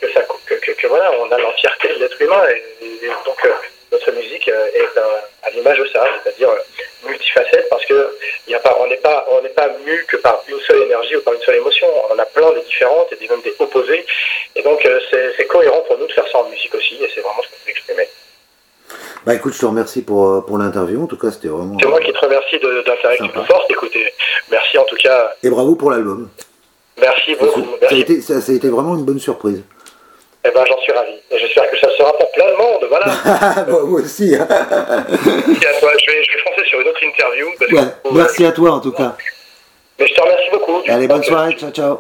que, 0.01 0.07
ça, 0.15 0.21
que, 0.49 0.55
que, 0.65 0.73
que 0.81 0.87
voilà, 0.95 1.09
on 1.23 1.29
a 1.37 1.39
l'entièreté 1.45 1.87
de 1.95 1.99
l'être 2.01 2.21
humain. 2.25 2.45
Et, 2.55 2.61
et 3.07 3.13
donc, 3.29 3.41
euh, 3.45 3.53
notre 3.93 4.11
musique 4.21 4.47
est 4.83 4.95
à, 5.07 5.09
à 5.47 5.51
l'image 5.51 5.79
de 5.85 5.87
ça, 5.95 6.03
c'est-à-dire 6.15 6.51
multifacette, 7.03 7.67
parce 7.73 7.85
que 7.91 7.99
y 8.53 8.55
a 8.55 8.61
pas, 8.67 8.75
on 8.83 8.87
n'est 8.93 9.03
pas, 9.09 9.19
on 9.35 9.41
n'est 9.45 9.57
pas 9.61 9.69
mu 9.87 9.97
que 10.11 10.17
par 10.27 10.37
une 10.53 10.61
seule 10.69 10.83
énergie 10.89 11.17
ou 11.17 11.23
par 11.27 11.35
une 11.35 11.45
seule 11.47 11.57
émotion. 11.63 11.89
On 12.05 12.09
en 12.15 12.19
a 12.19 12.29
plein 12.37 12.51
de 12.57 12.61
différentes 12.71 13.09
et 13.13 13.29
même 13.33 13.43
des 13.49 13.55
opposés. 13.65 14.03
Et 14.57 14.63
donc, 14.69 14.81
c'est 15.11 15.47
cohérent 15.55 15.83
pour 15.87 15.97
nous 15.99 16.07
de 16.11 16.13
faire 16.19 16.29
ça 16.33 16.39
en 16.43 16.49
musique 16.55 16.75
aussi, 16.79 16.95
et 17.05 17.09
c'est 17.13 17.23
vraiment 17.27 17.43
ce 17.45 17.49
qu'on 17.51 17.61
veut 17.65 17.73
exprimer. 17.77 18.09
Bah 19.31 19.37
écoute, 19.37 19.55
je 19.55 19.61
te 19.61 19.67
remercie 19.67 20.03
pour, 20.03 20.45
pour 20.45 20.59
l'interview. 20.59 21.05
En 21.05 21.07
tout 21.07 21.17
cas, 21.17 21.31
c'était 21.31 21.47
vraiment. 21.47 21.77
C'est 21.81 21.87
moi 21.87 22.01
qui 22.01 22.13
te 22.13 22.19
remercie 22.19 22.59
que 22.59 23.17
tu 23.17 23.23
nous 23.23 23.45
forces. 23.45 23.65
Écoutez, 23.71 24.13
merci 24.51 24.77
en 24.77 24.83
tout 24.83 24.97
cas. 24.97 25.33
Et 25.45 25.49
bravo 25.49 25.77
pour 25.77 25.93
l'album. 25.93 26.29
Merci 27.01 27.37
beaucoup. 27.37 27.65
Ça, 27.81 27.95
a 27.95 27.97
été, 27.97 28.21
ça, 28.23 28.41
ça 28.41 28.51
a 28.51 28.55
été 28.57 28.69
vraiment 28.69 28.97
une 28.97 29.05
bonne 29.05 29.21
surprise. 29.21 29.63
Eh 30.45 30.51
ben, 30.51 30.65
j'en 30.67 30.79
suis 30.81 30.93
ravi. 30.93 31.13
Et 31.31 31.39
j'espère 31.39 31.71
que 31.71 31.79
ça 31.79 31.89
sera 31.97 32.13
pour 32.15 32.29
plein 32.33 32.47
de 32.47 32.57
monde, 32.57 32.87
voilà. 32.89 33.65
bon, 33.71 33.87
moi 33.87 34.01
aussi. 34.01 34.31
merci 34.31 35.67
à 35.67 35.79
toi. 35.79 35.93
Je 35.97 36.11
vais, 36.11 36.25
je 36.25 36.33
vais 36.33 36.43
foncer 36.43 36.69
sur 36.69 36.81
une 36.81 36.89
autre 36.89 37.05
interview. 37.05 37.47
Ouais, 37.71 38.13
merci 38.13 38.45
à 38.45 38.51
toi, 38.51 38.73
en 38.73 38.81
tout 38.81 38.93
cas. 38.93 39.15
Mais 40.01 40.09
je 40.09 40.15
te 40.15 40.21
remercie 40.23 40.51
beaucoup. 40.51 40.83
Allez, 40.89 41.07
bonne 41.07 41.23
soirée. 41.23 41.55
Ciao, 41.57 41.71
ciao. 41.71 41.99